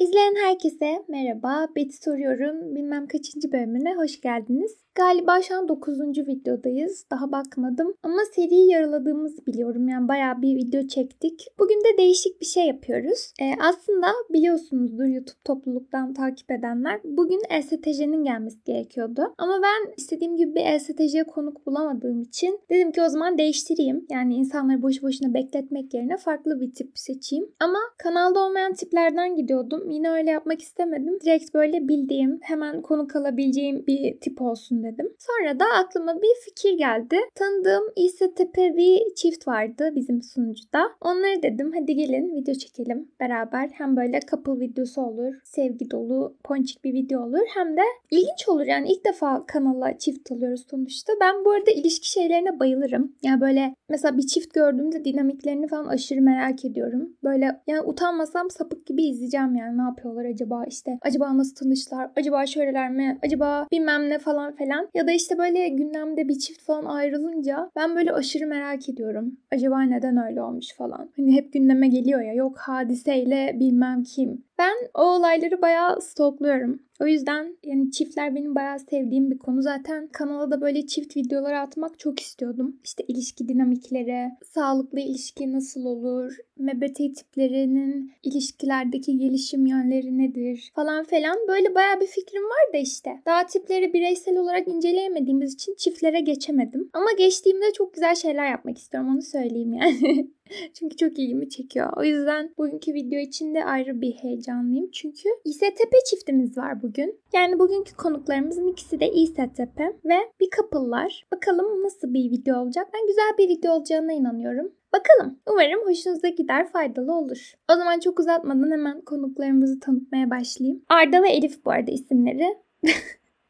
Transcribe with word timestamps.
İzleyen 0.00 0.34
herkese 0.34 1.04
merhaba. 1.08 1.68
Betty 1.76 1.96
soruyorum. 2.04 2.74
Bilmem 2.74 3.06
kaçıncı 3.06 3.52
bölümüne 3.52 3.94
hoş 3.94 4.20
geldiniz. 4.20 4.76
Galiba 4.98 5.42
şu 5.42 5.54
an 5.54 5.68
9. 5.68 6.00
videodayız. 6.00 7.06
Daha 7.10 7.32
bakmadım. 7.32 7.94
Ama 8.02 8.18
seriyi 8.34 8.70
yaraladığımızı 8.70 9.46
biliyorum. 9.46 9.88
Yani 9.88 10.08
bayağı 10.08 10.42
bir 10.42 10.56
video 10.56 10.86
çektik. 10.86 11.46
Bugün 11.58 11.80
de 11.80 11.98
değişik 11.98 12.40
bir 12.40 12.46
şey 12.46 12.66
yapıyoruz. 12.66 13.32
Ee, 13.42 13.52
aslında 13.60 14.06
biliyorsunuzdur 14.32 15.04
YouTube 15.04 15.38
topluluktan 15.44 16.14
takip 16.14 16.50
edenler. 16.50 17.00
Bugün 17.04 17.40
ESTJ'nin 17.50 18.24
gelmesi 18.24 18.64
gerekiyordu. 18.64 19.34
Ama 19.38 19.60
ben 19.62 19.92
istediğim 19.96 20.36
gibi 20.36 20.54
bir 20.54 20.66
ESTJ 20.66 21.16
konuk 21.34 21.66
bulamadığım 21.66 22.22
için 22.22 22.60
dedim 22.70 22.92
ki 22.92 23.02
o 23.02 23.08
zaman 23.08 23.38
değiştireyim. 23.38 24.06
Yani 24.10 24.34
insanları 24.34 24.82
boşu 24.82 25.02
boşuna 25.02 25.34
bekletmek 25.34 25.94
yerine 25.94 26.16
farklı 26.16 26.60
bir 26.60 26.74
tip 26.74 26.98
seçeyim. 26.98 27.48
Ama 27.60 27.78
kanalda 27.98 28.40
olmayan 28.40 28.72
tiplerden 28.72 29.36
gidiyordum. 29.36 29.87
Yine 29.88 30.10
öyle 30.10 30.30
yapmak 30.30 30.62
istemedim. 30.62 31.20
Direkt 31.20 31.54
böyle 31.54 31.88
bildiğim, 31.88 32.38
hemen 32.42 32.82
konuk 32.82 33.16
alabileceğim 33.16 33.86
bir 33.86 34.20
tip 34.20 34.42
olsun 34.42 34.82
dedim. 34.82 35.12
Sonra 35.18 35.60
da 35.60 35.64
aklıma 35.64 36.22
bir 36.22 36.34
fikir 36.44 36.78
geldi. 36.78 37.16
Tanıdığım 37.34 37.84
İSTP 37.96 38.56
bir 38.56 39.14
çift 39.14 39.48
vardı 39.48 39.92
bizim 39.94 40.22
sunucuda. 40.22 40.90
Onları 41.00 41.42
dedim 41.42 41.72
hadi 41.74 41.94
gelin 41.94 42.34
video 42.34 42.54
çekelim 42.54 43.08
beraber. 43.20 43.68
Hem 43.72 43.96
böyle 43.96 44.20
couple 44.30 44.60
videosu 44.60 45.02
olur, 45.02 45.34
sevgi 45.44 45.90
dolu, 45.90 46.36
ponçik 46.44 46.84
bir 46.84 46.92
video 46.92 47.22
olur. 47.22 47.46
Hem 47.54 47.76
de 47.76 47.82
ilginç 48.10 48.48
olur 48.48 48.66
yani 48.66 48.92
ilk 48.92 49.04
defa 49.04 49.46
kanala 49.46 49.98
çift 49.98 50.32
alıyoruz 50.32 50.66
sonuçta. 50.70 51.12
Ben 51.20 51.44
bu 51.44 51.50
arada 51.50 51.70
ilişki 51.70 52.10
şeylerine 52.10 52.60
bayılırım. 52.60 53.12
Yani 53.22 53.40
böyle 53.40 53.74
mesela 53.88 54.16
bir 54.16 54.26
çift 54.26 54.54
gördüğümde 54.54 55.04
dinamiklerini 55.04 55.68
falan 55.68 55.86
aşırı 55.86 56.22
merak 56.22 56.64
ediyorum. 56.64 57.16
Böyle 57.24 57.60
yani 57.66 57.80
utanmasam 57.80 58.50
sapık 58.50 58.86
gibi 58.86 59.04
izleyeceğim 59.04 59.56
yani 59.56 59.77
ne 59.78 59.82
yapıyorlar 59.82 60.24
acaba 60.24 60.64
işte. 60.64 60.98
Acaba 61.02 61.38
nasıl 61.38 61.54
tanıştılar? 61.54 62.10
Acaba 62.16 62.46
şöyleler 62.46 62.90
mi? 62.90 63.18
Acaba 63.24 63.66
bilmem 63.72 64.08
ne 64.08 64.18
falan 64.18 64.56
falan. 64.56 64.88
Ya 64.94 65.06
da 65.06 65.12
işte 65.12 65.38
böyle 65.38 65.68
gündemde 65.68 66.28
bir 66.28 66.38
çift 66.38 66.62
falan 66.62 66.84
ayrılınca 66.84 67.70
ben 67.76 67.96
böyle 67.96 68.12
aşırı 68.12 68.46
merak 68.46 68.88
ediyorum. 68.88 69.36
Acaba 69.52 69.82
neden 69.82 70.16
öyle 70.28 70.42
olmuş 70.42 70.66
falan. 70.76 71.10
Hani 71.16 71.32
hep 71.32 71.52
gündeme 71.52 71.88
geliyor 71.88 72.20
ya 72.20 72.32
yok 72.32 72.58
hadiseyle 72.58 73.56
bilmem 73.60 74.02
kim. 74.02 74.47
Ben 74.58 74.74
o 74.94 75.02
olayları 75.02 75.62
bayağı 75.62 76.00
stokluyorum. 76.00 76.80
O 77.00 77.06
yüzden 77.06 77.56
yani 77.64 77.90
çiftler 77.90 78.34
benim 78.34 78.54
bayağı 78.54 78.78
sevdiğim 78.78 79.30
bir 79.30 79.38
konu. 79.38 79.62
Zaten 79.62 80.08
kanala 80.12 80.50
da 80.50 80.60
böyle 80.60 80.86
çift 80.86 81.16
videolar 81.16 81.52
atmak 81.52 81.98
çok 81.98 82.20
istiyordum. 82.20 82.76
İşte 82.84 83.04
ilişki 83.08 83.48
dinamikleri, 83.48 84.30
sağlıklı 84.44 85.00
ilişki 85.00 85.52
nasıl 85.52 85.84
olur, 85.84 86.36
MBT 86.58 86.96
tiplerinin 86.96 88.12
ilişkilerdeki 88.22 89.18
gelişim 89.18 89.66
yönleri 89.66 90.18
nedir 90.18 90.70
falan 90.74 91.04
falan. 91.04 91.36
Böyle 91.48 91.74
bayağı 91.74 92.00
bir 92.00 92.06
fikrim 92.06 92.42
var 92.42 92.72
da 92.74 92.78
işte. 92.78 93.10
Daha 93.26 93.46
tipleri 93.46 93.92
bireysel 93.92 94.36
olarak 94.36 94.68
inceleyemediğimiz 94.68 95.54
için 95.54 95.74
çiftlere 95.74 96.20
geçemedim. 96.20 96.90
Ama 96.92 97.12
geçtiğimde 97.18 97.72
çok 97.72 97.94
güzel 97.94 98.14
şeyler 98.14 98.50
yapmak 98.50 98.78
istiyorum 98.78 99.10
onu 99.14 99.22
söyleyeyim 99.22 99.72
yani. 99.72 100.30
Çünkü 100.74 100.96
çok 100.96 101.18
ilgimi 101.18 101.48
çekiyor. 101.48 101.92
O 101.96 102.04
yüzden 102.04 102.54
bugünkü 102.58 102.94
video 102.94 103.18
için 103.18 103.54
de 103.54 103.64
ayrı 103.64 104.00
bir 104.00 104.12
heyecanlıyım. 104.12 104.90
Çünkü 104.90 105.28
İSTP 105.44 105.94
çiftimiz 106.10 106.58
var 106.58 106.82
bugün. 106.82 107.20
Yani 107.32 107.58
bugünkü 107.58 107.96
konuklarımızın 107.96 108.66
ikisi 108.66 109.00
de 109.00 109.10
İSTP 109.12 109.80
ve 110.04 110.18
bir 110.40 110.50
couple'lar. 110.56 111.26
Bakalım 111.32 111.82
nasıl 111.82 112.14
bir 112.14 112.30
video 112.30 112.60
olacak. 112.60 112.88
Ben 112.94 113.06
güzel 113.06 113.32
bir 113.38 113.48
video 113.48 113.72
olacağına 113.72 114.12
inanıyorum. 114.12 114.72
Bakalım. 114.92 115.38
Umarım 115.46 115.86
hoşunuza 115.86 116.28
gider, 116.28 116.72
faydalı 116.72 117.14
olur. 117.14 117.52
O 117.72 117.74
zaman 117.74 118.00
çok 118.00 118.20
uzatmadan 118.20 118.70
hemen 118.70 119.00
konuklarımızı 119.00 119.80
tanıtmaya 119.80 120.30
başlayayım. 120.30 120.82
Arda 120.88 121.22
ve 121.22 121.28
Elif 121.28 121.64
bu 121.64 121.70
arada 121.70 121.90
isimleri. 121.90 122.56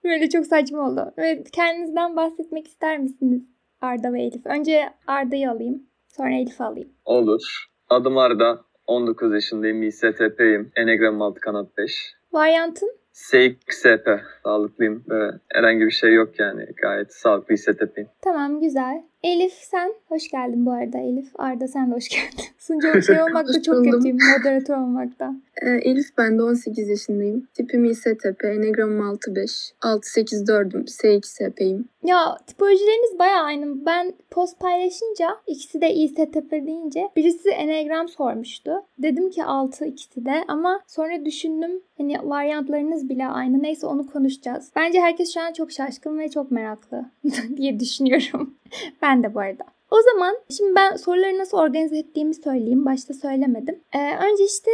Böyle 0.05 0.29
çok 0.29 0.47
saçma 0.47 0.89
oldu. 0.89 1.13
Ve 1.19 1.45
kendinizden 1.53 2.17
bahsetmek 2.17 2.69
ister 2.69 2.99
misiniz 2.99 3.43
Arda 3.81 4.13
ve 4.13 4.23
Elif? 4.23 4.47
Önce 4.47 4.91
Arda'yı 5.07 5.51
alayım. 5.51 5.88
Sonra 6.19 6.35
Elif 6.35 6.61
alayım. 6.61 6.89
Olur. 7.05 7.67
Adım 7.89 8.19
Arda. 8.19 8.61
19 8.87 9.33
yaşındayım. 9.35 9.83
İSTP'yim. 9.83 10.73
Enegram 10.77 11.23
6 11.23 11.41
kanat 11.41 11.77
5. 11.79 12.15
Varyantın? 12.33 12.99
SXP. 13.13 14.09
Sağlıklıyım 14.43 15.05
ve 15.09 15.31
herhangi 15.53 15.81
bir 15.87 15.91
şey 15.91 16.15
yok 16.15 16.39
yani. 16.41 16.67
Gayet 16.83 17.15
sağlıklı 17.15 17.55
İSTP'yim. 17.55 18.09
Tamam 18.23 18.61
güzel. 18.61 19.03
Elif 19.23 19.53
sen 19.53 19.95
hoş 20.09 20.31
geldin 20.31 20.67
bu 20.67 20.73
arada 20.73 20.99
Elif. 20.99 21.29
Arda 21.39 21.69
sen 21.69 21.91
de 21.91 21.95
hoş 21.95 22.09
geldin. 22.09 22.45
Sunucu 22.59 23.03
şey 23.03 23.23
olmakta 23.23 23.63
çok 23.63 23.85
kötüyüm. 23.85 24.19
Moderatör 24.39 24.77
olmakta. 24.77 25.35
Ee, 25.63 25.71
Elif 25.71 26.07
ben 26.19 26.39
de 26.39 26.43
18 26.43 26.89
yaşındayım. 26.89 27.47
Tipim 27.55 27.85
İSTP. 27.85 28.45
Enegramım 28.45 29.01
6-5. 29.01 29.73
6-8-4'üm. 29.83 30.87
SXP'yim. 30.87 31.89
Ya 32.05 32.39
tipolojileriniz 32.47 33.19
baya 33.19 33.43
aynı. 33.43 33.87
Ben 33.87 34.13
post 34.31 34.61
paylaşınca 34.61 35.29
ikisi 35.47 35.81
de 35.81 35.95
İSTP 35.95 36.53
deyince 36.53 37.09
birisi 37.17 37.49
Enegram 37.49 38.09
sormuştu. 38.09 38.73
Dedim 38.99 39.31
ki 39.31 39.45
6 39.45 39.85
ikisi 39.85 40.25
de 40.25 40.45
ama 40.49 40.81
sonra 40.87 41.25
düşündüm 41.25 41.71
hani 41.99 42.17
varyantlarınız 42.23 43.09
bile 43.09 43.27
aynı. 43.27 43.63
Neyse 43.63 43.87
onu 43.87 44.07
konuşacağız. 44.07 44.71
Bence 44.77 45.01
herkes 45.01 45.35
şu 45.35 45.41
an 45.41 45.53
çok 45.53 45.73
şaşkın 45.73 46.19
ve 46.19 46.29
çok 46.29 46.51
meraklı 46.51 47.05
diye 47.57 47.81
düşünüyorum. 47.81 48.55
ben 49.03 49.23
de 49.23 49.35
bu 49.35 49.41
arada. 49.41 49.65
O 49.91 49.97
zaman 50.03 50.37
şimdi 50.57 50.75
ben 50.75 50.97
soruları 50.97 51.39
nasıl 51.39 51.59
organize 51.59 51.99
ettiğimi 51.99 52.35
söyleyeyim. 52.35 52.85
Başta 52.85 53.15
söylemedim. 53.15 53.81
Ee, 53.95 54.17
önce 54.17 54.45
işte 54.45 54.71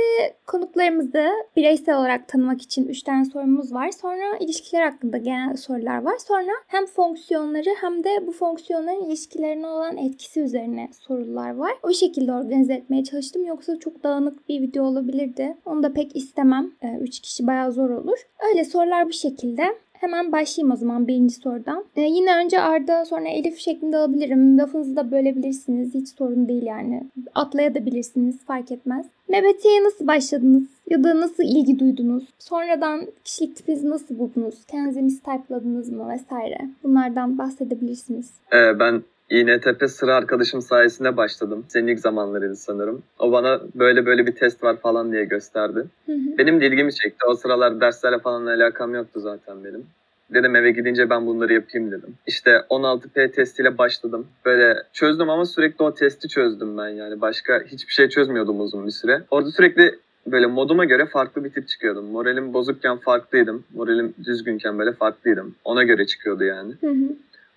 konuklarımızı 0.46 1.30
bireysel 1.56 1.98
olarak 1.98 2.28
tanımak 2.28 2.62
için 2.62 2.88
3 2.88 3.02
tane 3.02 3.24
sorumuz 3.24 3.74
var. 3.74 3.90
Sonra 3.90 4.36
ilişkiler 4.40 4.90
hakkında 4.90 5.18
genel 5.18 5.56
sorular 5.56 6.02
var. 6.02 6.18
Sonra 6.18 6.52
hem 6.66 6.86
fonksiyonları 6.86 7.70
hem 7.80 8.04
de 8.04 8.26
bu 8.26 8.32
fonksiyonların 8.32 9.04
ilişkilerine 9.04 9.66
olan 9.66 9.96
etkisi 9.96 10.40
üzerine 10.40 10.90
sorular 10.92 11.54
var. 11.54 11.72
O 11.82 11.92
şekilde 11.92 12.32
organize 12.32 12.74
etmeye 12.74 13.04
çalıştım. 13.04 13.46
Yoksa 13.46 13.78
çok 13.78 14.04
dağınık 14.04 14.48
bir 14.48 14.60
video 14.60 14.84
olabilirdi. 14.84 15.56
Onu 15.64 15.82
da 15.82 15.92
pek 15.92 16.16
istemem. 16.16 16.72
3 17.00 17.18
ee, 17.18 17.22
kişi 17.22 17.46
bayağı 17.46 17.72
zor 17.72 17.90
olur. 17.90 18.18
Öyle 18.50 18.64
sorular 18.64 19.06
bu 19.06 19.12
şekilde. 19.12 19.64
Hemen 20.04 20.32
başlayayım 20.32 20.72
o 20.72 20.76
zaman 20.76 21.08
birinci 21.08 21.34
sorudan. 21.34 21.84
Ee, 21.96 22.00
yine 22.00 22.36
önce 22.36 22.60
Arda 22.60 23.04
sonra 23.04 23.28
Elif 23.28 23.58
şeklinde 23.58 23.96
alabilirim. 23.96 24.58
Lafınızı 24.58 24.96
da 24.96 25.10
bölebilirsiniz. 25.10 25.94
Hiç 25.94 26.08
sorun 26.08 26.48
değil 26.48 26.62
yani. 26.62 27.02
Atlayabilirsiniz 27.34 28.44
fark 28.46 28.72
etmez. 28.72 29.06
MBT'ye 29.28 29.84
nasıl 29.84 30.06
başladınız? 30.06 30.62
Ya 30.90 31.04
da 31.04 31.20
nasıl 31.20 31.42
ilgi 31.42 31.78
duydunuz? 31.78 32.24
Sonradan 32.38 33.06
kişilik 33.24 33.56
tipinizi 33.56 33.90
nasıl 33.90 34.18
buldunuz? 34.18 34.54
Kendinizi 34.66 35.02
mistype'ladınız 35.02 35.88
mı 35.88 36.08
vesaire? 36.12 36.58
Bunlardan 36.82 37.38
bahsedebilirsiniz. 37.38 38.30
Ee, 38.52 38.78
ben 38.78 39.02
İNTP 39.30 39.90
sıra 39.90 40.14
arkadaşım 40.14 40.62
sayesinde 40.62 41.16
başladım. 41.16 41.64
Senin 41.68 41.86
ilk 41.86 42.00
zamanlarıydı 42.00 42.56
sanırım. 42.56 43.02
O 43.18 43.32
bana 43.32 43.60
böyle 43.74 44.06
böyle 44.06 44.26
bir 44.26 44.34
test 44.34 44.62
var 44.62 44.76
falan 44.76 45.12
diye 45.12 45.24
gösterdi. 45.24 45.84
Hı 46.06 46.12
hı. 46.12 46.38
Benim 46.38 46.60
de 46.60 46.66
ilgimi 46.66 46.94
çekti. 46.94 47.26
O 47.28 47.34
sıralar 47.34 47.80
derslerle 47.80 48.18
falan 48.18 48.46
alakam 48.46 48.94
yoktu 48.94 49.20
zaten 49.20 49.64
benim. 49.64 49.86
Dedim 50.34 50.56
eve 50.56 50.70
gidince 50.70 51.10
ben 51.10 51.26
bunları 51.26 51.52
yapayım 51.52 51.90
dedim. 51.90 52.14
İşte 52.26 52.50
16P 52.70 53.30
testiyle 53.32 53.78
başladım. 53.78 54.26
Böyle 54.44 54.82
çözdüm 54.92 55.30
ama 55.30 55.44
sürekli 55.44 55.82
o 55.82 55.94
testi 55.94 56.28
çözdüm 56.28 56.78
ben 56.78 56.88
yani. 56.88 57.20
Başka 57.20 57.62
hiçbir 57.62 57.92
şey 57.92 58.08
çözmüyordum 58.08 58.60
uzun 58.60 58.86
bir 58.86 58.90
süre. 58.92 59.22
Orada 59.30 59.50
sürekli 59.50 59.98
böyle 60.26 60.46
moduma 60.46 60.84
göre 60.84 61.06
farklı 61.06 61.44
bir 61.44 61.50
tip 61.50 61.68
çıkıyordum. 61.68 62.04
Moralim 62.04 62.54
bozukken 62.54 62.96
farklıydım. 62.96 63.64
Moralim 63.74 64.14
düzgünken 64.24 64.78
böyle 64.78 64.92
farklıydım. 64.92 65.54
Ona 65.64 65.82
göre 65.82 66.06
çıkıyordu 66.06 66.44
yani. 66.44 66.72
Hı 66.80 66.90
hı. 66.90 67.08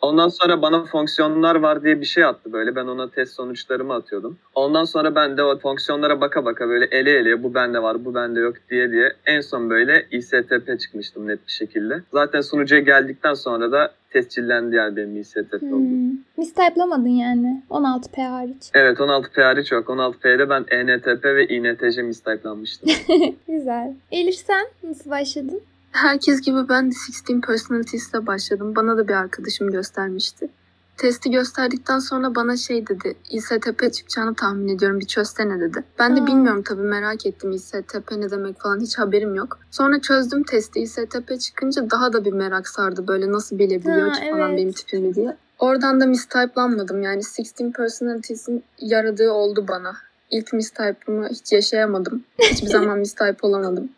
Ondan 0.02 0.28
sonra 0.28 0.62
bana 0.62 0.84
fonksiyonlar 0.84 1.56
var 1.56 1.84
diye 1.84 2.02
bir 2.02 2.06
şey 2.06 2.24
attı 2.24 2.54
böyle. 2.54 2.76
Ben 2.76 2.86
ona 2.86 3.10
test 3.10 3.34
sonuçlarımı 3.34 3.94
atıyordum. 3.94 4.38
Ondan 4.56 4.84
sonra 4.84 5.16
ben 5.16 5.38
de 5.38 5.44
o 5.44 5.60
fonksiyonlara 5.60 6.22
baka 6.22 6.46
baka 6.46 6.70
böyle 6.70 6.86
ele 6.86 7.12
ele 7.12 7.44
bu 7.44 7.54
bende 7.54 7.82
var 7.82 8.06
bu 8.06 8.16
bende 8.16 8.40
yok 8.40 8.56
diye 8.70 8.92
diye 8.92 9.14
en 9.26 9.42
son 9.42 9.70
böyle 9.70 10.08
ISTP 10.12 10.80
çıkmıştım 10.80 11.28
net 11.28 11.48
bir 11.48 11.52
şekilde. 11.52 12.02
Zaten 12.12 12.42
sunucuya 12.42 12.82
geldikten 12.82 13.34
sonra 13.34 13.72
da 13.72 13.92
tescillendi 14.10 14.76
yani 14.76 14.96
benim 14.96 15.18
ISTP 15.18 15.62
hmm. 15.62 15.74
oldu. 15.74 16.18
Mistype'lamadın 16.38 17.08
yani 17.08 17.64
16P 17.70 18.28
hariç. 18.28 18.72
Evet 18.74 19.00
16P 19.00 19.42
hariç 19.42 19.72
yok. 19.72 19.88
16P'de 19.88 20.50
ben 20.50 20.66
ENTP 20.72 21.26
ve 21.26 21.48
INTC 21.48 22.02
mistype'lanmıştım. 22.02 22.90
Güzel. 23.48 23.94
Elif 24.12 24.36
sen 24.36 24.68
nasıl 24.84 25.10
başladın? 25.10 25.62
Herkes 25.92 26.42
gibi 26.42 26.70
ben 26.70 26.92
de 26.92 26.96
16 27.30 27.48
Personalities'le 27.48 28.28
başladım. 28.28 28.76
Bana 28.76 28.98
da 28.98 29.08
bir 29.08 29.14
arkadaşım 29.14 29.72
göstermişti. 29.72 30.50
Testi 30.98 31.32
gösterdikten 31.32 32.00
sonra 32.00 32.36
bana 32.36 32.58
şey 32.58 32.88
dedi. 32.88 33.16
İSTP 33.30 33.94
çıkacağını 33.94 34.36
tahmin 34.36 34.68
ediyorum 34.68 35.00
bir 35.00 35.06
çözsene 35.06 35.60
dedi. 35.60 35.84
Ben 36.00 36.18
de 36.18 36.28
bilmiyorum 36.28 36.64
tabii 36.66 36.82
merak 36.82 37.26
ettim 37.26 37.52
İSTP 37.52 38.12
ne 38.12 38.32
demek 38.32 38.60
falan 38.60 38.80
hiç 38.80 38.98
haberim 38.98 39.36
yok. 39.36 39.60
Sonra 39.72 40.02
çözdüm 40.02 40.44
testi 40.44 40.80
İSTP 40.80 41.40
çıkınca 41.42 41.90
daha 41.90 42.14
da 42.14 42.26
bir 42.26 42.34
merak 42.34 42.68
sardı 42.68 43.08
böyle 43.08 43.32
nasıl 43.32 43.60
bilebiliyor 43.60 44.14
ki 44.14 44.30
falan 44.32 44.50
evet. 44.50 44.60
benim 44.60 44.72
tipimi 44.72 45.16
diye. 45.16 45.38
Oradan 45.60 46.02
da 46.02 46.06
mistype'lanmadım 46.06 47.02
yani 47.02 47.22
16 47.40 47.72
Personalities'in 47.72 48.64
yaradığı 48.80 49.32
oldu 49.32 49.66
bana. 49.68 49.96
İlk 50.32 50.54
mistype'ımı 50.54 51.30
hiç 51.30 51.52
yaşayamadım. 51.52 52.24
Hiçbir 52.40 52.68
zaman 52.78 53.00
mistype 53.00 53.38
olamadım. 53.42 53.90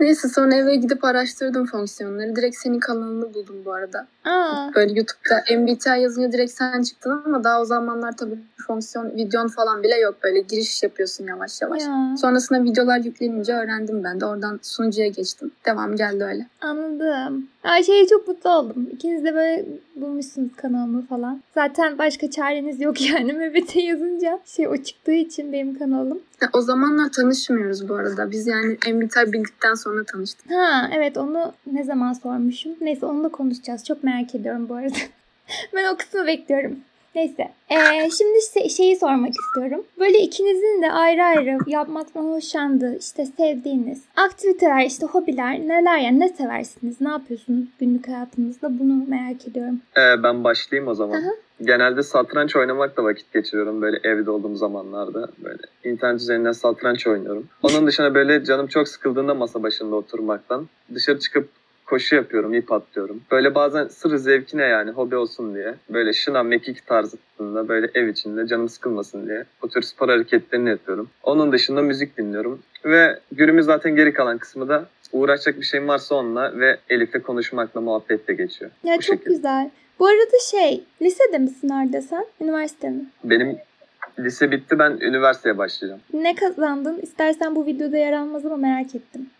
Neyse 0.00 0.28
sonra 0.28 0.54
eve 0.54 0.76
gidip 0.76 1.04
araştırdım 1.04 1.66
fonksiyonları. 1.66 2.36
Direkt 2.36 2.56
senin 2.56 2.80
kanalını 2.80 3.34
buldum 3.34 3.56
bu 3.64 3.72
arada. 3.72 4.06
Aa. 4.24 4.74
Böyle 4.74 4.92
YouTube'da 4.92 5.58
MBTI 5.58 6.02
yazınca 6.02 6.32
direkt 6.32 6.52
sen 6.52 6.82
çıktın 6.82 7.22
ama 7.24 7.44
daha 7.44 7.60
o 7.60 7.64
zamanlar 7.64 8.16
tabii 8.16 8.38
fonksiyon 8.66 9.10
videon 9.16 9.48
falan 9.48 9.82
bile 9.82 9.96
yok. 9.96 10.16
Böyle 10.24 10.40
giriş 10.40 10.82
yapıyorsun 10.82 11.26
yavaş 11.26 11.62
yavaş. 11.62 11.82
Ya. 11.82 12.14
Sonrasında 12.20 12.64
videolar 12.64 12.98
yüklenince 12.98 13.54
öğrendim 13.54 14.04
ben 14.04 14.20
de. 14.20 14.26
Oradan 14.26 14.60
sunucuya 14.62 15.08
geçtim. 15.08 15.50
Devam 15.66 15.96
geldi 15.96 16.24
öyle. 16.24 16.46
Anladım. 16.60 17.48
Ay 17.64 17.82
şeye 17.82 18.06
çok 18.06 18.28
mutlu 18.28 18.50
oldum. 18.50 18.88
İkiniz 18.92 19.24
de 19.24 19.34
böyle 19.34 19.64
bulmuşsunuz 19.96 20.50
kanalımı 20.56 21.06
falan. 21.06 21.42
Zaten 21.54 21.98
başka 21.98 22.30
çareniz 22.30 22.80
yok 22.80 23.00
yani 23.10 23.32
MBT 23.32 23.76
yazınca. 23.76 24.40
Şey 24.44 24.68
o 24.68 24.76
çıktığı 24.76 25.12
için 25.12 25.52
benim 25.52 25.78
kanalım. 25.78 26.20
Ya, 26.42 26.50
o 26.52 26.60
zamanlar 26.60 27.12
tanışmıyoruz 27.12 27.88
bu 27.88 27.94
arada. 27.94 28.30
Biz 28.30 28.46
yani 28.46 28.76
MBTI 28.92 29.32
bildikten 29.32 29.74
sonra 29.74 30.04
tanıştık. 30.04 30.50
Ha 30.50 30.90
evet 30.94 31.16
onu 31.16 31.52
ne 31.66 31.84
zaman 31.84 32.12
sormuşum. 32.12 32.72
Neyse 32.80 33.06
onu 33.06 33.24
da 33.24 33.28
konuşacağız. 33.28 33.84
Çok 33.84 34.04
merak 34.04 34.34
ediyorum 34.34 34.68
bu 34.68 34.74
arada. 34.74 34.96
ben 35.74 35.94
o 35.94 35.96
kısmı 35.96 36.26
bekliyorum. 36.26 36.76
Neyse. 37.14 37.50
Ee, 37.70 38.10
şimdi 38.18 38.38
şey- 38.54 38.68
şeyi 38.68 38.96
sormak 38.96 39.32
istiyorum. 39.34 39.84
Böyle 39.98 40.18
ikinizin 40.18 40.82
de 40.82 40.92
ayrı 40.92 41.22
ayrı 41.24 41.58
yapmaktan 41.66 42.24
hoşlandığı, 42.24 42.98
işte 42.98 43.26
sevdiğiniz 43.26 44.02
aktiviteler, 44.16 44.86
işte 44.86 45.06
hobiler 45.06 45.60
neler 45.60 45.98
yani 45.98 46.20
ne 46.20 46.28
seversiniz? 46.28 47.00
Ne 47.00 47.08
yapıyorsunuz 47.08 47.68
günlük 47.80 48.08
hayatınızda? 48.08 48.78
Bunu 48.78 49.04
merak 49.08 49.48
ediyorum. 49.48 49.80
Ee, 49.96 50.22
ben 50.22 50.44
başlayayım 50.44 50.90
o 50.90 50.94
zaman. 50.94 51.14
Aha. 51.22 51.30
Genelde 51.62 52.02
satranç 52.02 52.56
oynamakla 52.56 53.04
vakit 53.04 53.32
geçiriyorum 53.32 53.82
böyle 53.82 54.00
evde 54.04 54.30
olduğum 54.30 54.56
zamanlarda. 54.56 55.28
Böyle 55.44 55.58
internet 55.84 56.20
üzerinden 56.20 56.52
satranç 56.52 57.06
oynuyorum. 57.06 57.48
Onun 57.62 57.86
dışında 57.86 58.14
böyle 58.14 58.44
canım 58.44 58.66
çok 58.66 58.88
sıkıldığında 58.88 59.34
masa 59.34 59.62
başında 59.62 59.96
oturmaktan 59.96 60.68
dışarı 60.94 61.18
çıkıp 61.18 61.48
koşu 61.86 62.14
yapıyorum, 62.14 62.54
ip 62.54 62.72
atlıyorum. 62.72 63.22
Böyle 63.30 63.54
bazen 63.54 63.88
sırf 63.88 64.20
zevkine 64.20 64.62
yani 64.62 64.90
hobi 64.90 65.16
olsun 65.16 65.54
diye. 65.54 65.74
Böyle 65.90 66.12
şınav, 66.12 66.44
mekik 66.44 66.86
tarzında 66.86 67.68
böyle 67.68 67.90
ev 67.94 68.08
içinde 68.08 68.46
canım 68.46 68.68
sıkılmasın 68.68 69.26
diye. 69.26 69.44
Bu 69.62 69.68
tür 69.68 69.82
spor 69.82 70.08
hareketlerini 70.08 70.68
yapıyorum. 70.68 71.08
Onun 71.22 71.52
dışında 71.52 71.82
müzik 71.82 72.16
dinliyorum. 72.18 72.62
Ve 72.84 73.18
günümün 73.32 73.62
zaten 73.62 73.96
geri 73.96 74.12
kalan 74.12 74.38
kısmı 74.38 74.68
da 74.68 74.86
uğraşacak 75.12 75.60
bir 75.60 75.64
şeyim 75.64 75.88
varsa 75.88 76.14
onunla 76.14 76.58
ve 76.58 76.76
Elif'le 76.90 77.22
konuşmakla, 77.22 77.80
muhabbetle 77.80 78.34
geçiyor. 78.34 78.70
Ya 78.84 78.96
Bu 78.96 79.00
çok 79.00 79.16
şekilde. 79.18 79.34
güzel. 79.34 79.70
Bu 79.98 80.06
arada 80.06 80.38
şey, 80.50 80.84
lisede 81.02 81.38
misin 81.38 81.68
Arda 81.68 82.02
sen? 82.02 82.26
Üniversite 82.40 82.90
mi? 82.90 83.04
Benim 83.24 83.56
lise 84.18 84.50
bitti 84.50 84.78
ben 84.78 84.90
üniversiteye 85.00 85.58
başlayacağım. 85.58 86.00
Ne 86.12 86.34
kazandın? 86.34 86.98
İstersen 87.02 87.56
bu 87.56 87.66
videoda 87.66 87.96
yer 87.96 88.12
almaz 88.12 88.46
ama 88.46 88.56
merak 88.56 88.94
ettim. 88.94 89.30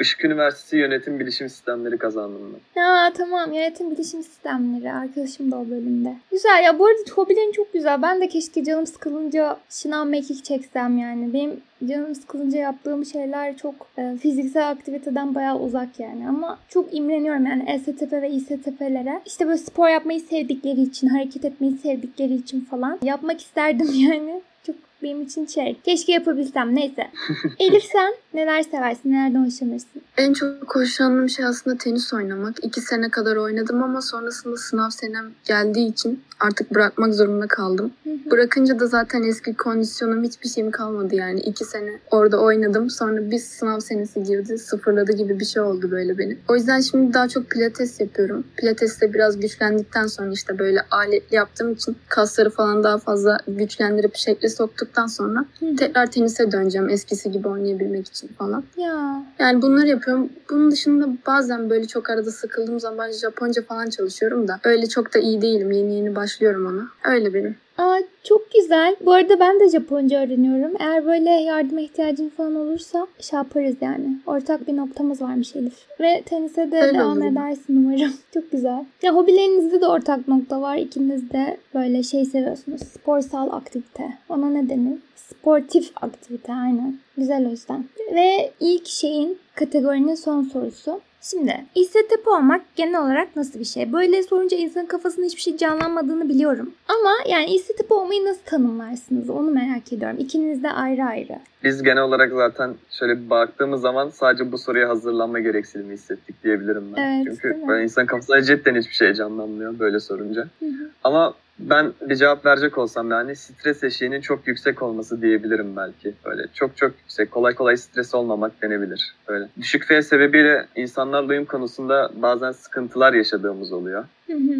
Işık 0.00 0.24
Üniversitesi 0.24 0.76
Yönetim 0.76 1.20
Bilişim 1.20 1.48
Sistemleri 1.48 1.98
kazandım 1.98 2.54
ben. 2.54 2.82
Ha 2.82 3.12
tamam 3.16 3.52
yönetim 3.52 3.90
bilişim 3.90 4.22
sistemleri 4.22 4.92
arkadaşım 4.92 5.50
da 5.50 5.58
o 5.58 5.70
bölümde. 5.70 6.16
Güzel 6.30 6.64
ya 6.64 6.78
bu 6.78 6.86
arada 6.86 6.98
hobilerin 7.14 7.52
çok 7.52 7.72
güzel. 7.72 8.02
Ben 8.02 8.20
de 8.20 8.28
keşke 8.28 8.64
canım 8.64 8.86
sıkılınca 8.86 9.56
şınav 9.70 10.06
mekik 10.06 10.44
çeksem 10.44 10.98
yani. 10.98 11.32
Benim 11.32 11.60
canım 11.88 12.14
sıkılınca 12.14 12.58
yaptığım 12.58 13.04
şeyler 13.04 13.56
çok 13.56 13.74
e, 13.98 14.16
fiziksel 14.22 14.70
aktiviteden 14.70 15.34
bayağı 15.34 15.58
uzak 15.58 16.00
yani. 16.00 16.28
Ama 16.28 16.58
çok 16.68 16.94
imreniyorum 16.94 17.46
yani 17.46 17.70
ESTP 17.70 18.12
ve 18.12 18.30
İSTP'lere. 18.30 19.20
İşte 19.26 19.46
böyle 19.46 19.58
spor 19.58 19.88
yapmayı 19.88 20.20
sevdikleri 20.20 20.80
için, 20.80 21.08
hareket 21.08 21.44
etmeyi 21.44 21.78
sevdikleri 21.78 22.34
için 22.34 22.60
falan. 22.60 22.98
Yapmak 23.02 23.40
isterdim 23.40 23.88
yani. 23.94 24.40
Çok 24.66 24.76
benim 25.02 25.22
için 25.22 25.46
şey. 25.46 25.80
Keşke 25.84 26.12
yapabilsem. 26.12 26.74
Neyse. 26.74 27.10
Elif 27.58 27.84
sen 27.84 28.14
neler 28.34 28.62
seversin? 28.62 29.12
Nelerden 29.12 29.46
hoşlanırsın? 29.46 30.02
En 30.16 30.32
çok 30.32 30.76
hoşlandığım 30.76 31.28
şey 31.28 31.44
aslında 31.44 31.76
tenis 31.76 32.12
oynamak. 32.14 32.64
İki 32.64 32.80
sene 32.80 33.08
kadar 33.10 33.36
oynadım 33.36 33.82
ama 33.82 34.02
sonrasında 34.02 34.56
sınav 34.56 34.90
senem 34.90 35.30
geldiği 35.44 35.88
için 35.88 36.22
artık 36.40 36.74
bırakmak 36.74 37.14
zorunda 37.14 37.46
kaldım. 37.46 37.92
Bırakınca 38.30 38.80
da 38.80 38.86
zaten 38.86 39.22
eski 39.22 39.54
kondisyonum 39.54 40.24
hiçbir 40.24 40.48
şeyim 40.48 40.70
kalmadı 40.70 41.14
yani. 41.14 41.40
iki 41.40 41.64
sene 41.64 41.98
orada 42.10 42.40
oynadım. 42.40 42.90
Sonra 42.90 43.30
bir 43.30 43.38
sınav 43.38 43.80
senesi 43.80 44.22
girdi. 44.22 44.58
Sıfırladı 44.58 45.12
gibi 45.12 45.40
bir 45.40 45.44
şey 45.44 45.62
oldu 45.62 45.90
böyle 45.90 46.18
beni. 46.18 46.38
O 46.48 46.54
yüzden 46.54 46.80
şimdi 46.80 47.14
daha 47.14 47.28
çok 47.28 47.50
pilates 47.50 48.00
yapıyorum. 48.00 48.44
Pilateste 48.56 49.14
biraz 49.14 49.40
güçlendikten 49.40 50.06
sonra 50.06 50.32
işte 50.32 50.58
böyle 50.58 50.80
aletli 50.90 51.36
yaptığım 51.36 51.72
için 51.72 51.96
kasları 52.08 52.50
falan 52.50 52.84
daha 52.84 52.98
fazla 52.98 53.38
güçlendirip 53.48 54.16
şekle 54.16 54.48
soktuktan 54.88 55.06
sonra 55.06 55.44
hı. 55.60 55.76
tekrar 55.76 56.06
tenise 56.06 56.52
döneceğim 56.52 56.88
eskisi 56.88 57.30
gibi 57.32 57.48
oynayabilmek 57.48 58.06
için 58.08 58.28
falan. 58.28 58.64
Ya 58.76 59.22
Yani 59.38 59.62
bunları 59.62 59.88
yapıyorum. 59.88 60.30
Bunun 60.50 60.70
dışında 60.70 61.08
bazen 61.26 61.70
böyle 61.70 61.86
çok 61.86 62.10
arada 62.10 62.30
sıkıldığım 62.30 62.80
zaman 62.80 63.10
Japonca 63.12 63.62
falan 63.62 63.90
çalışıyorum 63.90 64.48
da 64.48 64.60
öyle 64.64 64.86
çok 64.88 65.14
da 65.14 65.18
iyi 65.18 65.42
değilim. 65.42 65.70
Yeni 65.70 65.94
yeni 65.94 66.16
başlıyorum 66.16 66.66
ona. 66.66 67.12
Öyle 67.14 67.34
benim. 67.34 67.56
Aa, 67.78 67.98
çok 68.24 68.50
güzel. 68.52 68.96
Bu 69.00 69.12
arada 69.12 69.40
ben 69.40 69.60
de 69.60 69.68
Japonca 69.68 70.20
öğreniyorum. 70.24 70.72
Eğer 70.78 71.06
böyle 71.06 71.30
yardıma 71.30 71.80
ihtiyacın 71.80 72.28
falan 72.28 72.54
olursa 72.54 73.06
şey 73.20 73.36
yaparız 73.36 73.74
yani. 73.80 74.06
Ortak 74.26 74.68
bir 74.68 74.76
noktamız 74.76 75.22
varmış 75.22 75.56
Elif. 75.56 75.86
Ve 76.00 76.22
tenise 76.26 76.70
de 76.72 76.80
Öyle 76.80 76.98
devam 76.98 77.18
olur. 77.22 77.32
edersin 77.32 77.76
umarım. 77.86 78.12
çok 78.34 78.50
güzel. 78.52 78.84
Ya 79.02 79.14
hobilerinizde 79.14 79.80
de 79.80 79.86
ortak 79.86 80.28
nokta 80.28 80.60
var. 80.60 80.76
İkiniz 80.76 81.30
de 81.30 81.56
böyle 81.74 82.02
şey 82.02 82.24
seviyorsunuz. 82.24 82.80
Sporsal 82.80 83.50
aktivite. 83.52 84.04
Ona 84.28 84.50
ne 84.50 84.68
denir? 84.68 84.98
Sportif 85.16 85.90
aktivite 86.02 86.52
aynen. 86.52 86.96
Güzel 87.16 87.46
o 87.46 87.50
yüzden. 87.50 87.84
Ve 88.14 88.50
ilk 88.60 88.86
şeyin 88.86 89.38
kategorinin 89.54 90.14
son 90.14 90.42
sorusu. 90.42 91.00
Şimdi 91.30 91.64
İSTP 91.74 92.28
olmak 92.28 92.62
genel 92.76 93.02
olarak 93.02 93.36
nasıl 93.36 93.60
bir 93.60 93.64
şey? 93.64 93.92
Böyle 93.92 94.22
sorunca 94.22 94.56
insanın 94.56 94.86
kafasında 94.86 95.26
hiçbir 95.26 95.40
şey 95.40 95.56
canlanmadığını 95.56 96.28
biliyorum. 96.28 96.74
Ama 96.88 97.10
yani 97.28 97.54
İSTP 97.54 97.92
olmayı 97.92 98.24
nasıl 98.24 98.42
tanımlarsınız? 98.44 99.30
Onu 99.30 99.50
merak 99.50 99.92
ediyorum. 99.92 100.16
İkiniz 100.18 100.62
de 100.62 100.70
ayrı 100.70 101.04
ayrı. 101.04 101.38
Biz 101.64 101.82
genel 101.82 102.02
olarak 102.02 102.32
zaten 102.32 102.74
şöyle 102.90 103.24
bir 103.24 103.30
baktığımız 103.30 103.80
zaman 103.80 104.08
sadece 104.08 104.52
bu 104.52 104.58
soruya 104.58 104.88
hazırlanma 104.88 105.40
gereksinimi 105.40 105.94
hissettik 105.94 106.44
diyebilirim 106.44 106.84
ben. 106.96 107.02
Evet, 107.02 107.26
Çünkü 107.42 107.68
böyle 107.68 107.84
insan 107.84 108.06
kafasında 108.06 108.42
cidden 108.42 108.74
hiçbir 108.74 108.94
şey 108.94 109.14
canlanmıyor 109.14 109.78
böyle 109.78 110.00
sorunca. 110.00 110.42
Hı 110.58 110.66
hı. 110.66 110.90
Ama 111.04 111.34
ben 111.58 111.92
bir 112.00 112.16
cevap 112.16 112.46
verecek 112.46 112.78
olsam 112.78 113.10
yani 113.10 113.36
stres 113.36 113.84
eşiğinin 113.84 114.20
çok 114.20 114.48
yüksek 114.48 114.82
olması 114.82 115.22
diyebilirim 115.22 115.76
belki. 115.76 116.14
Böyle 116.24 116.42
çok 116.54 116.76
çok 116.76 116.92
yüksek. 116.98 117.30
Kolay 117.30 117.54
kolay 117.54 117.76
stres 117.76 118.14
olmamak 118.14 118.62
denebilir. 118.62 119.14
Böyle. 119.28 119.48
Düşük 119.60 119.84
F 119.84 120.02
sebebiyle 120.02 120.66
insanlarla 120.76 121.28
uyum 121.28 121.44
konusunda 121.44 122.10
bazen 122.14 122.52
sıkıntılar 122.52 123.12
yaşadığımız 123.12 123.72
oluyor. 123.72 124.04
Hı 124.26 124.32
hı. 124.32 124.56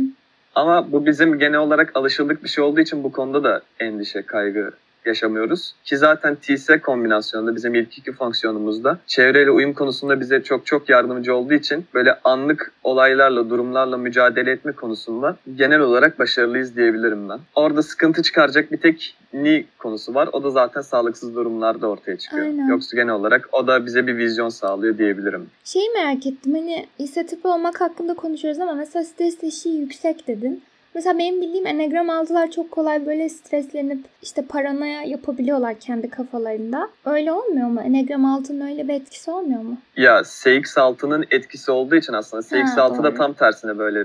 Ama 0.55 0.93
bu 0.93 1.07
bizim 1.07 1.39
genel 1.39 1.59
olarak 1.59 1.97
alışıldık 1.97 2.45
bir 2.45 2.49
şey 2.49 2.65
olduğu 2.65 2.81
için 2.81 3.05
bu 3.05 3.13
konuda 3.13 3.45
da 3.45 3.63
endişe, 3.81 4.23
kaygı 4.23 4.71
yaşamıyoruz. 5.09 5.75
Ki 5.85 5.97
zaten 5.97 6.35
TS 6.35 6.71
kombinasyonunda 6.83 7.57
bizim 7.57 7.75
ilk 7.75 7.99
iki 7.99 8.13
fonksiyonumuzda 8.13 8.99
çevreyle 9.07 9.51
uyum 9.51 9.73
konusunda 9.73 10.21
bize 10.21 10.43
çok 10.43 10.67
çok 10.67 10.89
yardımcı 10.89 11.35
olduğu 11.35 11.55
için 11.55 11.87
böyle 11.95 12.19
anlık 12.25 12.73
olaylarla, 12.85 13.51
durumlarla 13.51 13.97
mücadele 13.97 14.51
etme 14.51 14.73
konusunda 14.73 15.37
genel 15.57 15.81
olarak 15.81 16.19
başarılıyız 16.19 16.77
diyebilirim 16.77 17.29
ben. 17.29 17.39
Orada 17.55 17.83
sıkıntı 17.83 18.23
çıkaracak 18.23 18.73
bir 18.73 18.77
tek 18.77 19.17
ni 19.33 19.67
konusu 19.79 20.15
var. 20.15 20.29
O 20.33 20.45
da 20.45 20.51
zaten 20.51 20.81
sağlıksız 20.81 21.35
durumlarda 21.37 21.89
ortaya 21.89 22.19
çıkıyor. 22.19 22.47
Aynen. 22.47 22.69
Yoksa 22.69 22.97
genel 22.97 23.15
olarak 23.15 23.49
o 23.53 23.67
da 23.67 23.87
bize 23.87 24.07
bir 24.07 24.17
vizyon 24.17 24.49
sağlıyor 24.49 24.99
diyebilirim. 24.99 25.47
Şeyi 25.65 25.91
merak 25.91 26.27
ettim. 26.27 26.55
Hani 26.55 26.87
İSTP 26.99 27.45
olmak 27.45 27.81
hakkında 27.81 28.15
konuşuyoruz 28.15 28.61
ama 28.61 28.75
mesela 28.75 29.05
stres 29.05 29.45
eşiği 29.45 29.81
yüksek 29.81 30.27
dedin. 30.29 30.63
Mesela 30.95 31.19
benim 31.19 31.41
bildiğim 31.41 31.67
Enneagram 31.67 32.09
6'lar 32.09 32.51
çok 32.51 32.71
kolay 32.71 33.07
böyle 33.07 33.29
streslenip 33.29 34.05
işte 34.23 34.43
paranoya 34.49 35.03
yapabiliyorlar 35.03 35.81
kendi 35.81 36.11
kafalarında. 36.11 36.89
Öyle 37.05 37.33
olmuyor 37.33 37.69
mu? 37.69 37.81
Enneagram 37.81 38.25
6'nın 38.25 38.69
öyle 38.69 38.89
bir 38.89 38.95
etkisi 38.95 39.31
olmuyor 39.31 39.63
mu? 39.63 39.79
Ya 39.97 40.19
CX6'nın 40.21 41.25
etkisi 41.31 41.71
olduğu 41.71 41.97
için 41.97 42.13
aslında 42.13 42.43
CX6 42.43 43.03
da 43.03 43.15
tam 43.15 43.33
tersine 43.33 43.79
böyle 43.79 44.05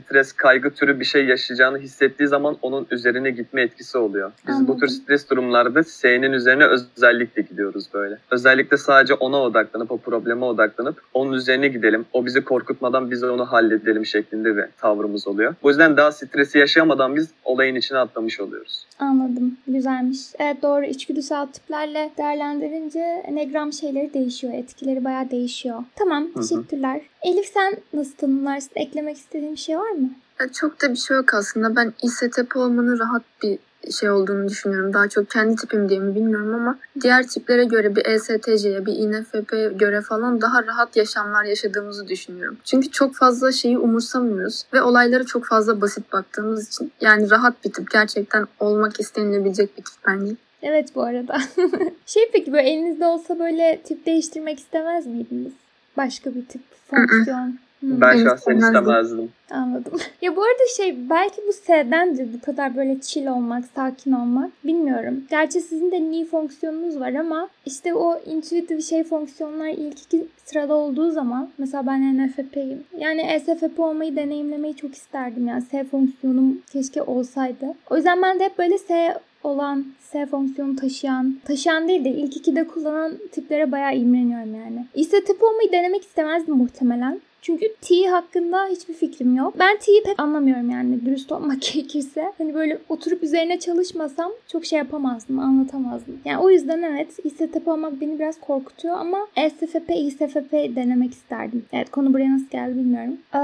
stres, 0.00 0.32
kaygı 0.32 0.70
türü 0.70 1.00
bir 1.00 1.04
şey 1.04 1.24
yaşayacağını 1.24 1.78
hissettiği 1.78 2.28
zaman 2.28 2.56
onun 2.62 2.86
üzerine 2.90 3.30
gitme 3.30 3.62
etkisi 3.62 3.98
oluyor. 3.98 4.32
Biz 4.48 4.54
bu 4.54 4.58
Anladım. 4.58 4.78
tür 4.78 4.88
stres 4.88 5.30
durumlarda 5.30 5.84
S'nin 5.84 6.32
üzerine 6.32 6.66
özellikle 6.66 7.42
gidiyoruz 7.42 7.88
böyle. 7.94 8.18
Özellikle 8.30 8.76
sadece 8.76 9.14
ona 9.14 9.42
odaklanıp, 9.42 9.92
o 9.92 9.98
probleme 9.98 10.44
odaklanıp 10.44 11.02
onun 11.14 11.32
üzerine 11.32 11.68
gidelim. 11.68 12.06
O 12.12 12.26
bizi 12.26 12.44
korkutmadan 12.44 13.10
biz 13.10 13.24
onu 13.24 13.52
halledelim 13.52 14.06
şeklinde 14.06 14.56
bir 14.56 14.64
tavrımız 14.80 15.28
oluyor. 15.28 15.54
O 15.62 15.68
yüzden 15.68 15.96
daha 15.96 16.12
stresi 16.26 16.58
yaşayamadan 16.58 17.16
biz 17.16 17.28
olayın 17.44 17.74
içine 17.74 17.98
atlamış 17.98 18.40
oluyoruz. 18.40 18.86
Anladım. 18.98 19.56
Güzelmiş. 19.66 20.18
Evet 20.38 20.62
doğru. 20.62 20.84
İçgüdüsel 20.84 21.46
tiplerle 21.46 22.10
değerlendirince 22.18 22.98
Enneagram 22.98 23.72
şeyleri 23.72 24.14
değişiyor. 24.14 24.52
Etkileri 24.54 25.04
bayağı 25.04 25.30
değişiyor. 25.30 25.82
Tamam. 25.96 26.28
Hı 26.34 26.40
hı. 26.40 26.48
Teşekkürler. 26.48 27.00
Elif 27.22 27.46
sen 27.46 27.76
nasıl 27.92 28.16
tanımlarsın? 28.16 28.70
Eklemek 28.74 29.16
istediğin 29.16 29.52
bir 29.52 29.58
şey 29.58 29.78
var 29.78 29.90
mı? 29.90 30.10
Ya 30.40 30.52
çok 30.52 30.82
da 30.82 30.90
bir 30.90 30.96
şey 30.96 31.16
yok 31.16 31.34
aslında. 31.34 31.76
Ben 31.76 31.92
İSTP 32.02 32.56
olmanın 32.56 32.98
rahat 32.98 33.22
bir 33.42 33.58
şey 33.92 34.10
olduğunu 34.10 34.48
düşünüyorum. 34.48 34.92
Daha 34.92 35.08
çok 35.08 35.30
kendi 35.30 35.56
tipim 35.56 35.88
diye 35.88 36.00
mi 36.00 36.14
bilmiyorum 36.14 36.54
ama 36.54 36.78
diğer 37.00 37.26
tiplere 37.26 37.64
göre 37.64 37.96
bir 37.96 38.06
ESTC'ye, 38.06 38.86
bir 38.86 38.92
INFP'ye 38.92 39.68
göre 39.68 40.00
falan 40.00 40.40
daha 40.40 40.66
rahat 40.66 40.96
yaşamlar 40.96 41.44
yaşadığımızı 41.44 42.08
düşünüyorum. 42.08 42.56
Çünkü 42.64 42.90
çok 42.90 43.14
fazla 43.14 43.52
şeyi 43.52 43.78
umursamıyoruz 43.78 44.64
ve 44.72 44.82
olaylara 44.82 45.24
çok 45.24 45.44
fazla 45.44 45.80
basit 45.80 46.12
baktığımız 46.12 46.68
için 46.68 46.92
yani 47.00 47.30
rahat 47.30 47.64
bir 47.64 47.72
tip. 47.72 47.90
Gerçekten 47.90 48.46
olmak 48.60 49.00
istenilebilecek 49.00 49.78
bir 49.78 49.84
tip 49.84 49.94
bence. 50.06 50.34
Evet 50.62 50.94
bu 50.94 51.02
arada. 51.02 51.38
şey 52.06 52.30
peki 52.32 52.52
böyle 52.52 52.70
elinizde 52.70 53.06
olsa 53.06 53.38
böyle 53.38 53.80
tip 53.84 54.06
değiştirmek 54.06 54.58
istemez 54.58 55.06
miydiniz? 55.06 55.52
Başka 55.96 56.34
bir 56.34 56.46
tip 56.46 56.62
fonksiyon. 56.90 57.58
Hmm. 57.84 58.00
Ben 58.00 58.24
şahsen 58.24 58.56
istemezdim. 58.56 59.28
Anladım. 59.50 59.92
Ya 60.22 60.36
bu 60.36 60.42
arada 60.42 60.62
şey 60.76 61.10
belki 61.10 61.42
bu 61.48 61.52
S'dendir 61.52 62.28
bu 62.32 62.40
kadar 62.40 62.76
böyle 62.76 63.00
chill 63.00 63.26
olmak, 63.26 63.64
sakin 63.74 64.12
olmak. 64.12 64.50
Bilmiyorum. 64.64 65.24
Gerçi 65.30 65.60
sizin 65.60 65.90
de 65.90 66.00
ni 66.00 66.24
fonksiyonunuz 66.24 67.00
var 67.00 67.14
ama 67.14 67.48
işte 67.66 67.94
o 67.94 68.20
intuitive 68.26 68.80
şey 68.80 69.04
fonksiyonlar 69.04 69.68
ilk 69.68 70.02
iki 70.02 70.26
sırada 70.44 70.74
olduğu 70.74 71.10
zaman 71.10 71.48
mesela 71.58 71.86
ben 71.86 72.18
NFP'yim. 72.18 72.84
Yani 72.98 73.40
SFP 73.40 73.80
olmayı 73.80 74.16
deneyimlemeyi 74.16 74.76
çok 74.76 74.94
isterdim. 74.94 75.46
Yani 75.46 75.62
S 75.62 75.84
fonksiyonum 75.84 76.62
keşke 76.72 77.02
olsaydı. 77.02 77.74
O 77.90 77.96
yüzden 77.96 78.22
ben 78.22 78.40
de 78.40 78.44
hep 78.44 78.58
böyle 78.58 78.78
S 78.78 79.14
olan 79.44 79.84
S 80.00 80.26
fonksiyonu 80.26 80.76
taşıyan, 80.76 81.36
taşıyan 81.44 81.88
değil 81.88 82.04
de 82.04 82.08
ilk 82.08 82.36
ikide 82.36 82.66
kullanan 82.66 83.12
tiplere 83.32 83.72
bayağı 83.72 83.96
imreniyorum 83.96 84.54
yani. 84.54 84.86
İse 84.94 85.24
tip 85.24 85.42
olmayı 85.42 85.72
denemek 85.72 86.02
istemezdim 86.02 86.56
muhtemelen. 86.56 87.20
Çünkü 87.44 87.66
T 87.80 88.06
hakkında 88.06 88.66
hiçbir 88.66 88.94
fikrim 88.94 89.36
yok. 89.36 89.54
Ben 89.58 89.78
T'yi 89.78 90.02
pek 90.02 90.20
anlamıyorum 90.20 90.70
yani 90.70 91.04
dürüst 91.06 91.32
olmak 91.32 91.62
gerekirse. 91.74 92.32
Hani 92.38 92.54
böyle 92.54 92.78
oturup 92.88 93.22
üzerine 93.22 93.58
çalışmasam 93.58 94.32
çok 94.52 94.64
şey 94.64 94.78
yapamazdım, 94.78 95.38
anlatamazdım. 95.38 96.18
Yani 96.24 96.38
o 96.38 96.50
yüzden 96.50 96.82
evet 96.82 97.08
İSTP 97.24 97.68
olmak 97.68 98.00
beni 98.00 98.18
biraz 98.18 98.40
korkutuyor 98.40 98.96
ama 98.96 99.26
SFP, 99.36 99.90
İSFP 99.96 100.52
denemek 100.52 101.12
isterdim. 101.12 101.64
Evet 101.72 101.90
konu 101.90 102.14
buraya 102.14 102.32
nasıl 102.34 102.48
geldi 102.50 102.76
bilmiyorum. 102.76 103.16
Ee, 103.34 103.38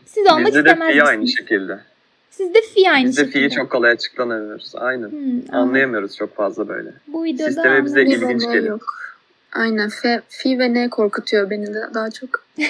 siz 0.06 0.26
olmak 0.32 0.46
Bizde 0.46 0.58
istemez 0.58 0.96
de 0.96 1.02
aynı 1.02 1.28
şekilde. 1.28 1.78
Sizde 2.30 2.60
fi 2.74 2.90
aynı 2.90 3.08
Biz 3.08 3.16
de 3.16 3.20
şekilde. 3.20 3.38
fi'yi 3.38 3.50
çok 3.50 3.70
kolay 3.70 3.90
açıklanamıyoruz. 3.90 4.72
Aynen. 4.76 5.10
Hmm, 5.10 5.40
Anlayamıyoruz 5.52 6.16
çok 6.16 6.34
fazla 6.36 6.68
böyle. 6.68 6.90
Bu 7.08 7.24
videoda 7.24 7.50
Sisteme 7.52 7.84
bize 7.84 8.02
ilginç 8.02 8.42
geliyor. 8.44 8.64
yok. 8.64 9.15
Aynen. 9.52 9.88
F, 9.88 10.20
fi 10.28 10.58
ve 10.58 10.74
ne 10.74 10.90
korkutuyor 10.90 11.50
beni 11.50 11.66
de 11.66 11.80
daha 11.94 12.10
çok. 12.10 12.44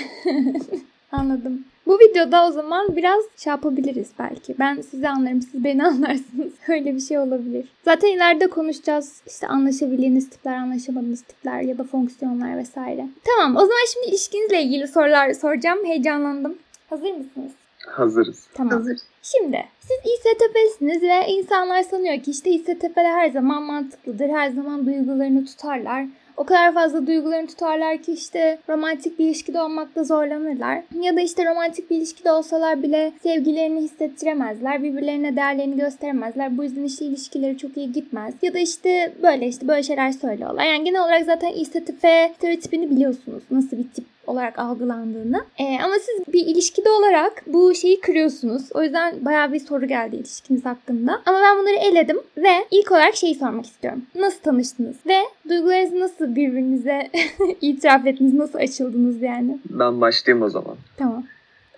Anladım. 1.12 1.64
Bu 1.86 1.98
videoda 1.98 2.46
o 2.46 2.52
zaman 2.52 2.96
biraz 2.96 3.24
şey 3.36 3.50
yapabiliriz 3.50 4.08
belki. 4.18 4.54
Ben 4.58 4.80
sizi 4.80 5.08
anlarım, 5.08 5.42
siz 5.42 5.64
beni 5.64 5.84
anlarsınız. 5.86 6.52
Öyle 6.68 6.94
bir 6.94 7.00
şey 7.00 7.18
olabilir. 7.18 7.68
Zaten 7.84 8.08
ileride 8.08 8.46
konuşacağız. 8.46 9.22
İşte 9.26 9.46
anlaşabildiğiniz 9.46 10.30
tipler, 10.30 10.56
anlaşamadığınız 10.56 11.22
tipler 11.22 11.60
ya 11.60 11.78
da 11.78 11.84
fonksiyonlar 11.84 12.58
vesaire. 12.58 13.06
Tamam 13.24 13.56
o 13.56 13.60
zaman 13.60 13.86
şimdi 13.92 14.06
ilişkinizle 14.06 14.62
ilgili 14.62 14.88
sorular 14.88 15.32
soracağım. 15.32 15.78
Heyecanlandım. 15.84 16.58
Hazır 16.90 17.10
mısınız? 17.10 17.52
Hazırız. 17.86 18.46
Tamam. 18.54 18.72
Hazır. 18.72 18.98
Şimdi 19.22 19.64
siz 19.80 20.12
İSTP'siniz 20.12 21.02
ve 21.02 21.26
insanlar 21.28 21.82
sanıyor 21.82 22.22
ki 22.22 22.30
işte 22.30 22.50
İSTP'ler 22.50 23.04
her 23.04 23.30
zaman 23.30 23.62
mantıklıdır. 23.62 24.28
Her 24.28 24.50
zaman 24.50 24.86
duygularını 24.86 25.44
tutarlar. 25.46 26.06
O 26.36 26.44
kadar 26.44 26.74
fazla 26.74 27.06
duygularını 27.06 27.46
tutarlar 27.46 27.98
ki 27.98 28.12
işte 28.12 28.58
romantik 28.68 29.18
bir 29.18 29.24
ilişkide 29.24 29.60
olmakta 29.60 30.04
zorlanırlar. 30.04 30.82
Ya 31.00 31.16
da 31.16 31.20
işte 31.20 31.50
romantik 31.50 31.90
bir 31.90 31.96
ilişkide 31.96 32.32
olsalar 32.32 32.82
bile 32.82 33.12
sevgilerini 33.22 33.80
hissettiremezler. 33.80 34.82
Birbirlerine 34.82 35.36
değerlerini 35.36 35.76
gösteremezler. 35.76 36.58
Bu 36.58 36.64
yüzden 36.64 36.84
işte 36.84 37.04
ilişkileri 37.04 37.58
çok 37.58 37.76
iyi 37.76 37.92
gitmez. 37.92 38.34
Ya 38.42 38.54
da 38.54 38.58
işte 38.58 39.12
böyle 39.22 39.48
işte 39.48 39.68
böyle 39.68 39.82
şeyler 39.82 40.12
söylüyorlar. 40.12 40.64
Yani 40.64 40.84
genel 40.84 41.00
olarak 41.00 41.24
zaten 41.24 41.52
İSTP 41.52 42.06
stereotipini 42.36 42.90
biliyorsunuz. 42.90 43.42
Nasıl 43.50 43.78
bir 43.78 43.88
tip 43.94 44.04
olarak 44.26 44.58
algılandığını. 44.58 45.44
Ee, 45.58 45.78
ama 45.84 45.94
siz 45.94 46.34
bir 46.34 46.46
ilişkide 46.46 46.90
olarak 46.90 47.42
bu 47.46 47.74
şeyi 47.74 48.00
kırıyorsunuz. 48.00 48.62
O 48.74 48.82
yüzden 48.82 49.24
bayağı 49.24 49.52
bir 49.52 49.60
soru 49.60 49.86
geldi 49.86 50.16
ilişkiniz 50.16 50.64
hakkında. 50.64 51.22
Ama 51.26 51.40
ben 51.42 51.58
bunları 51.58 51.76
eledim 51.76 52.20
ve 52.36 52.66
ilk 52.70 52.92
olarak 52.92 53.16
şeyi 53.16 53.34
sormak 53.34 53.66
istiyorum. 53.66 54.02
Nasıl 54.14 54.40
tanıştınız? 54.40 54.96
Ve 55.06 55.18
duygularınızı 55.48 56.00
nasıl 56.00 56.36
birbirinize 56.36 57.10
itiraf 57.60 58.06
ettiniz? 58.06 58.34
Nasıl 58.34 58.58
açıldınız 58.58 59.22
yani? 59.22 59.58
Ben 59.70 60.00
başlayayım 60.00 60.44
o 60.44 60.48
zaman. 60.48 60.76
Tamam. 60.96 61.24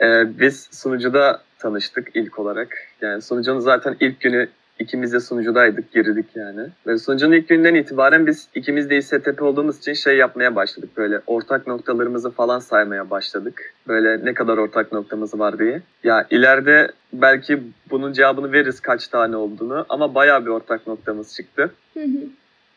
Ee, 0.00 0.40
biz 0.40 0.68
sunucuda 0.72 1.42
tanıştık 1.58 2.08
ilk 2.14 2.38
olarak. 2.38 2.68
Yani 3.00 3.22
sunucunun 3.22 3.60
zaten 3.60 3.96
ilk 4.00 4.20
günü 4.20 4.48
ikimiz 4.78 5.12
de 5.12 5.20
sunucudaydık, 5.20 5.92
girdik 5.92 6.26
yani. 6.34 6.60
Ve 6.86 6.98
sunucunun 6.98 7.32
ilk 7.32 7.48
günden 7.48 7.74
itibaren 7.74 8.26
biz 8.26 8.48
ikimiz 8.54 8.90
de 8.90 8.96
İSTP 8.96 9.42
olduğumuz 9.42 9.78
için 9.78 9.92
şey 9.92 10.16
yapmaya 10.16 10.54
başladık. 10.56 10.90
Böyle 10.96 11.20
ortak 11.26 11.66
noktalarımızı 11.66 12.30
falan 12.30 12.58
saymaya 12.58 13.10
başladık. 13.10 13.74
Böyle 13.88 14.24
ne 14.24 14.34
kadar 14.34 14.58
ortak 14.58 14.92
noktamız 14.92 15.38
var 15.38 15.58
diye. 15.58 15.82
Ya 16.04 16.26
ileride 16.30 16.90
belki 17.12 17.62
bunun 17.90 18.12
cevabını 18.12 18.52
veririz 18.52 18.80
kaç 18.80 19.08
tane 19.08 19.36
olduğunu 19.36 19.86
ama 19.88 20.14
bayağı 20.14 20.44
bir 20.44 20.50
ortak 20.50 20.86
noktamız 20.86 21.34
çıktı. 21.34 21.70
Hı 21.94 22.00
hı. 22.00 22.20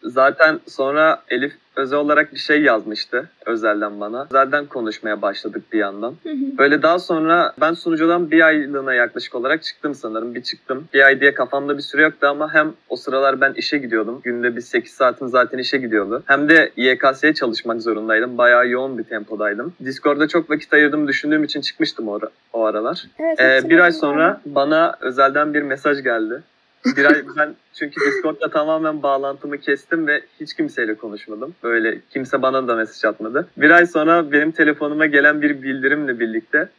Zaten 0.03 0.60
sonra 0.67 1.22
Elif 1.29 1.53
özel 1.75 2.00
olarak 2.00 2.34
bir 2.34 2.39
şey 2.39 2.62
yazmıştı 2.62 3.29
özelden 3.46 4.00
bana. 4.00 4.27
Özelden 4.31 4.65
konuşmaya 4.65 5.22
başladık 5.22 5.63
bir 5.74 5.79
yandan. 5.79 6.15
Böyle 6.58 6.81
daha 6.81 7.00
sonra 7.00 7.53
ben 7.62 7.74
sunucudan 7.74 8.31
bir 8.31 8.41
aylığına 8.41 8.93
yaklaşık 8.93 9.36
olarak 9.36 9.63
çıktım 9.63 9.96
sanırım. 9.96 10.36
Bir 10.36 10.41
çıktım. 10.43 10.88
Bir 10.93 11.05
ay 11.05 11.20
diye 11.22 11.34
kafamda 11.34 11.77
bir 11.77 11.81
süre 11.81 12.01
yoktu 12.01 12.27
ama 12.27 12.53
hem 12.53 12.74
o 12.89 12.96
sıralar 12.96 13.41
ben 13.41 13.53
işe 13.53 13.77
gidiyordum. 13.77 14.22
Günde 14.24 14.55
bir 14.55 14.62
8 14.62 14.91
saatim 14.93 15.27
zaten 15.29 15.58
işe 15.58 15.77
gidiyordu. 15.77 16.24
Hem 16.25 16.50
de 16.50 16.72
YKS'ye 16.77 17.34
çalışmak 17.34 17.81
zorundaydım. 17.81 18.38
Bayağı 18.38 18.67
yoğun 18.67 18.98
bir 18.98 19.03
tempodaydım. 19.03 19.74
Discord'da 19.86 20.27
çok 20.27 20.50
vakit 20.50 20.74
ayırdığımı 20.74 21.08
düşündüğüm 21.08 21.43
için 21.43 21.62
çıkmıştım 21.62 22.08
o, 22.08 22.15
ara- 22.15 22.29
o 22.53 22.65
aralar. 22.65 23.05
Evet, 23.20 23.39
Ee, 23.65 23.70
bir 23.70 23.79
ay 23.79 23.91
sonra 23.91 24.41
bana 24.46 24.96
özelden 25.01 25.53
bir 25.53 25.62
mesaj 25.62 26.03
geldi. 26.03 26.41
Bir 26.85 27.05
ay 27.05 27.23
ben 27.38 27.55
çünkü 27.73 28.01
Discord'da 28.01 28.50
tamamen 28.50 29.03
bağlantımı 29.03 29.57
kestim 29.57 30.07
ve 30.07 30.21
hiç 30.39 30.53
kimseyle 30.53 30.95
konuşmadım. 30.95 31.55
Böyle 31.63 32.00
kimse 32.09 32.41
bana 32.41 32.67
da 32.67 32.75
mesaj 32.75 33.05
atmadı. 33.05 33.47
Bir 33.57 33.69
ay 33.69 33.88
sonra 33.88 34.31
benim 34.31 34.51
telefonuma 34.51 35.05
gelen 35.05 35.41
bir 35.41 35.61
bildirimle 35.61 36.19
birlikte 36.19 36.69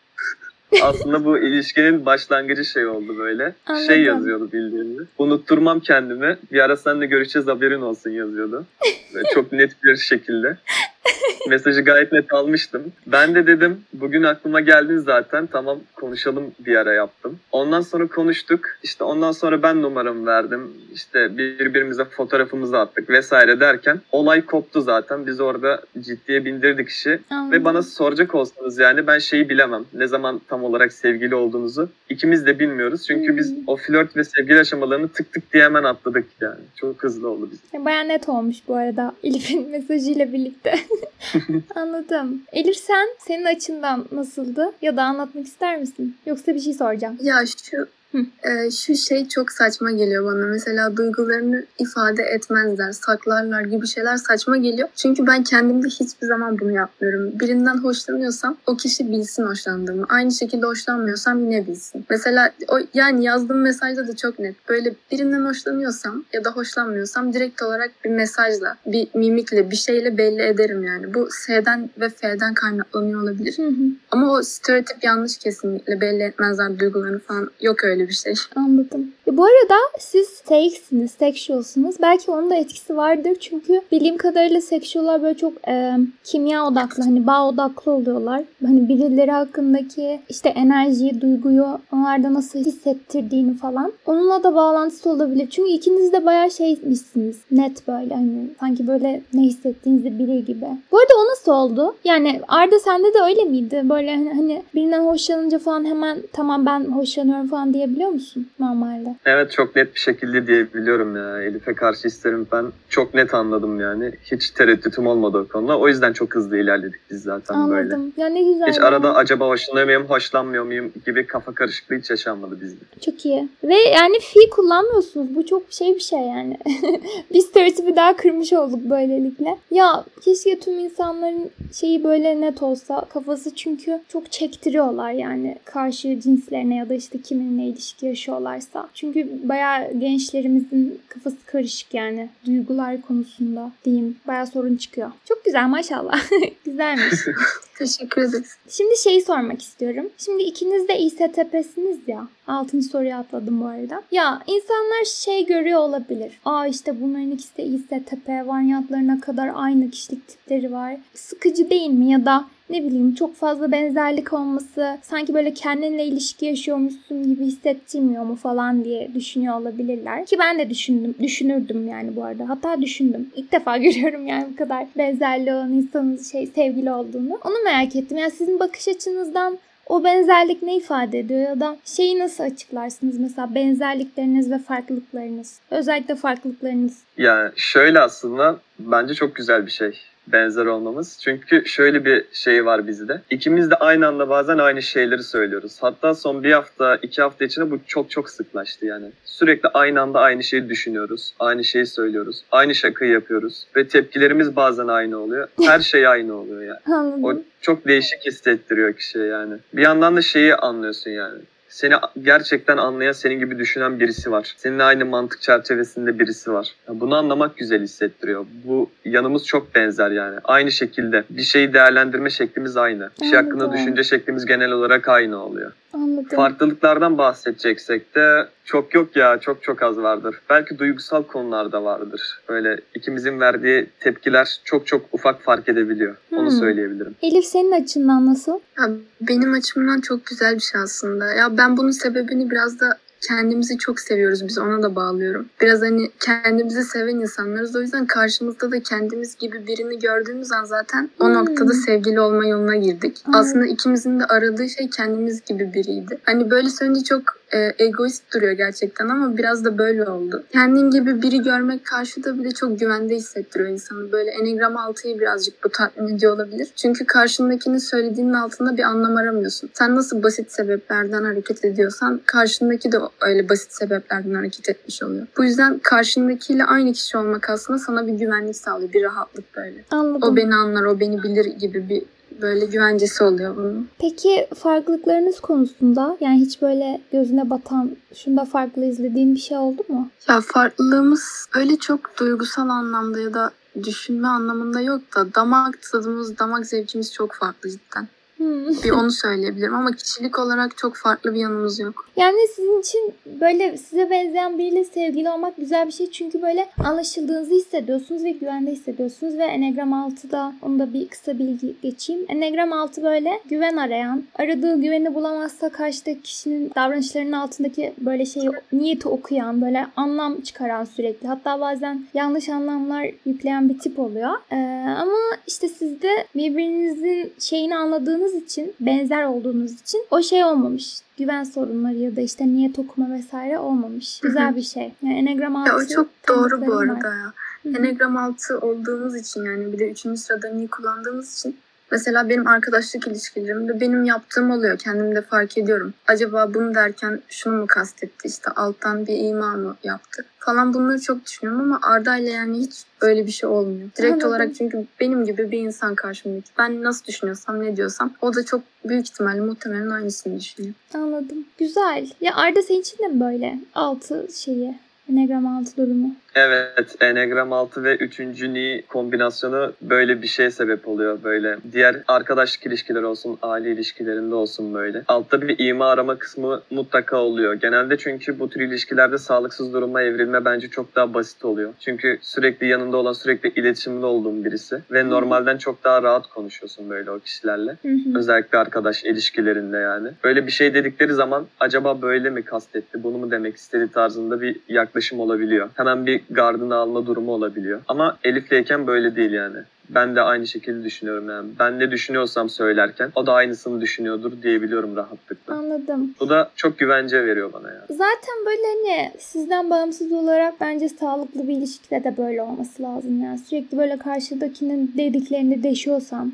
aslında 0.83 1.25
bu 1.25 1.39
ilişkinin 1.39 2.07
başlangıcı 2.07 2.65
şey 2.65 2.87
oldu 2.87 3.19
böyle. 3.19 3.55
Anladım. 3.67 3.87
Şey 3.87 4.03
yazıyordu 4.03 4.53
bildirimde. 4.53 5.03
Unutturmam 5.19 5.81
kendimi. 5.81 6.39
Bir 6.53 6.61
ara 6.61 6.77
seninle 6.77 7.07
görüşeceğiz 7.07 7.49
haberin 7.49 7.81
olsun 7.81 8.11
yazıyordu. 8.11 8.67
Böyle 9.15 9.29
çok 9.35 9.53
net 9.53 9.85
bir 9.85 9.97
şekilde. 9.97 10.57
Mesajı 11.49 11.81
gayet 11.85 12.13
net 12.13 12.33
almıştım. 12.33 12.83
Ben 13.07 13.35
de 13.35 13.47
dedim 13.47 13.81
bugün 13.93 14.23
aklıma 14.23 14.61
geldin 14.61 14.99
zaten 14.99 15.47
tamam 15.47 15.79
konuşalım 15.95 16.45
bir 16.59 16.77
ara 16.77 16.93
yaptım. 16.93 17.39
Ondan 17.53 17.81
sonra 17.81 18.07
konuştuk. 18.07 18.61
İşte 18.83 19.05
ondan 19.05 19.33
sonra 19.33 19.63
ben 19.63 19.83
numaramı 19.83 20.27
verdim. 20.27 20.71
İşte 20.95 21.39
birbirimize 21.39 22.05
fotoğrafımızı 22.05 22.79
attık 22.79 23.11
vesaire 23.11 23.61
derken 23.61 24.01
olay 24.13 24.45
koptu 24.47 24.81
zaten. 24.81 25.27
Biz 25.27 25.41
orada 25.41 25.81
ciddiye 26.01 26.45
bindirdik 26.45 26.89
işi. 26.89 27.21
Anladım. 27.31 27.53
Ve 27.53 27.65
bana 27.65 27.83
soracak 27.83 28.35
olsanız 28.35 28.79
yani 28.79 29.07
ben 29.07 29.19
şeyi 29.19 29.49
bilemem. 29.49 29.85
Ne 29.95 30.07
zaman 30.07 30.41
tam 30.49 30.65
olarak 30.65 30.93
sevgili 30.93 31.35
olduğunuzu 31.35 31.89
ikimiz 32.09 32.47
de 32.47 32.59
bilmiyoruz. 32.59 33.07
Çünkü 33.07 33.29
Hmm. 33.29 33.37
biz 33.39 33.55
o 33.67 33.77
flört 33.77 34.17
ve 34.17 34.25
sevgili 34.25 34.61
aşamalarını 34.61 35.09
tık 35.09 35.33
tık 35.33 35.53
diye 35.53 35.65
hemen 35.65 35.85
atladık 35.85 36.27
yani. 36.41 36.61
Çok 36.77 37.03
hızlı 37.05 37.29
oldu 37.29 37.49
bizim. 37.53 37.65
Ya 37.81 37.85
Bayağı 37.85 38.09
net 38.09 38.29
olmuş 38.29 38.57
bu 38.69 38.77
arada 38.77 39.15
Elif'in 39.25 39.71
mesajıyla 39.71 40.33
birlikte. 40.33 40.75
Anladım. 41.75 42.43
Elif 42.53 42.77
sen 42.77 43.09
senin 43.19 43.45
açından 43.45 44.07
nasıldı? 44.13 44.73
Ya 44.83 44.97
da 44.97 45.03
anlatmak 45.03 45.47
ister 45.47 45.79
misin? 45.79 46.17
Yoksa 46.27 46.55
bir 46.55 46.61
şey 46.61 46.75
soracağım. 46.75 47.19
Ya 47.23 47.35
şu 47.47 47.89
Hı. 48.13 48.49
e, 48.49 48.71
şu 48.71 48.95
şey 48.95 49.29
çok 49.29 49.53
saçma 49.53 49.91
geliyor 49.91 50.25
bana. 50.25 50.47
Mesela 50.47 50.97
duygularını 50.97 51.65
ifade 51.79 52.23
etmezler, 52.23 52.93
saklarlar 52.93 53.61
gibi 53.63 53.87
şeyler 53.87 54.17
saçma 54.17 54.57
geliyor. 54.57 54.89
Çünkü 54.97 55.27
ben 55.27 55.43
kendimde 55.43 55.89
hiçbir 55.89 56.27
zaman 56.27 56.59
bunu 56.59 56.73
yapmıyorum. 56.73 57.41
Birinden 57.41 57.79
hoşlanıyorsam 57.79 58.57
o 58.67 58.77
kişi 58.77 59.11
bilsin 59.11 59.43
hoşlandığımı. 59.43 60.07
Aynı 60.09 60.33
şekilde 60.33 60.67
hoşlanmıyorsam 60.67 61.41
yine 61.45 61.67
bilsin. 61.67 62.05
Mesela 62.11 62.53
o 62.69 62.79
yani 62.95 63.25
yazdığım 63.25 63.61
mesajda 63.61 64.09
da 64.09 64.17
çok 64.17 64.39
net. 64.39 64.55
Böyle 64.69 64.95
birinden 65.13 65.45
hoşlanıyorsam 65.45 66.25
ya 66.33 66.45
da 66.45 66.51
hoşlanmıyorsam 66.51 67.33
direkt 67.33 67.63
olarak 67.63 67.91
bir 68.05 68.11
mesajla, 68.11 68.77
bir 68.87 69.09
mimikle, 69.15 69.71
bir 69.71 69.77
şeyle 69.77 70.19
belli 70.19 70.43
ederim 70.43 70.85
yani. 70.85 71.15
Bu 71.15 71.29
S'den 71.31 71.91
ve 72.01 72.09
F'den 72.09 72.55
kaynaklanıyor 72.55 73.23
olabilir. 73.23 73.59
Hı 73.59 73.67
hı. 73.67 73.85
Ama 74.11 74.33
o 74.33 74.43
stereotip 74.43 75.05
yanlış 75.05 75.39
kesinlikle 75.39 76.01
belli 76.01 76.23
etmezler 76.23 76.79
duygularını 76.79 77.19
falan. 77.19 77.51
Yok 77.61 77.85
öyle 77.85 78.02
böyle 78.03 78.09
bir 78.09 78.15
şey. 78.15 78.35
Anladım. 78.57 79.13
E 79.29 79.37
bu 79.37 79.45
arada 79.45 79.77
siz 79.99 80.29
sexsiniz, 80.29 81.11
sexualsınız. 81.11 81.97
Belki 82.03 82.31
onun 82.31 82.51
da 82.51 82.55
etkisi 82.55 82.97
vardır. 82.97 83.37
Çünkü 83.41 83.81
bildiğim 83.93 84.17
kadarıyla 84.17 84.61
sexual'lar 84.61 85.23
böyle 85.23 85.37
çok 85.37 85.69
e, 85.69 85.93
kimya 86.25 86.67
odaklı, 86.67 87.03
hani 87.03 87.27
bağ 87.27 87.49
odaklı 87.49 87.93
oluyorlar. 87.93 88.43
Hani 88.67 88.89
birileri 88.89 89.31
hakkındaki 89.31 90.21
işte 90.29 90.49
enerjiyi, 90.49 91.21
duyguyu 91.21 91.67
onlarda 91.93 92.35
nasıl 92.35 92.59
hissettirdiğini 92.59 93.57
falan. 93.57 93.93
Onunla 94.07 94.43
da 94.43 94.55
bağlantısı 94.55 95.11
olabilir. 95.11 95.51
Çünkü 95.51 95.71
ikiniz 95.71 96.13
de 96.13 96.27
bayağı 96.27 96.51
şeymişsiniz. 96.51 97.41
Net 97.51 97.89
böyle 97.89 98.15
hani 98.15 98.49
sanki 98.61 98.87
böyle 98.87 99.23
ne 99.35 99.43
hissettiğinizi 99.43 100.19
bilir 100.19 100.47
gibi. 100.47 100.67
Bu 100.93 100.99
arada 100.99 101.13
o 101.19 101.31
nasıl 101.31 101.53
oldu? 101.53 101.95
Yani 102.05 102.41
Arda 102.49 102.79
sende 102.79 103.15
de 103.15 103.19
öyle 103.25 103.45
miydi? 103.45 103.83
Böyle 103.85 104.17
hani, 104.17 104.33
hani 104.35 104.63
birinden 104.75 105.05
hoşlanınca 105.05 105.59
falan 105.59 105.85
hemen 105.85 106.19
tamam 106.33 106.67
ben 106.67 106.85
hoşlanıyorum 106.85 107.49
falan 107.49 107.75
diyebiliyor 107.93 108.11
musun 108.11 108.49
normalde? 108.61 109.17
Evet 109.25 109.53
çok 109.53 109.77
net 109.77 109.95
bir 109.95 110.01
şekilde 110.01 110.47
diyebiliyorum 110.47 111.17
ya. 111.17 111.43
Elif'e 111.43 111.75
karşı 111.75 112.09
isterim 112.09 112.47
ben 112.53 112.67
çok 112.89 113.15
net 113.15 113.35
anladım 113.35 113.81
yani. 113.81 114.13
Hiç 114.25 114.51
tereddütüm 114.51 115.07
olmadı 115.07 115.39
o 115.39 115.49
konuda. 115.49 115.79
O 115.79 115.89
yüzden 115.89 116.13
çok 116.13 116.35
hızlı 116.35 116.59
ilerledik 116.59 117.01
biz 117.11 117.23
zaten 117.23 117.55
Anladım. 117.55 117.75
böyle. 117.75 118.23
Ya 118.23 118.27
ne 118.29 118.43
güzel. 118.53 118.69
Hiç 118.69 118.79
ya. 118.79 118.85
arada 118.85 119.15
acaba 119.15 119.49
hoşlanıyor 119.49 119.87
muyum, 119.87 120.05
hoşlanmıyor 120.09 120.65
muyum 120.65 120.93
gibi 121.07 121.27
kafa 121.27 121.55
karışıklığı 121.55 121.97
hiç 121.97 122.11
yaşanmadı 122.11 122.61
bizde. 122.61 122.85
Çok 123.01 123.27
iyi. 123.27 123.49
Ve 123.65 123.75
yani 123.75 124.19
fi 124.21 124.51
kullanmıyorsunuz. 124.51 125.35
Bu 125.35 125.47
çok 125.47 125.63
şey 125.73 125.95
bir 125.95 126.01
şey 126.01 126.19
yani. 126.19 126.59
Biz 127.33 127.45
stereotipi 127.45 127.97
daha 127.97 128.17
kırmış 128.17 128.53
olduk 128.53 128.81
böylelikle. 128.91 129.59
Ya 129.71 130.05
keşke 130.25 130.59
tüm 130.59 130.79
insanların 130.79 131.51
şeyi 131.73 132.05
böyle 132.05 132.41
net 132.41 132.63
olsa 132.63 133.05
kafası 133.13 133.55
çünkü 133.55 134.01
çok 134.09 134.33
çektiriyorlar 134.33 135.13
yani 135.13 135.57
karşı 135.65 136.21
cinslerine 136.21 136.77
ya 136.77 136.89
da 136.89 136.95
işte 136.95 137.19
kiminle 137.23 137.63
ilişki 137.63 137.82
yaşıyorlarsa. 138.03 138.89
Çünkü 138.95 139.49
bayağı 139.49 139.99
gençlerimizin 139.99 141.01
kafası 141.09 141.37
karışık 141.47 141.95
yani 141.95 142.29
duygular 142.47 143.01
konusunda 143.03 143.73
diyeyim. 143.85 144.17
Bayağı 144.27 144.47
sorun 144.47 144.77
çıkıyor. 144.77 145.11
Çok 145.25 145.45
güzel 145.45 145.67
maşallah. 145.67 146.23
Güzelmiş. 146.65 147.15
Teşekkür 147.79 148.23
ederiz. 148.23 148.57
Şimdi 148.69 148.97
şeyi 148.97 149.23
sormak 149.23 149.63
istiyorum. 149.63 150.11
Şimdi 150.19 150.43
ikiniz 150.43 150.89
de 150.89 150.99
İSTP'siniz 150.99 151.99
ya. 152.07 152.29
Altıncı 152.47 152.87
soruyu 152.87 153.15
atladım 153.15 153.61
bu 153.61 153.67
arada. 153.67 154.03
Ya 154.11 154.43
insanlar 154.47 155.05
şey 155.05 155.47
görüyor 155.47 155.81
olabilir. 155.81 156.33
Aa 156.45 156.67
işte 156.67 157.01
bunların 157.01 157.31
ikisi 157.31 157.57
de 157.57 157.65
İSTP. 157.65 158.29
Varyantlarına 158.29 159.21
kadar 159.21 159.51
aynı 159.55 159.91
kişilik 159.91 160.29
tipleri 160.29 160.73
var. 160.73 160.97
Sıkıcı 161.15 161.71
değil 161.71 161.91
mi? 161.91 162.11
Ya 162.11 162.25
da 162.25 162.45
ne 162.71 162.85
bileyim 162.85 163.15
çok 163.15 163.35
fazla 163.35 163.73
benzerlik 163.73 164.33
olması 164.33 164.99
sanki 165.03 165.35
böyle 165.35 165.55
kendinle 165.55 166.05
ilişki 166.05 166.47
yaşıyormuşsun 166.47 167.23
gibi 167.23 167.45
hissettirmiyor 167.45 168.25
mu 168.25 168.37
falan 168.37 168.85
diye 168.85 169.15
düşünüyor 169.15 169.61
olabilirler. 169.61 170.27
Ki 170.27 170.37
ben 170.39 170.59
de 170.59 170.71
düşündüm, 170.71 171.15
düşünürdüm 171.23 171.89
yani 171.89 172.17
bu 172.17 172.25
arada. 172.25 172.49
Hatta 172.49 172.83
düşündüm. 172.83 173.31
İlk 173.37 173.53
defa 173.53 173.77
görüyorum 173.79 174.27
yani 174.27 174.47
bu 174.53 174.57
kadar 174.57 174.87
benzerliği 174.97 175.53
olan 175.53 175.73
insanın 175.73 176.17
şey 176.17 176.47
sevgili 176.47 176.93
olduğunu. 176.93 177.39
Onu 177.45 177.65
merak 177.65 177.97
ettim. 177.97 178.19
Yani 178.19 178.31
sizin 178.31 178.61
bakış 178.61 178.89
açınızdan 178.89 179.59
o 179.87 180.05
benzerlik 180.05 180.63
ne 180.63 180.77
ifade 180.77 181.19
ediyor 181.19 181.41
ya 181.41 181.61
da 181.61 181.77
şeyi 181.85 182.19
nasıl 182.19 182.45
açıklarsınız 182.45 183.19
mesela 183.19 183.55
benzerlikleriniz 183.55 184.51
ve 184.51 184.59
farklılıklarınız. 184.59 185.61
Özellikle 185.71 186.15
farklılıklarınız. 186.15 186.99
Yani 187.17 187.51
şöyle 187.57 188.01
aslında 188.01 188.59
bence 188.79 189.15
çok 189.15 189.37
güzel 189.37 189.67
bir 189.67 189.71
şey 189.71 190.01
benzer 190.27 190.67
olmamız. 190.67 191.19
Çünkü 191.23 191.63
şöyle 191.67 192.05
bir 192.05 192.25
şey 192.33 192.67
var 192.67 192.87
bizde. 192.87 193.21
İkimiz 193.31 193.71
de 193.71 193.75
aynı 193.75 194.07
anda 194.07 194.29
bazen 194.29 194.59
aynı 194.59 194.83
şeyleri 194.83 195.23
söylüyoruz. 195.23 195.79
Hatta 195.81 196.15
son 196.15 196.43
bir 196.43 196.53
hafta, 196.53 196.97
iki 196.97 197.23
hafta 197.23 197.45
içinde 197.45 197.71
bu 197.71 197.79
çok 197.87 198.11
çok 198.11 198.31
sıklaştı 198.31 198.87
yani. 198.87 199.07
Sürekli 199.25 199.69
aynı 199.69 200.01
anda 200.01 200.21
aynı 200.21 200.45
şeyi 200.45 200.69
düşünüyoruz. 200.69 201.35
Aynı 201.39 201.65
şeyi 201.65 201.87
söylüyoruz. 201.87 202.45
Aynı 202.53 202.75
şakayı 202.75 203.13
yapıyoruz. 203.13 203.67
Ve 203.77 203.89
tepkilerimiz 203.89 204.57
bazen 204.57 204.87
aynı 204.87 205.19
oluyor. 205.19 205.49
Her 205.63 205.81
şey 205.93 206.07
aynı 206.07 206.35
oluyor 206.35 206.63
yani. 206.63 206.97
Anladım. 206.97 207.25
O 207.25 207.35
çok 207.61 207.87
değişik 207.87 208.27
hissettiriyor 208.27 208.93
kişiye 208.93 209.27
yani. 209.27 209.55
Bir 209.73 209.83
yandan 209.83 210.17
da 210.17 210.23
şeyi 210.23 210.55
anlıyorsun 210.55 211.11
yani. 211.11 211.39
Seni 211.73 211.95
gerçekten 212.23 212.77
anlayan, 212.77 213.13
senin 213.13 213.39
gibi 213.39 213.59
düşünen 213.59 214.01
birisi 214.01 214.31
var. 214.31 214.55
Seninle 214.57 214.83
aynı 214.83 215.05
mantık 215.05 215.41
çerçevesinde 215.43 216.19
birisi 216.19 216.53
var. 216.53 216.75
Ya 216.89 217.01
Bunu 217.01 217.15
anlamak 217.17 217.57
güzel 217.57 217.83
hissettiriyor. 217.83 218.47
Bu 218.65 218.91
yanımız 219.05 219.47
çok 219.47 219.75
benzer 219.75 220.11
yani. 220.11 220.39
Aynı 220.45 220.73
şekilde 220.73 221.25
bir 221.31 221.43
şeyi 221.43 221.73
değerlendirme 221.75 222.31
şeklimiz 222.31 222.77
aynı. 222.77 223.11
Bir 223.23 223.27
şey 223.27 223.35
hakkında 223.39 223.73
düşünce 223.73 224.05
şeklimiz 224.05 224.47
genel 224.47 224.71
olarak 224.71 225.09
aynı 225.09 225.45
oluyor. 225.45 225.73
Anladım. 225.95 226.37
Farklılıklardan 226.37 227.19
bahsedeceksek 227.19 228.15
de 228.15 228.49
çok 228.65 228.95
yok 228.95 229.17
ya 229.17 229.39
çok 229.41 229.63
çok 229.63 229.83
az 229.83 229.99
vardır. 229.99 230.37
Belki 230.51 230.79
duygusal 230.79 231.23
konularda 231.23 231.85
vardır. 231.85 232.41
Böyle 232.49 232.81
ikimizin 232.95 233.41
verdiği 233.41 233.87
tepkiler 234.01 234.61
çok 234.65 234.87
çok 234.87 235.05
ufak 235.13 235.43
fark 235.43 235.69
edebiliyor. 235.69 236.17
Onu 236.33 236.51
Hmm. 236.51 236.59
söyleyebilirim. 236.59 237.15
Elif 237.23 237.45
senin 237.45 237.83
açından 237.83 238.27
nasıl? 238.27 238.53
Ya 238.79 238.89
benim 239.21 239.53
açımdan 239.53 240.01
çok 240.01 240.27
güzel 240.27 240.55
bir 240.55 240.61
şey 240.61 240.81
aslında. 240.81 241.33
Ya 241.33 241.57
ben 241.59 241.62
bunun 241.71 241.91
sebebini 241.91 242.51
biraz 242.51 242.81
da 242.81 242.99
kendimizi 243.29 243.79
çok 243.79 244.01
seviyoruz 244.01 244.49
biz 244.49 244.59
ona 244.59 244.83
da 244.83 244.97
bağlıyorum. 244.97 245.47
Biraz 245.61 245.83
hani 245.83 246.11
kendimizi 246.21 246.85
seven 246.85 247.17
insanlarız. 247.17 247.77
O 247.77 247.81
yüzden 247.81 248.07
karşımızda 248.07 248.71
da 248.71 248.81
kendimiz 248.83 249.37
gibi 249.37 249.67
birini 249.67 249.99
gördüğümüz 249.99 250.53
an 250.53 250.65
zaten 250.65 251.11
o 251.21 251.25
Hmm. 251.27 251.35
noktada 251.35 251.73
sevgili 251.73 252.21
olma 252.21 252.47
yoluna 252.47 252.77
girdik. 252.77 253.17
Anladım. 253.25 253.41
Aslında 253.41 253.67
ikimizin 253.67 254.21
de 254.21 254.25
aradığı 254.25 254.69
şey 254.69 254.91
kendimiz 254.91 255.45
gibi 255.45 255.75
biriydi. 255.75 256.19
Hani 256.25 256.51
böyle 256.51 256.69
söyleyince 256.69 257.05
çok 257.05 257.23
e, 257.55 257.75
egoist 257.79 258.35
duruyor 258.35 258.53
gerçekten 258.53 259.09
ama 259.09 259.37
biraz 259.37 259.65
da 259.65 259.79
böyle 259.79 260.05
oldu. 260.05 260.45
Kendin 260.53 260.91
gibi 260.91 261.23
biri 261.23 261.43
görmek 261.43 261.87
karşıda 261.87 262.39
bile 262.39 262.51
çok 262.51 262.81
güvende 262.81 263.15
hissettiriyor 263.15 263.71
insanı. 263.71 264.13
Böyle 264.13 264.31
Enneagram 264.31 264.75
6'yı 264.77 265.21
birazcık 265.21 265.65
bu 265.65 265.69
tatmin 265.69 266.17
ediyor 266.17 266.35
olabilir. 266.35 266.69
Çünkü 266.77 267.05
karşındakinin 267.07 267.79
söylediğinin 267.79 268.33
altında 268.33 268.77
bir 268.77 268.83
anlam 268.83 269.17
aramıyorsun. 269.17 269.71
Sen 269.75 269.97
nasıl 269.97 270.23
basit 270.23 270.53
sebeplerden 270.53 271.25
hareket 271.25 271.65
ediyorsan 271.65 272.21
karşındaki 272.27 272.93
de 272.93 272.99
öyle 273.21 273.49
basit 273.49 273.73
sebeplerden 273.73 274.35
hareket 274.35 274.69
etmiş 274.69 275.03
oluyor. 275.03 275.27
Bu 275.39 275.45
yüzden 275.45 275.79
karşındakiyle 275.79 276.65
aynı 276.65 276.93
kişi 276.93 277.19
olmak 277.19 277.51
aslında 277.51 277.79
sana 277.79 278.07
bir 278.07 278.13
güvenlik 278.13 278.57
sağlıyor, 278.57 278.93
bir 278.93 279.03
rahatlık 279.03 279.57
böyle. 279.57 279.85
Anladım. 279.91 280.29
O 280.33 280.37
beni 280.37 280.55
anlar, 280.55 280.85
o 280.85 281.01
beni 281.01 281.23
bilir 281.23 281.45
gibi 281.45 281.89
bir 281.89 282.03
böyle 282.43 282.67
güvencesi 282.67 283.25
oluyor 283.25 283.57
bunun. 283.57 283.89
Peki 283.99 284.49
farklılıklarınız 284.55 285.41
konusunda 285.41 286.17
yani 286.21 286.41
hiç 286.41 286.63
böyle 286.63 287.01
gözüne 287.13 287.51
batan 287.51 287.97
şunda 288.15 288.45
farklı 288.45 288.85
izlediğin 288.85 289.35
bir 289.35 289.41
şey 289.41 289.57
oldu 289.57 289.83
mu? 289.89 290.11
Ya 290.29 290.41
farklılığımız 290.41 291.49
öyle 291.55 291.77
çok 291.77 292.19
duygusal 292.19 292.69
anlamda 292.69 293.21
ya 293.21 293.35
da 293.35 293.51
düşünme 293.85 294.29
anlamında 294.29 294.81
yok 294.81 295.03
da 295.17 295.35
damak 295.35 295.79
tadımız, 295.93 296.39
damak 296.39 296.67
zevkimiz 296.67 297.13
çok 297.13 297.33
farklı 297.33 297.71
cidden. 297.71 298.09
Hmm. 298.43 298.83
Bir 298.85 298.91
onu 298.91 299.11
söyleyebilirim 299.11 299.75
ama 299.75 299.93
kişilik 299.93 300.39
olarak 300.39 300.77
çok 300.77 300.97
farklı 300.97 301.35
bir 301.35 301.39
yanımız 301.41 301.81
yok. 301.81 302.07
Yani 302.17 302.39
sizin 302.57 302.81
için 302.81 303.15
böyle 303.41 303.77
size 303.77 304.11
benzeyen 304.11 304.59
biriyle 304.59 304.85
sevgili 304.85 305.31
olmak 305.31 305.57
güzel 305.57 305.87
bir 305.87 305.93
şey. 305.93 306.11
Çünkü 306.11 306.43
böyle 306.43 306.69
anlaşıldığınızı 306.85 307.55
hissediyorsunuz 307.55 308.25
ve 308.25 308.31
güvende 308.31 308.71
hissediyorsunuz. 308.71 309.39
Ve 309.39 309.45
Enneagram 309.45 309.93
6'da 309.93 310.53
onu 310.63 310.79
da 310.79 310.93
bir 310.93 311.09
kısa 311.09 311.39
bilgi 311.39 311.77
geçeyim. 311.83 312.27
Enneagram 312.29 312.73
6 312.73 313.03
böyle 313.03 313.41
güven 313.49 313.77
arayan, 313.77 314.25
aradığı 314.39 314.81
güveni 314.81 315.15
bulamazsa 315.15 315.69
karşıdaki 315.69 316.23
kişinin 316.23 316.73
davranışlarının 316.77 317.33
altındaki 317.33 317.93
böyle 317.99 318.27
şeyi, 318.27 318.51
niyeti 318.73 319.09
okuyan, 319.09 319.63
böyle 319.63 319.87
anlam 319.97 320.41
çıkaran 320.41 320.85
sürekli. 320.85 321.29
Hatta 321.29 321.61
bazen 321.61 322.07
yanlış 322.15 322.49
anlamlar 322.49 323.11
yükleyen 323.27 323.69
bir 323.69 323.79
tip 323.79 323.99
oluyor. 323.99 324.33
Ee, 324.53 324.57
ama 324.99 325.19
işte 325.47 325.69
sizde 325.69 326.27
birbirinizin 326.35 327.33
şeyini 327.39 327.77
anladığınız 327.77 328.32
için, 328.35 328.75
benzer 328.81 329.25
olduğunuz 329.25 329.81
için 329.81 330.05
o 330.11 330.23
şey 330.23 330.45
olmamış 330.45 330.99
güven 331.19 331.45
sorunları 331.45 331.95
ya 331.95 332.17
da 332.17 332.21
işte 332.21 332.47
niyet 332.47 332.79
okuma 332.79 333.11
vesaire 333.11 333.59
olmamış. 333.59 334.21
Güzel 334.21 334.57
bir 334.57 334.63
şey. 334.63 334.93
Yani 335.03 335.19
Enneagram 335.19 335.57
6 335.57 335.69
Ya 335.71 335.77
o 335.77 335.87
çok 335.87 336.09
doğru 336.29 336.67
bu 336.67 336.75
arada 336.75 336.93
var. 336.95 337.17
ya. 337.17 337.33
Enneagram 337.79 338.17
6 338.17 338.59
olduğumuz 338.59 339.17
için 339.17 339.45
yani 339.45 339.73
bir 339.73 339.79
de 339.79 339.91
3. 339.91 340.19
sıradan 340.19 340.59
iyi 340.59 340.69
kullandığımız 340.69 341.35
için 341.39 341.57
Mesela 341.93 342.29
benim 342.29 342.47
arkadaşlık 342.47 343.07
ilişkilerimde 343.07 343.81
benim 343.81 344.05
yaptığım 344.05 344.51
oluyor. 344.51 344.79
Kendim 344.79 345.15
de 345.15 345.23
fark 345.23 345.59
ediyorum. 345.59 345.95
Acaba 346.07 346.55
bunu 346.55 346.75
derken 346.75 347.21
şunu 347.29 347.57
mu 347.57 347.67
kastetti 347.67 348.29
işte 348.29 348.51
alttan 348.51 349.07
bir 349.07 349.19
ima 349.19 349.53
mı 349.57 349.77
yaptı 349.85 350.25
falan 350.39 350.75
bunları 350.75 351.01
çok 351.01 351.27
düşünüyorum 351.27 351.61
ama 351.63 351.79
Arda 351.83 352.17
ile 352.17 352.31
yani 352.31 352.59
hiç 352.59 352.73
öyle 353.01 353.27
bir 353.27 353.31
şey 353.31 353.49
olmuyor. 353.49 353.89
Direkt 353.99 354.13
Anladım. 354.13 354.29
olarak 354.29 354.55
çünkü 354.55 354.87
benim 355.01 355.25
gibi 355.25 355.51
bir 355.51 355.59
insan 355.59 355.95
karşımdaki. 355.95 356.51
Ben 356.59 356.83
nasıl 356.83 357.05
düşünüyorsam 357.07 357.63
ne 357.63 357.77
diyorsam 357.77 358.13
o 358.23 358.35
da 358.35 358.45
çok 358.45 358.63
büyük 358.85 359.07
ihtimalle 359.11 359.41
muhtemelen 359.41 359.91
aynısını 359.91 360.41
düşünüyor. 360.41 360.75
Anladım. 360.95 361.45
Güzel. 361.59 362.11
Ya 362.21 362.35
Arda 362.35 362.63
senin 362.63 362.81
için 362.81 362.99
de 362.99 363.09
mi 363.09 363.21
böyle? 363.21 363.59
6 363.75 364.29
şeyi. 364.37 364.79
Enneagram 365.11 365.47
6 365.47 365.77
durumu. 365.77 366.15
Evet, 366.35 366.97
Enneagram 367.01 367.53
6 367.53 367.85
ve 367.85 367.97
3. 367.97 368.21
Ni 368.21 368.83
kombinasyonu 368.89 369.73
böyle 369.83 370.23
bir 370.23 370.27
şey 370.27 370.51
sebep 370.51 370.89
oluyor 370.89 371.19
böyle. 371.25 371.57
Diğer 371.73 371.97
arkadaşlık 372.09 372.67
ilişkileri 372.67 373.07
olsun, 373.07 373.39
aile 373.43 373.73
ilişkilerinde 373.73 374.35
olsun 374.35 374.75
böyle. 374.75 375.03
Altta 375.09 375.43
bir 375.43 375.59
ima 375.59 375.91
arama 375.91 376.19
kısmı 376.19 376.63
mutlaka 376.71 377.17
oluyor. 377.17 377.55
Genelde 377.55 377.97
çünkü 377.97 378.39
bu 378.39 378.49
tür 378.49 378.61
ilişkilerde 378.61 379.19
sağlıksız 379.19 379.73
duruma 379.73 380.03
evrilme 380.03 380.45
bence 380.45 380.69
çok 380.69 380.97
daha 380.97 381.15
basit 381.15 381.45
oluyor. 381.45 381.73
Çünkü 381.81 382.19
sürekli 382.23 382.67
yanında 382.67 382.97
olan, 382.97 383.13
sürekli 383.13 383.49
iletişimde 383.61 384.07
olduğun 384.07 384.45
birisi 384.45 384.81
ve 384.93 385.09
normalden 385.09 385.57
çok 385.57 385.85
daha 385.85 386.03
rahat 386.03 386.27
konuşuyorsun 386.27 386.91
böyle 386.91 387.11
o 387.11 387.19
kişilerle. 387.19 387.77
Özellikle 388.17 388.59
arkadaş 388.59 389.05
ilişkilerinde 389.05 389.77
yani. 389.77 390.09
Böyle 390.25 390.47
bir 390.47 390.53
şey 390.53 390.75
dedikleri 390.75 391.13
zaman 391.13 391.47
acaba 391.61 392.03
böyle 392.03 392.31
mi 392.31 392.43
kastetti, 392.43 393.03
bunu 393.03 393.19
mu 393.19 393.31
demek 393.31 393.57
istedi 393.57 393.93
tarzında 393.93 394.41
bir 394.41 394.57
yaklaşım 394.69 395.21
olabiliyor. 395.21 395.69
Hemen 395.75 396.07
bir 396.07 396.22
gardını 396.31 396.75
alma 396.77 397.07
durumu 397.07 397.33
olabiliyor. 397.33 397.81
Ama 397.89 398.19
Elif'leyken 398.25 398.87
böyle 398.87 399.17
değil 399.17 399.33
yani. 399.33 399.59
Ben 399.89 400.17
de 400.17 400.21
aynı 400.21 400.47
şekilde 400.47 400.85
düşünüyorum 400.85 401.29
yani. 401.29 401.51
Ben 401.59 401.79
ne 401.79 401.91
düşünüyorsam 401.91 402.51
söylerken 402.51 403.11
o 403.15 403.27
da 403.27 403.33
aynısını 403.33 403.81
düşünüyordur 403.81 404.33
diyebiliyorum 404.43 404.97
rahatlıkla. 404.97 405.55
Anladım. 405.55 406.15
Bu 406.21 406.29
da 406.29 406.51
çok 406.57 406.79
güvence 406.79 407.25
veriyor 407.25 407.53
bana 407.53 407.69
yani. 407.69 407.83
Zaten 407.89 408.47
böyle 408.47 408.63
hani 408.67 409.13
sizden 409.19 409.71
bağımsız 409.71 410.13
olarak 410.13 410.55
bence 410.61 410.89
sağlıklı 410.89 411.49
bir 411.49 411.57
ilişkide 411.57 412.05
de 412.05 412.17
böyle 412.17 412.43
olması 412.43 412.83
lazım 412.83 413.23
yani. 413.23 413.39
Sürekli 413.39 413.79
böyle 413.79 413.99
karşıdakinin 413.99 414.95
dediklerini 414.97 415.63
deşiyorsam 415.63 416.33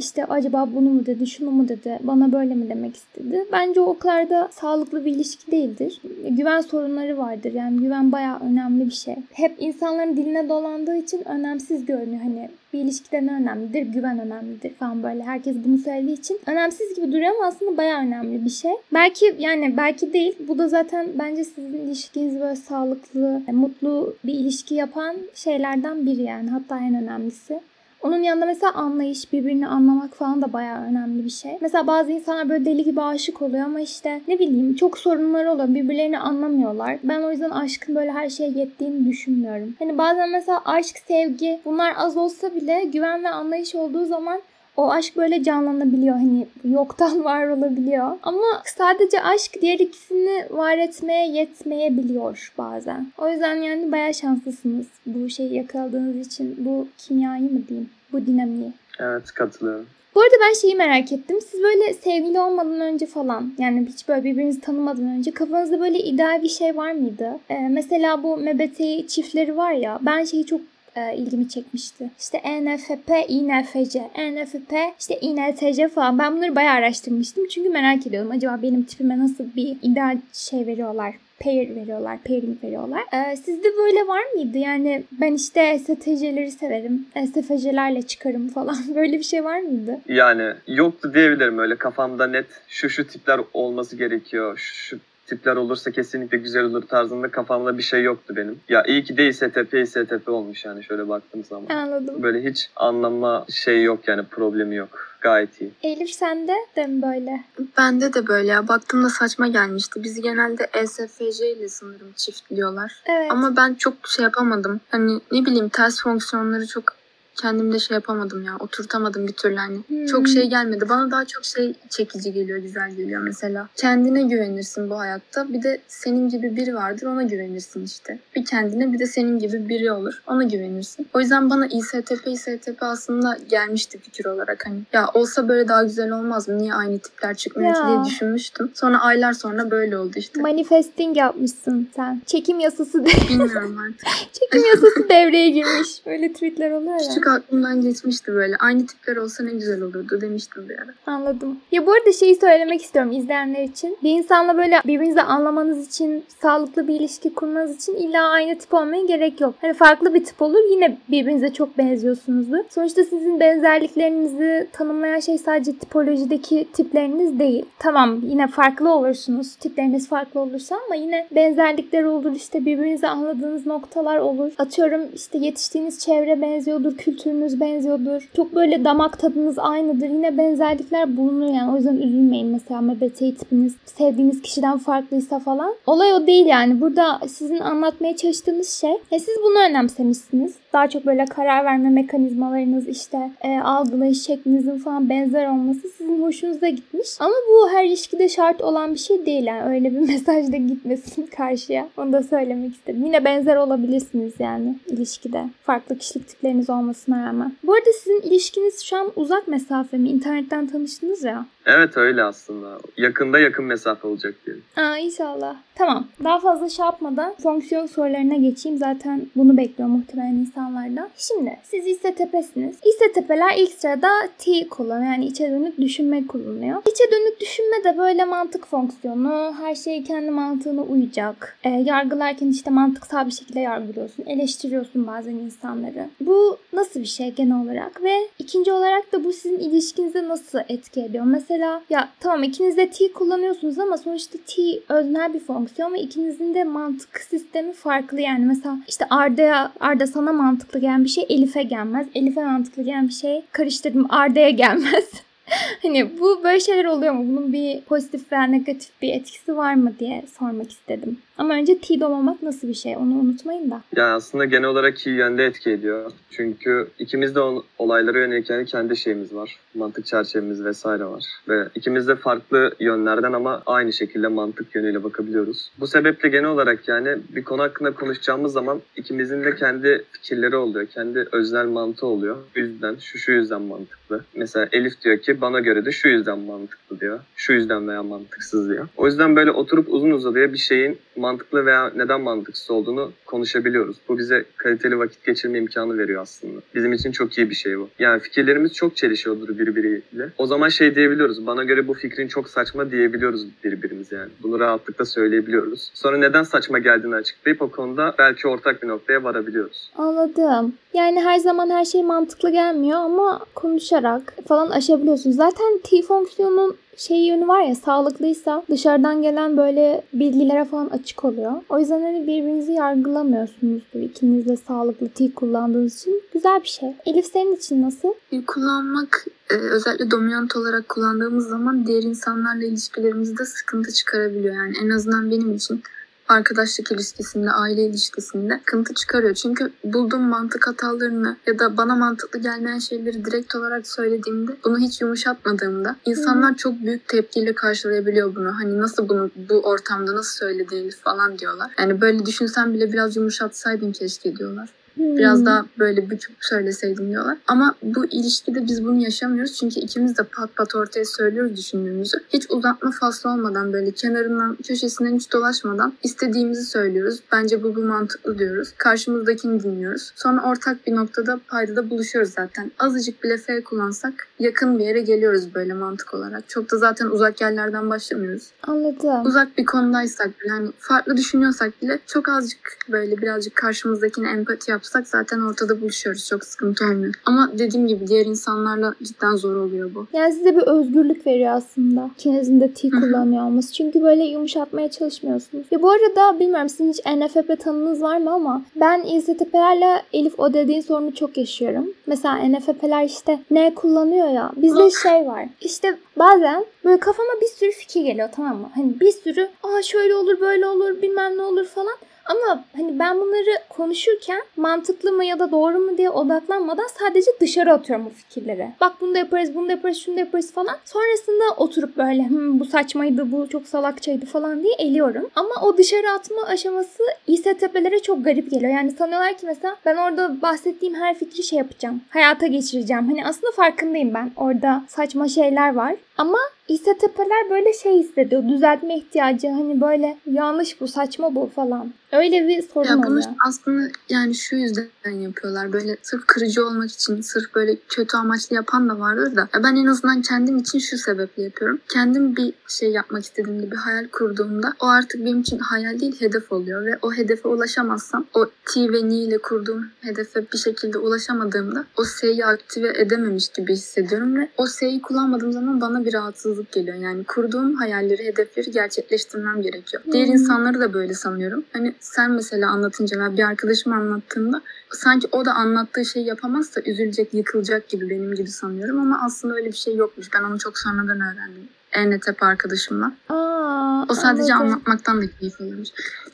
işte 0.00 0.24
acaba 0.24 0.68
bunu 0.74 0.90
mu 0.90 1.06
dedi, 1.06 1.26
şunu 1.26 1.50
mu 1.50 1.68
dedi, 1.68 1.98
bana 2.02 2.32
böyle 2.32 2.54
mi 2.54 2.68
demek 2.68 2.96
istedi? 2.96 3.44
Bence 3.52 3.80
o 3.80 3.98
kadar 3.98 4.30
da 4.30 4.48
sağlıklı 4.52 5.04
bir 5.04 5.10
ilişki 5.10 5.50
değildir. 5.50 6.00
Güven 6.28 6.60
sorunları 6.60 7.18
vardır. 7.18 7.52
Yani 7.52 7.80
güven 7.80 8.12
bayağı 8.12 8.40
önemli 8.40 8.86
bir 8.86 8.94
şey. 8.94 9.16
Hep 9.32 9.56
insanların 9.58 10.16
diline 10.16 10.48
dolandığı 10.48 10.96
için 10.96 11.28
önemsiz 11.28 11.86
görünüyor. 11.86 12.22
Hani 12.22 12.48
bir 12.72 12.78
ilişkide 12.78 13.26
ne 13.26 13.32
önemlidir? 13.32 13.82
Güven 13.82 14.18
önemlidir 14.18 14.74
falan 14.74 15.02
böyle. 15.02 15.22
Herkes 15.22 15.56
bunu 15.64 15.78
söylediği 15.78 16.18
için 16.18 16.38
önemsiz 16.46 16.94
gibi 16.94 17.12
duruyor 17.12 17.30
ama 17.38 17.46
aslında 17.46 17.76
bayağı 17.76 18.00
önemli 18.00 18.44
bir 18.44 18.50
şey. 18.50 18.72
Belki 18.94 19.34
yani 19.38 19.76
belki 19.76 20.12
değil. 20.12 20.34
Bu 20.48 20.58
da 20.58 20.68
zaten 20.68 21.06
bence 21.18 21.44
sizin 21.44 21.72
ilişkinizi 21.72 22.40
böyle 22.40 22.56
sağlıklı, 22.56 23.42
mutlu 23.52 24.14
bir 24.24 24.34
ilişki 24.34 24.74
yapan 24.74 25.16
şeylerden 25.34 26.06
biri 26.06 26.22
yani. 26.22 26.50
Hatta 26.50 26.78
en 26.78 26.94
önemlisi. 26.94 27.60
Onun 28.02 28.22
yanında 28.22 28.46
mesela 28.46 28.72
anlayış, 28.72 29.32
birbirini 29.32 29.68
anlamak 29.68 30.14
falan 30.14 30.42
da 30.42 30.52
bayağı 30.52 30.84
önemli 30.84 31.24
bir 31.24 31.30
şey. 31.30 31.58
Mesela 31.60 31.86
bazı 31.86 32.12
insanlar 32.12 32.48
böyle 32.48 32.64
deli 32.64 32.84
gibi 32.84 33.02
aşık 33.02 33.42
oluyor 33.42 33.64
ama 33.64 33.80
işte 33.80 34.20
ne 34.28 34.38
bileyim 34.38 34.74
çok 34.74 34.98
sorunları 34.98 35.52
oluyor. 35.52 35.68
Birbirlerini 35.68 36.18
anlamıyorlar. 36.18 36.98
Ben 37.02 37.22
o 37.22 37.30
yüzden 37.30 37.50
aşkın 37.50 37.94
böyle 37.94 38.12
her 38.12 38.28
şeye 38.28 38.50
yettiğini 38.50 39.08
düşünmüyorum. 39.08 39.74
Hani 39.78 39.98
bazen 39.98 40.30
mesela 40.30 40.62
aşk, 40.64 40.98
sevgi 40.98 41.60
bunlar 41.64 41.94
az 41.96 42.16
olsa 42.16 42.54
bile 42.54 42.84
güven 42.84 43.24
ve 43.24 43.28
anlayış 43.28 43.74
olduğu 43.74 44.06
zaman 44.06 44.40
o 44.80 44.90
aşk 44.90 45.16
böyle 45.16 45.42
canlanabiliyor 45.42 46.14
hani 46.14 46.46
yoktan 46.64 47.24
var 47.30 47.48
olabiliyor. 47.48 48.10
Ama 48.22 48.62
sadece 48.64 49.22
aşk 49.22 49.56
diğer 49.60 49.78
ikisini 49.78 50.46
var 50.50 50.78
etmeye 50.78 51.28
yetmeyebiliyor 51.28 52.52
bazen. 52.58 53.12
O 53.18 53.28
yüzden 53.28 53.56
yani 53.56 53.92
bayağı 53.92 54.14
şanslısınız 54.14 54.86
bu 55.06 55.28
şeyi 55.28 55.54
yakaladığınız 55.54 56.26
için. 56.26 56.56
Bu 56.58 56.88
kimyayı 56.98 57.52
mı 57.52 57.60
diyeyim? 57.68 57.90
Bu 58.12 58.26
dinamiği. 58.26 58.72
Evet 59.00 59.32
katılıyorum. 59.32 59.86
Bu 60.14 60.20
arada 60.20 60.34
ben 60.48 60.52
şeyi 60.52 60.74
merak 60.74 61.12
ettim. 61.12 61.38
Siz 61.50 61.62
böyle 61.62 61.94
sevgili 61.94 62.40
olmadan 62.40 62.80
önce 62.80 63.06
falan 63.06 63.52
yani 63.58 63.86
hiç 63.88 64.08
böyle 64.08 64.24
birbirinizi 64.24 64.60
tanımadan 64.60 65.06
önce 65.06 65.30
kafanızda 65.30 65.80
böyle 65.80 65.98
ideal 65.98 66.42
bir 66.42 66.48
şey 66.48 66.76
var 66.76 66.92
mıydı? 66.92 67.38
Ee, 67.50 67.68
mesela 67.70 68.22
bu 68.22 68.36
MBTI 68.36 69.06
çiftleri 69.08 69.56
var 69.56 69.72
ya 69.72 69.98
ben 70.02 70.24
şeyi 70.24 70.46
çok 70.46 70.60
e, 70.96 71.16
ilgimi 71.16 71.48
çekmişti. 71.48 72.10
İşte 72.18 72.38
ENFP, 72.38 73.10
INFC, 73.28 74.10
ENFP, 74.14 74.72
işte 75.00 75.20
INTC 75.20 75.88
falan. 75.88 76.18
Ben 76.18 76.36
bunları 76.36 76.56
bayağı 76.56 76.74
araştırmıştım. 76.74 77.46
Çünkü 77.48 77.68
merak 77.68 78.06
ediyordum. 78.06 78.30
Acaba 78.30 78.62
benim 78.62 78.82
tipime 78.82 79.18
nasıl 79.18 79.44
bir 79.56 79.76
ideal 79.82 80.18
şey 80.32 80.66
veriyorlar? 80.66 81.14
pair 81.40 81.76
veriyorlar, 81.76 82.18
pairing 82.24 82.64
veriyorlar. 82.64 83.02
Ee, 83.12 83.36
sizde 83.36 83.68
böyle 83.78 84.08
var 84.08 84.22
mıydı? 84.34 84.58
Yani 84.58 85.04
ben 85.12 85.34
işte 85.34 85.78
STC'leri 85.78 86.50
severim, 86.50 87.06
SFC'lerle 87.14 88.02
çıkarım 88.02 88.48
falan. 88.48 88.76
Böyle 88.94 89.18
bir 89.18 89.22
şey 89.22 89.44
var 89.44 89.60
mıydı? 89.60 90.00
Yani 90.08 90.52
yoktu 90.66 91.14
diyebilirim 91.14 91.58
öyle 91.58 91.76
kafamda 91.76 92.26
net 92.26 92.46
şu 92.68 92.90
şu 92.90 93.06
tipler 93.06 93.40
olması 93.52 93.96
gerekiyor, 93.96 94.58
şu, 94.58 94.74
şu 94.74 94.98
tipler 95.30 95.56
olursa 95.56 95.90
kesinlikle 95.90 96.38
güzel 96.38 96.64
olur 96.64 96.82
tarzında 96.82 97.30
kafamda 97.30 97.78
bir 97.78 97.82
şey 97.82 98.02
yoktu 98.02 98.36
benim. 98.36 98.60
Ya 98.68 98.84
iyi 98.84 99.04
ki 99.04 99.16
de 99.16 99.28
İSTP 99.28 99.74
İSTP 99.74 100.28
olmuş 100.28 100.64
yani 100.64 100.84
şöyle 100.84 101.08
baktığım 101.08 101.44
zaman. 101.44 101.74
Anladım. 101.74 102.22
Böyle 102.22 102.50
hiç 102.50 102.70
anlama 102.76 103.46
şey 103.50 103.82
yok 103.82 104.08
yani 104.08 104.22
problemi 104.26 104.76
yok. 104.76 105.06
Gayet 105.20 105.60
iyi. 105.60 105.70
Elif 105.82 106.10
sende 106.10 106.54
de 106.76 106.86
mi 106.86 107.02
böyle? 107.02 107.44
Bende 107.78 108.14
de 108.14 108.26
böyle 108.26 108.48
ya. 108.48 108.68
Baktığımda 108.68 109.08
saçma 109.08 109.48
gelmişti. 109.48 110.02
Bizi 110.04 110.22
genelde 110.22 110.70
ESFC 110.74 111.52
ile 111.52 111.68
sanırım 111.68 112.12
çiftliyorlar. 112.16 112.92
Evet. 113.06 113.32
Ama 113.32 113.56
ben 113.56 113.74
çok 113.74 113.94
şey 114.08 114.22
yapamadım. 114.22 114.80
Hani 114.90 115.20
ne 115.32 115.46
bileyim 115.46 115.68
ters 115.68 116.02
fonksiyonları 116.02 116.66
çok 116.66 116.99
kendimde 117.36 117.78
şey 117.78 117.94
yapamadım 117.94 118.44
ya. 118.44 118.52
Oturtamadım 118.58 119.26
bir 119.28 119.32
türlü 119.32 119.56
hani. 119.56 119.78
Hmm. 119.86 120.06
Çok 120.06 120.28
şey 120.28 120.50
gelmedi. 120.50 120.88
Bana 120.88 121.10
daha 121.10 121.24
çok 121.24 121.44
şey 121.44 121.74
çekici 121.88 122.32
geliyor, 122.32 122.58
güzel 122.58 122.90
geliyor 122.90 123.22
mesela. 123.22 123.68
Kendine 123.76 124.22
güvenirsin 124.22 124.90
bu 124.90 124.98
hayatta. 124.98 125.52
Bir 125.52 125.62
de 125.62 125.80
senin 125.88 126.28
gibi 126.28 126.56
biri 126.56 126.74
vardır 126.74 127.06
ona 127.06 127.22
güvenirsin 127.22 127.84
işte. 127.84 128.18
Bir 128.36 128.44
kendine 128.44 128.92
bir 128.92 128.98
de 128.98 129.06
senin 129.06 129.38
gibi 129.38 129.68
biri 129.68 129.92
olur. 129.92 130.22
Ona 130.26 130.42
güvenirsin. 130.42 131.06
O 131.14 131.20
yüzden 131.20 131.50
bana 131.50 131.66
İSTP, 131.66 132.26
İSTP 132.26 132.76
aslında 132.80 133.38
gelmişti 133.50 133.98
fikir 133.98 134.24
olarak 134.24 134.66
hani. 134.66 134.80
Ya 134.92 135.08
olsa 135.14 135.48
böyle 135.48 135.68
daha 135.68 135.82
güzel 135.82 136.10
olmaz 136.10 136.48
mı? 136.48 136.58
Niye 136.58 136.74
aynı 136.74 136.98
tipler 136.98 137.34
çıkmıyor 137.34 137.74
ki 137.74 137.80
diye 137.86 138.04
düşünmüştüm. 138.04 138.70
Sonra 138.74 139.00
aylar 139.00 139.32
sonra 139.32 139.70
böyle 139.70 139.98
oldu 139.98 140.12
işte. 140.16 140.40
Manifesting 140.40 141.16
yapmışsın 141.16 141.88
sen. 141.96 142.22
Çekim 142.26 142.60
yasası 142.60 143.04
de 143.04 143.10
Bilmiyorum 143.28 143.78
artık. 143.78 144.08
çekim 144.32 144.62
yasası 144.74 145.08
devreye 145.08 145.50
girmiş. 145.50 146.06
Böyle 146.06 146.32
tweetler 146.32 146.70
oluyor 146.70 146.92
ya. 146.92 147.19
Küçük 147.20 147.32
aklımdan 147.32 147.80
geçmişti 147.80 148.34
böyle. 148.34 148.56
Aynı 148.56 148.86
tipler 148.86 149.16
olsa 149.16 149.44
ne 149.44 149.52
güzel 149.52 149.82
olurdu 149.82 150.20
demiştim 150.20 150.68
bir 150.68 150.78
ara. 150.78 150.94
Anladım. 151.06 151.58
Ya 151.72 151.86
bu 151.86 151.92
arada 151.92 152.12
şeyi 152.12 152.36
söylemek 152.36 152.82
istiyorum 152.82 153.12
izleyenler 153.12 153.62
için. 153.64 153.98
Bir 154.02 154.10
insanla 154.10 154.56
böyle 154.56 154.80
birbirinizi 154.86 155.22
anlamanız 155.22 155.88
için, 155.88 156.24
sağlıklı 156.42 156.88
bir 156.88 156.94
ilişki 156.94 157.34
kurmanız 157.34 157.76
için 157.76 157.94
illa 157.94 158.28
aynı 158.28 158.58
tip 158.58 158.74
olmaya 158.74 159.04
gerek 159.04 159.40
yok. 159.40 159.54
Hani 159.60 159.74
farklı 159.74 160.14
bir 160.14 160.24
tip 160.24 160.42
olur 160.42 160.70
yine 160.70 160.98
birbirinize 161.08 161.52
çok 161.52 161.78
benziyorsunuzdur. 161.78 162.58
Sonuçta 162.70 163.04
sizin 163.04 163.40
benzerliklerinizi 163.40 164.68
tanımlayan 164.72 165.20
şey 165.20 165.38
sadece 165.38 165.72
tipolojideki 165.78 166.68
tipleriniz 166.72 167.38
değil. 167.38 167.64
Tamam 167.78 168.20
yine 168.22 168.46
farklı 168.46 168.94
olursunuz. 168.94 169.54
Tipleriniz 169.54 170.08
farklı 170.08 170.40
olursa 170.40 170.76
ama 170.86 170.94
yine 170.94 171.26
benzerlikler 171.30 172.04
olur. 172.04 172.32
işte 172.36 172.64
birbirinizi 172.64 173.06
anladığınız 173.06 173.66
noktalar 173.66 174.18
olur. 174.18 174.52
Atıyorum 174.58 175.00
işte 175.14 175.38
yetiştiğiniz 175.38 175.98
çevre 175.98 176.42
benziyordur, 176.42 176.96
kültürünüz 177.10 177.60
benziyordur. 177.60 178.30
Çok 178.36 178.54
böyle 178.54 178.84
damak 178.84 179.18
tadınız 179.18 179.58
aynıdır. 179.58 180.08
Yine 180.08 180.38
benzerlikler 180.38 181.16
bulunur 181.16 181.54
yani. 181.54 181.72
O 181.72 181.76
yüzden 181.76 181.96
üzülmeyin 181.96 182.46
mesela 182.46 182.80
MBTI 182.80 183.34
tipiniz 183.34 183.74
sevdiğiniz 183.84 184.42
kişiden 184.42 184.78
farklıysa 184.78 185.38
falan. 185.38 185.74
Olay 185.86 186.12
o 186.12 186.26
değil 186.26 186.46
yani. 186.46 186.80
Burada 186.80 187.20
sizin 187.28 187.58
anlatmaya 187.58 188.16
çalıştığınız 188.16 188.70
şey. 188.70 188.90
Ya 188.90 189.18
siz 189.18 189.36
bunu 189.44 189.58
önemsemişsiniz. 189.70 190.54
Daha 190.72 190.88
çok 190.88 191.06
böyle 191.06 191.24
karar 191.24 191.64
verme 191.64 191.90
mekanizmalarınız 191.90 192.88
işte 192.88 193.30
e, 193.40 193.58
algılayış 193.60 194.22
şeklinizin 194.22 194.78
falan 194.78 195.08
benzer 195.08 195.46
olması 195.46 195.88
sizin 195.88 196.22
hoşunuza 196.22 196.68
gitmiş. 196.68 197.08
Ama 197.20 197.34
bu 197.50 197.70
her 197.70 197.84
ilişkide 197.84 198.28
şart 198.28 198.60
olan 198.60 198.94
bir 198.94 198.98
şey 198.98 199.26
değil 199.26 199.44
yani. 199.44 199.74
Öyle 199.74 199.94
bir 199.94 199.98
mesaj 200.08 200.52
da 200.52 200.56
gitmesin 200.56 201.26
karşıya. 201.36 201.88
Onu 201.96 202.12
da 202.12 202.22
söylemek 202.22 202.74
istedim. 202.74 203.04
Yine 203.04 203.24
benzer 203.24 203.56
olabilirsiniz 203.56 204.32
yani 204.38 204.74
ilişkide. 204.86 205.44
Farklı 205.62 205.98
kişilik 205.98 206.28
tipleriniz 206.28 206.70
olmasına 206.70 207.26
rağmen. 207.26 207.52
Bu 207.62 207.74
arada 207.74 207.90
sizin 208.02 208.20
ilişkiniz 208.20 208.82
şu 208.84 208.96
an 208.96 209.12
uzak 209.16 209.48
mesafe 209.48 209.96
mi? 209.96 210.08
İnternetten 210.08 210.66
tanıştınız 210.66 211.24
ya. 211.24 211.46
Evet 211.66 211.96
öyle 211.96 212.22
aslında. 212.22 212.78
Yakında 212.96 213.38
yakın 213.38 213.64
mesafe 213.64 214.08
olacak 214.08 214.34
diyelim. 214.46 214.64
Aa 214.76 214.98
inşallah. 214.98 215.56
Tamam. 215.74 216.06
Daha 216.24 216.38
fazla 216.38 216.68
şey 216.68 216.84
yapmadan 216.84 217.34
fonksiyon 217.42 217.86
sorularına 217.86 218.36
geçeyim. 218.36 218.78
Zaten 218.78 219.26
bunu 219.36 219.56
bekliyor 219.56 219.88
muhtemelen 219.88 220.34
insanlardan. 220.34 221.08
Şimdi 221.16 221.58
siz 221.62 221.86
İSTP'siniz. 221.86 222.76
İSTP'ler 222.84 223.56
ilk 223.56 223.72
sırada 223.72 224.08
T 224.38 224.68
kullanıyor. 224.68 225.12
Yani 225.12 225.26
içe 225.26 225.50
dönük 225.50 225.78
düşünme 225.78 226.26
kullanıyor. 226.26 226.82
İçe 226.90 227.04
dönük 227.12 227.40
düşünme 227.40 227.84
de 227.84 227.98
böyle 227.98 228.24
mantık 228.24 228.66
fonksiyonu. 228.66 229.54
Her 229.60 229.74
şey 229.74 230.04
kendi 230.04 230.30
mantığına 230.30 230.82
uyacak. 230.82 231.56
E, 231.64 231.68
yargılarken 231.68 232.48
işte 232.48 232.70
mantıksal 232.70 233.26
bir 233.26 233.32
şekilde 233.32 233.60
yargılıyorsun. 233.60 234.24
Eleştiriyorsun 234.26 235.06
bazen 235.06 235.34
insanları. 235.34 236.08
Bu 236.20 236.56
nasıl 236.72 237.00
bir 237.00 237.06
şey 237.06 237.30
genel 237.34 237.64
olarak? 237.64 238.02
Ve 238.02 238.14
ikinci 238.38 238.72
olarak 238.72 239.12
da 239.12 239.24
bu 239.24 239.32
sizin 239.32 239.58
ilişkinize 239.58 240.28
nasıl 240.28 240.58
etki 240.68 241.00
ediyor? 241.00 241.24
Mesela 241.24 241.49
ya 241.90 242.08
tamam 242.20 242.42
ikiniz 242.42 242.76
de 242.76 242.90
T 242.90 243.12
kullanıyorsunuz 243.12 243.78
ama 243.78 243.96
sonuçta 243.96 244.38
T 244.46 244.62
öznel 244.88 245.34
bir 245.34 245.40
fonksiyon 245.40 245.94
ve 245.94 246.00
ikinizin 246.00 246.54
de 246.54 246.64
mantık 246.64 247.20
sistemi 247.20 247.72
farklı. 247.72 248.20
Yani 248.20 248.46
mesela 248.46 248.78
işte 248.88 249.06
Arda'ya 249.10 249.72
Arda 249.80 250.06
sana 250.06 250.32
mantıklı 250.32 250.80
gelen 250.80 251.04
bir 251.04 251.08
şey 251.08 251.26
Elif'e 251.28 251.62
gelmez. 251.62 252.06
Elif'e 252.14 252.44
mantıklı 252.44 252.82
gelen 252.82 253.08
bir 253.08 253.12
şey 253.12 253.42
karıştırdım 253.52 254.06
Arda'ya 254.08 254.50
gelmez. 254.50 255.10
hani 255.82 256.20
bu 256.20 256.40
böyle 256.44 256.60
şeyler 256.60 256.84
oluyor 256.84 257.14
mu? 257.14 257.24
Bunun 257.28 257.52
bir 257.52 257.80
pozitif 257.80 258.32
veya 258.32 258.42
negatif 258.42 259.02
bir 259.02 259.14
etkisi 259.14 259.56
var 259.56 259.74
mı 259.74 259.92
diye 259.98 260.24
sormak 260.38 260.70
istedim. 260.70 261.18
Ama 261.40 261.54
önce 261.54 261.78
T-dom 261.78 262.12
olmak 262.12 262.42
nasıl 262.42 262.68
bir 262.68 262.74
şey 262.74 262.96
onu 262.96 263.14
unutmayın 263.14 263.70
da. 263.70 263.82
Ya 263.96 264.14
aslında 264.14 264.44
genel 264.44 264.68
olarak 264.68 265.06
iyi 265.06 265.16
yönde 265.16 265.44
etki 265.46 265.70
ediyor. 265.70 266.12
Çünkü 266.30 266.88
ikimiz 266.98 267.34
de 267.34 267.40
olaylara 267.78 268.18
yönelik 268.18 268.50
yani 268.50 268.66
kendi 268.66 268.96
şeyimiz 268.96 269.34
var. 269.34 269.58
Mantık 269.74 270.06
çerçevemiz 270.06 270.64
vesaire 270.64 271.04
var. 271.04 271.24
Ve 271.48 271.68
ikimiz 271.74 272.08
de 272.08 272.16
farklı 272.16 272.74
yönlerden 272.80 273.32
ama 273.32 273.62
aynı 273.66 273.92
şekilde 273.92 274.28
mantık 274.28 274.74
yönüyle 274.74 275.04
bakabiliyoruz. 275.04 275.70
Bu 275.80 275.86
sebeple 275.86 276.28
genel 276.28 276.50
olarak 276.50 276.88
yani 276.88 277.18
bir 277.28 277.44
konu 277.44 277.62
hakkında 277.62 277.94
konuşacağımız 277.94 278.52
zaman 278.52 278.80
ikimizin 278.96 279.44
de 279.44 279.54
kendi 279.56 280.04
fikirleri 280.12 280.56
oluyor. 280.56 280.86
Kendi 280.86 281.28
öznel 281.32 281.66
mantığı 281.66 282.06
oluyor. 282.06 282.36
Bu 282.56 282.60
yüzden 282.60 282.96
şu 283.00 283.18
şu 283.18 283.32
yüzden 283.32 283.62
mantıklı. 283.62 284.24
Mesela 284.34 284.68
Elif 284.72 285.00
diyor 285.04 285.18
ki 285.18 285.40
bana 285.40 285.60
göre 285.60 285.84
de 285.84 285.92
şu 285.92 286.08
yüzden 286.08 286.38
mantıklı 286.38 287.00
diyor. 287.00 287.20
Şu 287.36 287.52
yüzden 287.52 287.88
veya 287.88 288.02
mantıksız 288.02 288.70
diyor. 288.70 288.88
O 288.96 289.06
yüzden 289.06 289.36
böyle 289.36 289.50
oturup 289.50 289.86
uzun 289.88 290.10
uzadıya 290.10 290.52
bir 290.52 290.58
şeyin 290.58 290.98
mantıklı 291.20 291.66
veya 291.66 291.92
neden 291.96 292.20
mantıksız 292.20 292.70
olduğunu 292.70 293.12
konuşabiliyoruz. 293.26 293.96
Bu 294.08 294.18
bize 294.18 294.44
kaliteli 294.56 294.98
vakit 294.98 295.24
geçirme 295.24 295.58
imkanı 295.58 295.98
veriyor 295.98 296.22
aslında. 296.22 296.60
Bizim 296.74 296.92
için 296.92 297.12
çok 297.12 297.38
iyi 297.38 297.50
bir 297.50 297.54
şey 297.54 297.78
bu. 297.78 297.88
Yani 297.98 298.20
fikirlerimiz 298.20 298.74
çok 298.74 298.96
çelişiyordur 298.96 299.58
birbiriyle. 299.58 300.30
O 300.38 300.46
zaman 300.46 300.68
şey 300.68 300.94
diyebiliyoruz. 300.94 301.46
Bana 301.46 301.64
göre 301.64 301.88
bu 301.88 301.94
fikrin 301.94 302.28
çok 302.28 302.48
saçma 302.48 302.90
diyebiliyoruz 302.90 303.46
birbirimize 303.64 304.16
yani. 304.16 304.30
Bunu 304.42 304.60
rahatlıkla 304.60 305.04
söyleyebiliyoruz. 305.04 305.90
Sonra 305.94 306.16
neden 306.18 306.42
saçma 306.42 306.78
geldiğini 306.78 307.14
açıklayıp 307.14 307.62
o 307.62 307.70
konuda 307.70 308.14
belki 308.18 308.48
ortak 308.48 308.82
bir 308.82 308.88
noktaya 308.88 309.24
varabiliyoruz. 309.24 309.90
Anladım. 309.96 310.74
Yani 310.94 311.20
her 311.20 311.38
zaman 311.38 311.70
her 311.70 311.84
şey 311.84 312.02
mantıklı 312.02 312.50
gelmiyor 312.50 312.98
ama 312.98 313.40
konuşarak 313.54 314.34
falan 314.48 314.70
aşabiliyorsunuz. 314.70 315.36
Zaten 315.36 315.80
T 315.84 316.02
fonksiyonun 316.02 316.76
şey 317.00 317.26
yönü 317.26 317.48
var 317.48 317.62
ya 317.62 317.74
sağlıklıysa 317.74 318.62
dışarıdan 318.70 319.22
gelen 319.22 319.56
böyle 319.56 320.02
bilgilere 320.12 320.64
falan 320.64 320.86
açık 320.86 321.24
oluyor. 321.24 321.52
O 321.68 321.78
yüzden 321.78 322.02
hani 322.02 322.22
birbirinizi 322.22 322.72
yargılamıyorsunuzdur. 322.72 324.00
İkiniz 324.00 324.48
de 324.48 324.56
sağlıklı 324.56 325.08
T 325.08 325.34
kullandığınız 325.34 326.00
için 326.00 326.22
güzel 326.32 326.62
bir 326.62 326.68
şey. 326.68 326.88
Elif 327.06 327.26
senin 327.26 327.56
için 327.56 327.82
nasıl? 327.82 328.08
Kullanmak 328.46 329.26
e, 329.50 329.54
özellikle 329.54 330.10
dominant 330.10 330.56
olarak 330.56 330.88
kullandığımız 330.88 331.48
zaman 331.48 331.86
diğer 331.86 332.02
insanlarla 332.02 332.64
ilişkilerimizde 332.64 333.44
sıkıntı 333.44 333.92
çıkarabiliyor. 333.92 334.54
Yani 334.54 334.74
en 334.84 334.90
azından 334.90 335.30
benim 335.30 335.54
için 335.54 335.82
arkadaşlık 336.30 336.92
ilişkisinde, 336.92 337.50
aile 337.50 337.84
ilişkisinde 337.86 338.58
sıkıntı 338.58 338.94
çıkarıyor. 338.94 339.34
Çünkü 339.34 339.72
bulduğum 339.84 340.22
mantık 340.22 340.66
hatalarını 340.66 341.36
ya 341.46 341.58
da 341.58 341.76
bana 341.76 341.96
mantıklı 341.96 342.38
gelmeyen 342.38 342.78
şeyleri 342.78 343.24
direkt 343.24 343.54
olarak 343.54 343.86
söylediğimde 343.86 344.52
bunu 344.64 344.78
hiç 344.78 345.00
yumuşatmadığımda 345.00 345.96
insanlar 346.06 346.56
çok 346.56 346.80
büyük 346.80 347.08
tepkiyle 347.08 347.52
karşılayabiliyor 347.54 348.34
bunu. 348.34 348.58
Hani 348.58 348.80
nasıl 348.80 349.08
bunu 349.08 349.30
bu 349.48 349.54
ortamda 349.54 350.14
nasıl 350.14 350.38
söylediğini 350.38 350.90
falan 350.90 351.38
diyorlar. 351.38 351.70
Yani 351.78 352.00
böyle 352.00 352.26
düşünsen 352.26 352.74
bile 352.74 352.92
biraz 352.92 353.16
yumuşatsaydın 353.16 353.92
keşke 353.92 354.36
diyorlar. 354.36 354.68
Biraz 354.96 355.38
hmm. 355.38 355.46
daha 355.46 355.66
böyle 355.78 356.10
büküp 356.10 356.36
söyleseydim 356.40 357.10
diyorlar. 357.10 357.38
Ama 357.46 357.74
bu 357.82 358.06
ilişkide 358.06 358.66
biz 358.66 358.84
bunu 358.84 359.02
yaşamıyoruz. 359.02 359.56
Çünkü 359.56 359.80
ikimiz 359.80 360.18
de 360.18 360.22
pat 360.22 360.56
pat 360.56 360.74
ortaya 360.74 361.04
söylüyoruz 361.04 361.56
düşündüğümüzü. 361.56 362.18
Hiç 362.28 362.46
uzatma 362.50 362.90
faslı 362.90 363.30
olmadan 363.30 363.72
böyle 363.72 363.90
kenarından 363.90 364.56
köşesinden 364.66 365.16
hiç 365.16 365.32
dolaşmadan 365.32 365.92
istediğimizi 366.02 366.64
söylüyoruz. 366.64 367.20
Bence 367.32 367.62
bu 367.62 367.76
bu 367.76 367.80
mantıklı 367.80 368.38
diyoruz. 368.38 368.72
Karşımızdakini 368.78 369.62
dinliyoruz. 369.62 370.12
Sonra 370.16 370.42
ortak 370.42 370.86
bir 370.86 370.96
noktada 370.96 371.40
paydada 371.48 371.90
buluşuyoruz 371.90 372.32
zaten. 372.32 372.72
Azıcık 372.78 373.24
bile 373.24 373.36
F 373.36 373.64
kullansak 373.64 374.28
yakın 374.38 374.78
bir 374.78 374.84
yere 374.84 375.00
geliyoruz 375.00 375.54
böyle 375.54 375.74
mantık 375.74 376.14
olarak. 376.14 376.48
Çok 376.48 376.70
da 376.70 376.78
zaten 376.78 377.06
uzak 377.06 377.40
yerlerden 377.40 377.90
başlamıyoruz. 377.90 378.50
Anladım. 378.62 379.26
Uzak 379.26 379.58
bir 379.58 379.64
konudaysak 379.64 380.40
bile 380.40 380.50
hani 380.50 380.68
farklı 380.78 381.16
düşünüyorsak 381.16 381.82
bile 381.82 381.98
çok 382.06 382.28
azıcık 382.28 382.76
böyle 382.88 383.16
birazcık 383.16 383.56
karşımızdakine 383.56 384.30
empati 384.30 384.70
yapsak 384.70 384.79
yapsak 384.80 385.08
zaten 385.08 385.40
ortada 385.40 385.80
buluşuyoruz. 385.80 386.28
Çok 386.28 386.44
sıkıntı 386.44 386.84
olmuyor. 386.84 387.14
Ama 387.26 387.50
dediğim 387.58 387.86
gibi 387.86 388.06
diğer 388.06 388.26
insanlarla 388.26 388.94
cidden 389.02 389.36
zor 389.36 389.56
oluyor 389.56 389.94
bu. 389.94 390.06
Yani 390.12 390.32
size 390.32 390.56
bir 390.56 390.62
özgürlük 390.62 391.26
veriyor 391.26 391.52
aslında. 391.52 392.10
İkinizin 392.18 392.60
de 392.60 392.74
T 392.74 392.90
kullanıyor 392.90 393.46
olması. 393.46 393.72
Çünkü 393.72 394.02
böyle 394.02 394.24
yumuşatmaya 394.24 394.90
çalışmıyorsunuz. 394.90 395.66
Ya 395.70 395.82
bu 395.82 395.90
arada 395.90 396.40
bilmiyorum 396.40 396.68
sizin 396.68 396.92
hiç 396.92 397.00
NFP 397.06 397.60
tanınız 397.60 398.02
var 398.02 398.18
mı 398.18 398.32
ama 398.32 398.62
ben 398.76 399.02
İZTP'lerle 399.02 400.02
Elif 400.12 400.40
o 400.40 400.54
dediğin 400.54 400.80
sorunu 400.80 401.14
çok 401.14 401.36
yaşıyorum. 401.36 401.86
Mesela 402.06 402.36
NFP'ler 402.36 403.04
işte 403.04 403.40
ne 403.50 403.74
kullanıyor 403.74 404.28
ya. 404.28 404.52
Bizde 404.56 404.90
şey 404.90 405.26
var. 405.26 405.48
İşte 405.60 405.98
bazen 406.16 406.64
böyle 406.84 407.00
kafama 407.00 407.32
bir 407.42 407.46
sürü 407.46 407.70
fikir 407.70 408.02
geliyor 408.02 408.28
tamam 408.36 408.56
mı? 408.56 408.68
Hani 408.74 409.00
bir 409.00 409.12
sürü 409.12 409.48
aa 409.62 409.82
şöyle 409.82 410.14
olur 410.14 410.40
böyle 410.40 410.66
olur 410.66 411.02
bilmem 411.02 411.36
ne 411.36 411.42
olur 411.42 411.64
falan. 411.64 411.94
Ama 412.24 412.64
hani 412.76 412.98
ben 412.98 413.20
bunları 413.20 413.58
konuşurken 413.68 414.42
mantıklı 414.56 415.12
mı 415.12 415.24
ya 415.24 415.38
da 415.38 415.50
doğru 415.50 415.78
mu 415.78 415.98
diye 415.98 416.10
odaklanmadan 416.10 416.86
sadece 416.98 417.30
dışarı 417.40 417.72
atıyorum 417.72 418.06
bu 418.06 418.10
fikirleri. 418.10 418.68
Bak 418.80 418.92
bunu 419.00 419.14
da 419.14 419.18
yaparız, 419.18 419.54
bunu 419.54 419.68
da 419.68 419.72
yaparız, 419.72 419.98
şunu 419.98 420.16
da 420.16 420.20
yaparız 420.20 420.52
falan. 420.52 420.76
Sonrasında 420.84 421.44
oturup 421.56 421.96
böyle 421.96 422.26
bu 422.30 422.64
saçmaydı, 422.64 423.32
bu 423.32 423.48
çok 423.48 423.68
salakçaydı 423.68 424.26
falan 424.26 424.62
diye 424.62 424.74
eliyorum. 424.78 425.30
Ama 425.34 425.54
o 425.62 425.76
dışarı 425.76 426.10
atma 426.10 426.42
aşaması 426.46 427.02
İSTP'lere 427.26 428.02
çok 428.02 428.24
garip 428.24 428.50
geliyor. 428.50 428.72
Yani 428.72 428.90
sanıyorlar 428.90 429.38
ki 429.38 429.46
mesela 429.46 429.76
ben 429.86 429.96
orada 429.96 430.42
bahsettiğim 430.42 430.94
her 430.94 431.14
fikri 431.18 431.42
şey 431.42 431.58
yapacağım. 431.58 432.00
Hayata 432.10 432.46
geçireceğim. 432.46 433.06
Hani 433.06 433.26
aslında 433.26 433.52
farkındayım 433.52 434.14
ben. 434.14 434.30
Orada 434.36 434.84
saçma 434.88 435.28
şeyler 435.28 435.74
var. 435.74 435.94
Ama 436.18 436.38
İSTP'ler 436.70 437.50
böyle 437.50 437.72
şey 437.72 437.98
hissediyor. 437.98 438.48
Düzeltme 438.48 438.96
ihtiyacı. 438.96 439.48
Hani 439.48 439.80
böyle 439.80 440.18
yanlış 440.26 440.80
bu, 440.80 440.88
saçma 440.88 441.34
bu 441.34 441.50
falan. 441.54 441.92
Öyle 442.12 442.48
bir 442.48 442.62
sorun 442.62 442.88
ya 442.88 442.96
bunu 442.96 443.06
oluyor. 443.06 443.24
aslında 443.46 443.88
yani 444.08 444.34
şu 444.34 444.56
yüzden 444.56 445.10
yapıyorlar. 445.20 445.72
Böyle 445.72 445.96
sırf 446.02 446.26
kırıcı 446.26 446.66
olmak 446.66 446.90
için, 446.90 447.20
sırf 447.20 447.54
böyle 447.54 447.76
kötü 447.88 448.16
amaçlı 448.16 448.56
yapan 448.56 448.88
da 448.88 449.00
vardır 449.00 449.36
da. 449.36 449.40
Ya 449.40 449.64
ben 449.64 449.76
en 449.76 449.86
azından 449.86 450.22
kendim 450.22 450.58
için 450.58 450.78
şu 450.78 450.98
sebeple 450.98 451.42
yapıyorum. 451.42 451.80
Kendim 451.88 452.36
bir 452.36 452.52
şey 452.68 452.90
yapmak 452.90 453.24
istediğimde, 453.24 453.70
bir 453.70 453.76
hayal 453.76 454.08
kurduğumda 454.08 454.72
o 454.80 454.86
artık 454.86 455.24
benim 455.24 455.40
için 455.40 455.58
hayal 455.58 456.00
değil 456.00 456.20
hedef 456.20 456.52
oluyor 456.52 456.84
ve 456.86 456.98
o 457.02 457.12
hedefe 457.12 457.48
ulaşamazsam 457.48 458.26
o 458.34 458.46
T 458.46 458.92
ve 458.92 459.08
N 459.08 459.14
ile 459.14 459.38
kurduğum 459.38 459.86
hedefe 460.00 460.44
bir 460.52 460.58
şekilde 460.58 460.98
ulaşamadığımda 460.98 461.84
o 461.96 462.04
S'yi 462.04 462.46
aktive 462.46 463.00
edememiş 463.00 463.48
gibi 463.48 463.72
hissediyorum 463.72 464.36
ve 464.36 464.48
o 464.56 464.66
S'yi 464.66 465.02
kullanmadığım 465.02 465.52
zaman 465.52 465.80
bana 465.80 466.04
bir 466.04 466.12
rahatsızlık 466.12 466.59
geliyor. 466.72 466.96
Yani 466.96 467.24
kurduğum 467.24 467.74
hayalleri, 467.74 468.26
hedefleri 468.26 468.70
gerçekleştirmem 468.70 469.62
gerekiyor. 469.62 470.04
Hmm. 470.04 470.12
Diğer 470.12 470.26
insanları 470.26 470.80
da 470.80 470.92
böyle 470.92 471.14
sanıyorum. 471.14 471.64
Hani 471.72 471.94
sen 472.00 472.30
mesela 472.30 472.70
anlatınca 472.70 473.18
veya 473.18 473.36
bir 473.36 473.42
arkadaşım 473.42 473.92
anlattığında 473.92 474.62
sanki 474.90 475.28
o 475.32 475.44
da 475.44 475.54
anlattığı 475.54 476.04
şeyi 476.04 476.26
yapamazsa 476.26 476.80
üzülecek, 476.80 477.34
yıkılacak 477.34 477.88
gibi 477.88 478.10
benim 478.10 478.34
gibi 478.34 478.48
sanıyorum 478.48 479.00
ama 479.00 479.20
aslında 479.24 479.54
öyle 479.54 479.66
bir 479.66 479.76
şey 479.76 479.96
yokmuş. 479.96 480.26
Ben 480.34 480.42
onu 480.42 480.58
çok 480.58 480.78
sonradan 480.78 481.20
öğrendim. 481.20 481.68
ENTP 481.92 482.42
arkadaşımla. 482.42 483.12
Aa, 483.28 484.04
o 484.08 484.14
sadece 484.14 484.54
anladım. 484.54 484.72
anlatmaktan 484.72 485.22
da 485.22 485.26
keyif 485.40 485.60
alıyormuş. 485.60 485.88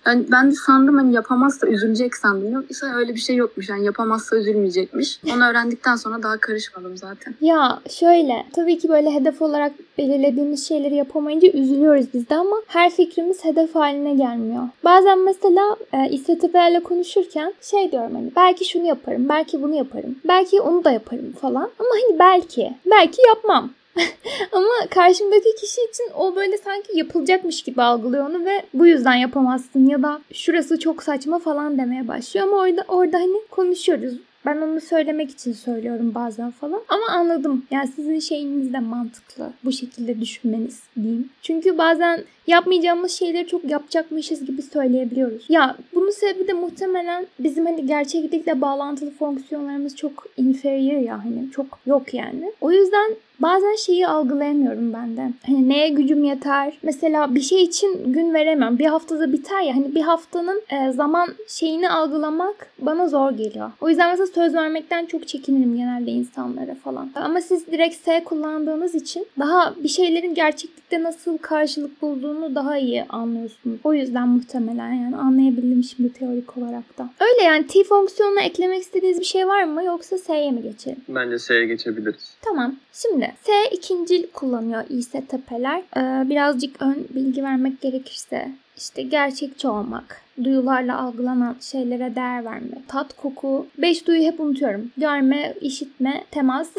Yani 0.07 0.25
ben 0.31 0.51
de 0.51 0.55
sandım 0.55 0.97
hani 0.97 1.15
yapamazsa 1.15 1.67
üzülecek 1.67 2.17
sandım. 2.17 2.53
Yoksa 2.53 2.87
öyle 2.95 3.15
bir 3.15 3.21
şey 3.21 3.37
yokmuş. 3.37 3.69
Yani 3.69 3.85
yapamazsa 3.85 4.37
üzülmeyecekmiş. 4.37 5.21
Onu 5.35 5.45
öğrendikten 5.45 5.97
sonra 5.97 6.23
daha 6.23 6.39
karışmadım 6.39 6.97
zaten. 6.97 7.35
Ya 7.41 7.81
şöyle 7.91 8.47
tabii 8.53 8.79
ki 8.79 8.89
böyle 8.89 9.15
hedef 9.15 9.43
olarak 9.43 9.73
belirlediğimiz 9.99 10.69
şeyleri 10.69 10.95
yapamayınca 10.95 11.49
üzülüyoruz 11.49 12.07
biz 12.15 12.29
de 12.29 12.35
ama 12.35 12.57
her 12.67 12.91
fikrimiz 12.91 13.45
hedef 13.45 13.75
haline 13.75 14.15
gelmiyor. 14.15 14.69
Bazen 14.85 15.25
mesela 15.25 15.77
e, 15.93 16.09
İSTP'lerle 16.11 16.83
konuşurken 16.83 17.55
şey 17.61 17.93
diyorum 17.93 18.15
hani 18.15 18.31
belki 18.37 18.65
şunu 18.65 18.87
yaparım, 18.87 19.29
belki 19.29 19.63
bunu 19.63 19.75
yaparım, 19.75 20.17
belki 20.29 20.61
onu 20.61 20.85
da 20.85 20.91
yaparım 20.91 21.33
falan. 21.41 21.71
Ama 21.79 21.89
hani 21.91 22.19
belki, 22.19 22.75
belki 22.91 23.23
yapmam. 23.27 23.71
Ama 24.53 24.89
karşımdaki 24.91 25.55
kişi 25.61 25.81
için 25.91 26.05
o 26.15 26.37
böyle 26.37 26.59
sanki 26.59 26.99
yapılacakmış 26.99 27.63
gibi 27.63 27.83
algılıyor 27.83 28.31
onu 28.31 28.45
ve 28.45 28.63
bu 28.75 28.87
yüzden 28.87 29.15
yapamazsın 29.15 29.87
ya 29.87 30.03
da 30.03 30.21
şurası 30.33 30.79
çok 30.79 31.03
saçma 31.03 31.39
falan 31.39 31.79
demeye 31.79 32.09
başlıyor 32.09 32.47
ama 32.47 32.57
orada 32.57 32.85
orada 32.89 33.19
hani 33.19 33.47
konuşuyoruz. 33.51 34.15
Ben 34.47 34.57
onu 34.57 34.81
söylemek 34.81 35.31
için 35.31 35.53
söylüyorum 35.53 36.15
bazen 36.15 36.51
falan. 36.51 36.81
Ama 36.89 37.07
anladım. 37.09 37.65
Yani 37.71 37.89
sizin 37.89 38.19
şeyiniz 38.19 38.73
de 38.73 38.79
mantıklı. 38.79 39.53
Bu 39.65 39.73
şekilde 39.73 40.21
düşünmeniz 40.21 40.83
diyeyim. 41.03 41.29
Çünkü 41.43 41.79
bazen 41.79 42.25
yapmayacağımız 42.47 43.13
şeyleri 43.13 43.47
çok 43.47 43.71
yapacakmışız 43.71 44.45
gibi 44.45 44.63
söyleyebiliyoruz. 44.63 45.47
Ya 45.49 45.77
bunu 45.95 46.07
Bunun 46.07 46.15
sebebi 46.15 46.49
de 46.49 46.53
muhtemelen 46.53 47.27
bizim 47.39 47.67
hani 47.67 47.87
gerçeklikle 47.87 48.61
bağlantılı 48.61 49.11
fonksiyonlarımız 49.11 49.97
çok 49.97 50.27
inferior 50.37 51.01
ya 51.01 51.25
hani 51.25 51.51
çok 51.51 51.79
yok 51.87 52.15
yani. 52.15 52.53
O 52.61 52.73
yüzden 52.73 53.17
Bazen 53.41 53.75
şeyi 53.75 54.09
algılayamıyorum 54.09 54.93
ben 54.93 55.17
de. 55.17 55.31
Hani 55.47 55.69
neye 55.69 55.89
gücüm 55.89 56.25
yeter? 56.25 56.79
Mesela 56.83 57.35
bir 57.35 57.41
şey 57.41 57.63
için 57.63 58.13
gün 58.13 58.35
veremem. 58.35 58.79
Bir 58.79 58.87
haftada 58.87 59.33
biter 59.33 59.63
ya. 59.63 59.77
Hani 59.77 59.95
bir 59.95 60.01
haftanın 60.01 60.63
e, 60.71 60.93
zaman 60.93 61.29
şeyini 61.49 61.91
algılamak 61.91 62.71
bana 62.79 63.09
zor 63.09 63.31
geliyor. 63.31 63.71
O 63.81 63.89
yüzden 63.89 64.11
mesela 64.11 64.27
söz 64.37 64.55
vermekten 64.55 65.07
çok 65.07 65.29
çekinirim 65.29 65.77
genelde 65.77 66.11
insanlara 66.11 66.75
falan. 66.75 67.11
Ama 67.15 67.41
siz 67.41 67.67
direkt 67.67 67.95
S 67.95 68.25
kullandığınız 68.25 68.95
için 68.95 69.27
daha 69.39 69.75
bir 69.83 69.89
şeylerin 69.89 70.35
gerçeklikte 70.35 71.03
nasıl 71.03 71.39
karşılık 71.39 72.03
bulduğunu 72.03 72.55
daha 72.55 72.79
iyi 72.79 73.05
anlıyorsunuz. 73.05 73.79
O 73.85 73.95
yüzden 73.95 74.29
muhtemelen 74.29 74.93
yani 74.93 75.17
anlayabildim 75.17 75.85
şimdi 75.85 76.13
teorik 76.13 76.57
olarak 76.59 76.99
da. 76.99 77.11
Öyle 77.21 77.43
yani 77.43 77.67
T 77.67 77.85
fonksiyonuna 77.85 78.43
eklemek 78.43 78.83
istediğiniz 78.83 79.21
bir 79.21 79.25
şey 79.25 79.47
var 79.47 79.65
mı 79.65 79.85
yoksa 79.85 80.19
S'ye 80.19 80.51
mi 80.51 80.63
geçelim? 80.63 81.01
Bence 81.09 81.39
S'ye 81.39 81.67
geçebiliriz. 81.67 82.37
Tamam. 82.43 82.75
Şimdi 82.93 83.35
S 83.43 83.53
ikincil 83.73 84.27
kullanıyor 84.33 84.85
İSTP'ler. 84.89 85.83
Ee, 85.97 86.29
birazcık 86.31 86.83
ön 86.83 87.07
bilgi 87.15 87.43
vermek 87.43 87.81
gerekirse 87.81 88.49
işte 88.77 89.03
gerçekçi 89.03 89.69
olmak, 89.69 90.23
duyularla 90.45 91.01
algılanan 91.01 91.57
şeylere 91.61 92.15
değer 92.17 92.45
verme, 92.45 92.83
tat, 92.89 93.17
koku, 93.17 93.67
beş 93.79 94.07
duyu 94.07 94.23
hep 94.23 94.41
unutuyorum. 94.41 94.91
Görme, 94.97 95.55
işitme, 95.61 96.25
temas. 96.31 96.69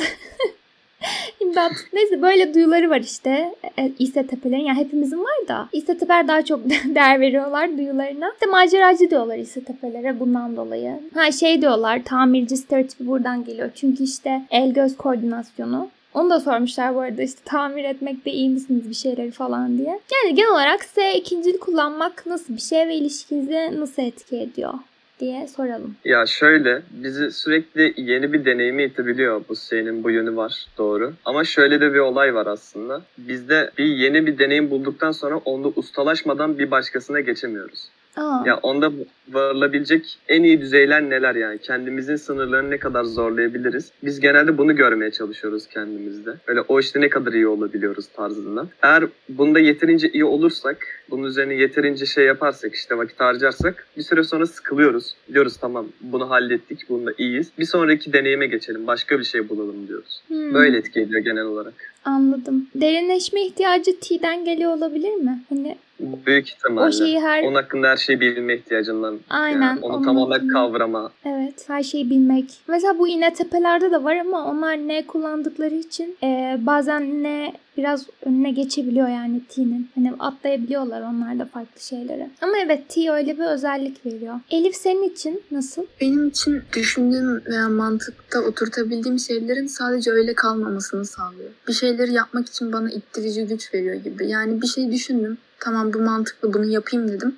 İmdat. 1.40 1.72
Neyse 1.94 2.22
böyle 2.22 2.54
duyuları 2.54 2.90
var 2.90 3.00
işte 3.00 3.56
e, 3.80 3.92
İSTP'lerin. 4.00 4.66
Yani 4.66 4.80
hepimizin 4.80 5.20
var 5.20 5.48
da 5.48 5.70
İSTP'ler 5.74 6.28
daha 6.28 6.46
çok 6.46 6.70
değer 6.70 7.20
veriyorlar 7.20 7.78
duyularına. 7.78 8.32
İşte 8.34 8.46
maceracı 8.46 9.10
diyorlar 9.10 9.38
İSTP'lere 9.38 10.20
bundan 10.20 10.56
dolayı. 10.56 11.00
Ha 11.14 11.32
şey 11.32 11.62
diyorlar 11.62 12.04
tamirci 12.06 12.58
stereotipi 12.58 13.08
buradan 13.08 13.44
geliyor. 13.44 13.70
Çünkü 13.76 14.04
işte 14.04 14.42
el 14.52 14.74
göz 14.74 14.98
koordinasyonu 14.98 15.90
onu 16.18 16.30
da 16.30 16.40
sormuşlar 16.40 16.96
bu 16.96 17.00
arada 17.00 17.22
işte 17.22 17.42
tamir 17.46 17.84
etmekte 17.84 18.32
iyi 18.32 18.50
misiniz 18.50 18.90
bir 18.90 18.96
şeyleri 18.96 19.32
falan 19.32 19.78
diye. 19.78 20.00
Yani 20.14 20.36
genel 20.36 20.52
olarak 20.52 20.84
size 20.84 21.14
ikincil 21.14 21.58
kullanmak 21.58 22.26
nasıl 22.26 22.56
bir 22.56 22.62
şey 22.62 22.88
ve 22.88 22.96
ilişkinizi 22.96 23.80
nasıl 23.80 24.02
etki 24.04 24.38
ediyor? 24.38 24.74
diye 25.20 25.48
soralım. 25.48 25.96
Ya 26.06 26.26
şöyle 26.26 26.82
bizi 26.92 27.32
sürekli 27.32 27.94
yeni 27.98 28.34
bir 28.34 28.46
deneyimi 28.46 28.84
itebiliyor 28.84 29.42
bu 29.50 29.56
şeyin 29.56 30.04
bu 30.04 30.12
yönü 30.12 30.36
var 30.36 30.66
doğru. 30.78 31.14
Ama 31.26 31.44
şöyle 31.44 31.82
de 31.82 31.94
bir 31.94 32.00
olay 32.00 32.36
var 32.36 32.46
aslında. 32.46 33.02
Bizde 33.18 33.72
bir 33.78 33.86
yeni 33.86 34.26
bir 34.26 34.40
deneyim 34.40 34.70
bulduktan 34.70 35.12
sonra 35.12 35.38
onda 35.38 35.68
ustalaşmadan 35.76 36.60
bir 36.60 36.72
başkasına 36.72 37.20
geçemiyoruz. 37.20 37.90
Aa. 38.18 38.44
Ya 38.46 38.58
onda 38.58 38.92
varılabilecek 39.32 40.18
en 40.28 40.44
iyi 40.44 40.62
düzeyler 40.62 41.10
neler 41.10 41.36
yani? 41.36 41.58
Kendimizin 41.58 42.16
sınırlarını 42.16 42.70
ne 42.72 42.78
kadar 42.78 43.04
zorlayabiliriz? 43.04 43.92
Biz 44.04 44.20
genelde 44.20 44.58
bunu 44.58 44.76
görmeye 44.76 45.12
çalışıyoruz 45.12 45.68
kendimizde. 45.68 46.32
Öyle 46.48 46.62
o 46.62 46.80
işte 46.80 47.02
ne 47.02 47.10
kadar 47.10 47.34
iyi 47.34 47.48
olabiliyoruz 47.48 48.08
tarzında. 48.08 48.68
Eğer 48.82 49.04
bunda 49.30 49.60
yeterince 49.60 50.10
iyi 50.10 50.26
olursak, 50.26 50.78
bunun 51.10 51.24
üzerine 51.24 51.54
yeterince 51.54 52.06
şey 52.06 52.26
yaparsak, 52.26 52.74
işte 52.74 52.98
vakit 52.98 53.20
harcarsak 53.20 53.88
bir 53.98 54.04
süre 54.04 54.24
sonra 54.24 54.46
sıkılıyoruz. 54.46 55.16
Diyoruz 55.34 55.58
tamam 55.58 55.88
bunu 56.02 56.30
hallettik, 56.30 56.90
bunda 56.90 57.12
iyiyiz. 57.18 57.52
Bir 57.60 57.66
sonraki 57.66 58.14
deneyime 58.14 58.48
geçelim, 58.48 58.88
başka 58.88 59.20
bir 59.20 59.24
şey 59.24 59.50
bulalım 59.50 59.88
diyoruz. 59.88 60.22
Hmm. 60.28 60.54
Böyle 60.54 60.78
etki 60.78 61.00
ediyor 61.00 61.22
genel 61.22 61.44
olarak. 61.44 61.74
Anladım. 62.06 62.68
Derinleşme 62.76 63.46
ihtiyacı 63.46 64.00
T'den 64.00 64.46
geliyor 64.46 64.72
olabilir 64.72 65.14
mi? 65.14 65.44
Hani 65.50 65.78
Büyük 66.00 66.50
ihtimalle. 66.50 66.88
O 66.88 66.92
şeyi 66.92 67.20
her... 67.20 67.44
Onun 67.44 67.56
hakkında 67.56 67.90
her 67.90 67.98
şeyi 67.98 68.20
bilme 68.20 68.56
ihtiyacından. 68.56 69.20
Aynen. 69.30 69.62
Yani 69.62 69.80
onu 69.82 70.06
tamamen 70.06 70.48
kavrama. 70.48 71.12
Evet. 71.26 71.64
Her 71.68 71.84
şeyi 71.84 72.10
bilmek. 72.10 72.46
Mesela 72.68 73.00
bu 73.00 73.08
iğne 73.08 73.34
tepelerde 73.34 73.92
de 73.92 74.04
var 74.04 74.16
ama 74.16 74.52
onlar 74.52 74.78
ne 74.78 75.06
kullandıkları 75.06 75.76
için 75.76 76.18
e, 76.24 76.58
bazen 76.60 77.24
ne 77.24 77.54
biraz 77.78 78.06
önüne 78.26 78.52
geçebiliyor 78.52 79.08
yani 79.08 79.42
T'nin. 79.50 79.90
Hani 79.96 80.14
atlayabiliyorlar 80.20 81.02
onlar 81.02 81.40
da 81.40 81.46
farklı 81.46 81.82
şeylere. 81.82 82.30
Ama 82.42 82.58
evet 82.66 82.90
T 82.90 83.12
öyle 83.12 83.38
bir 83.38 83.44
özellik 83.44 84.06
veriyor. 84.06 84.40
Elif 84.52 84.76
senin 84.76 85.10
için 85.10 85.44
nasıl? 85.52 85.86
Benim 86.02 86.28
için 86.28 86.62
düşündüğüm 86.74 87.46
veya 87.46 87.70
mantıkta 87.70 88.42
oturtabildiğim 88.42 89.20
şeylerin 89.20 89.68
sadece 89.68 90.12
öyle 90.12 90.34
kalmamasını 90.34 91.06
sağlıyor. 91.06 91.50
Bir 91.68 91.74
şeyleri 91.74 92.14
yapmak 92.14 92.48
için 92.48 92.74
bana 92.74 92.92
ittirici 92.92 93.46
güç 93.46 93.74
veriyor 93.74 93.96
gibi. 93.96 94.28
Yani 94.28 94.62
bir 94.62 94.68
şey 94.68 94.92
düşündüm. 94.92 95.38
Tamam 95.60 95.94
bu 95.94 96.00
mantıklı 96.00 96.54
bunu 96.54 96.66
yapayım 96.66 97.08
dedim. 97.08 97.36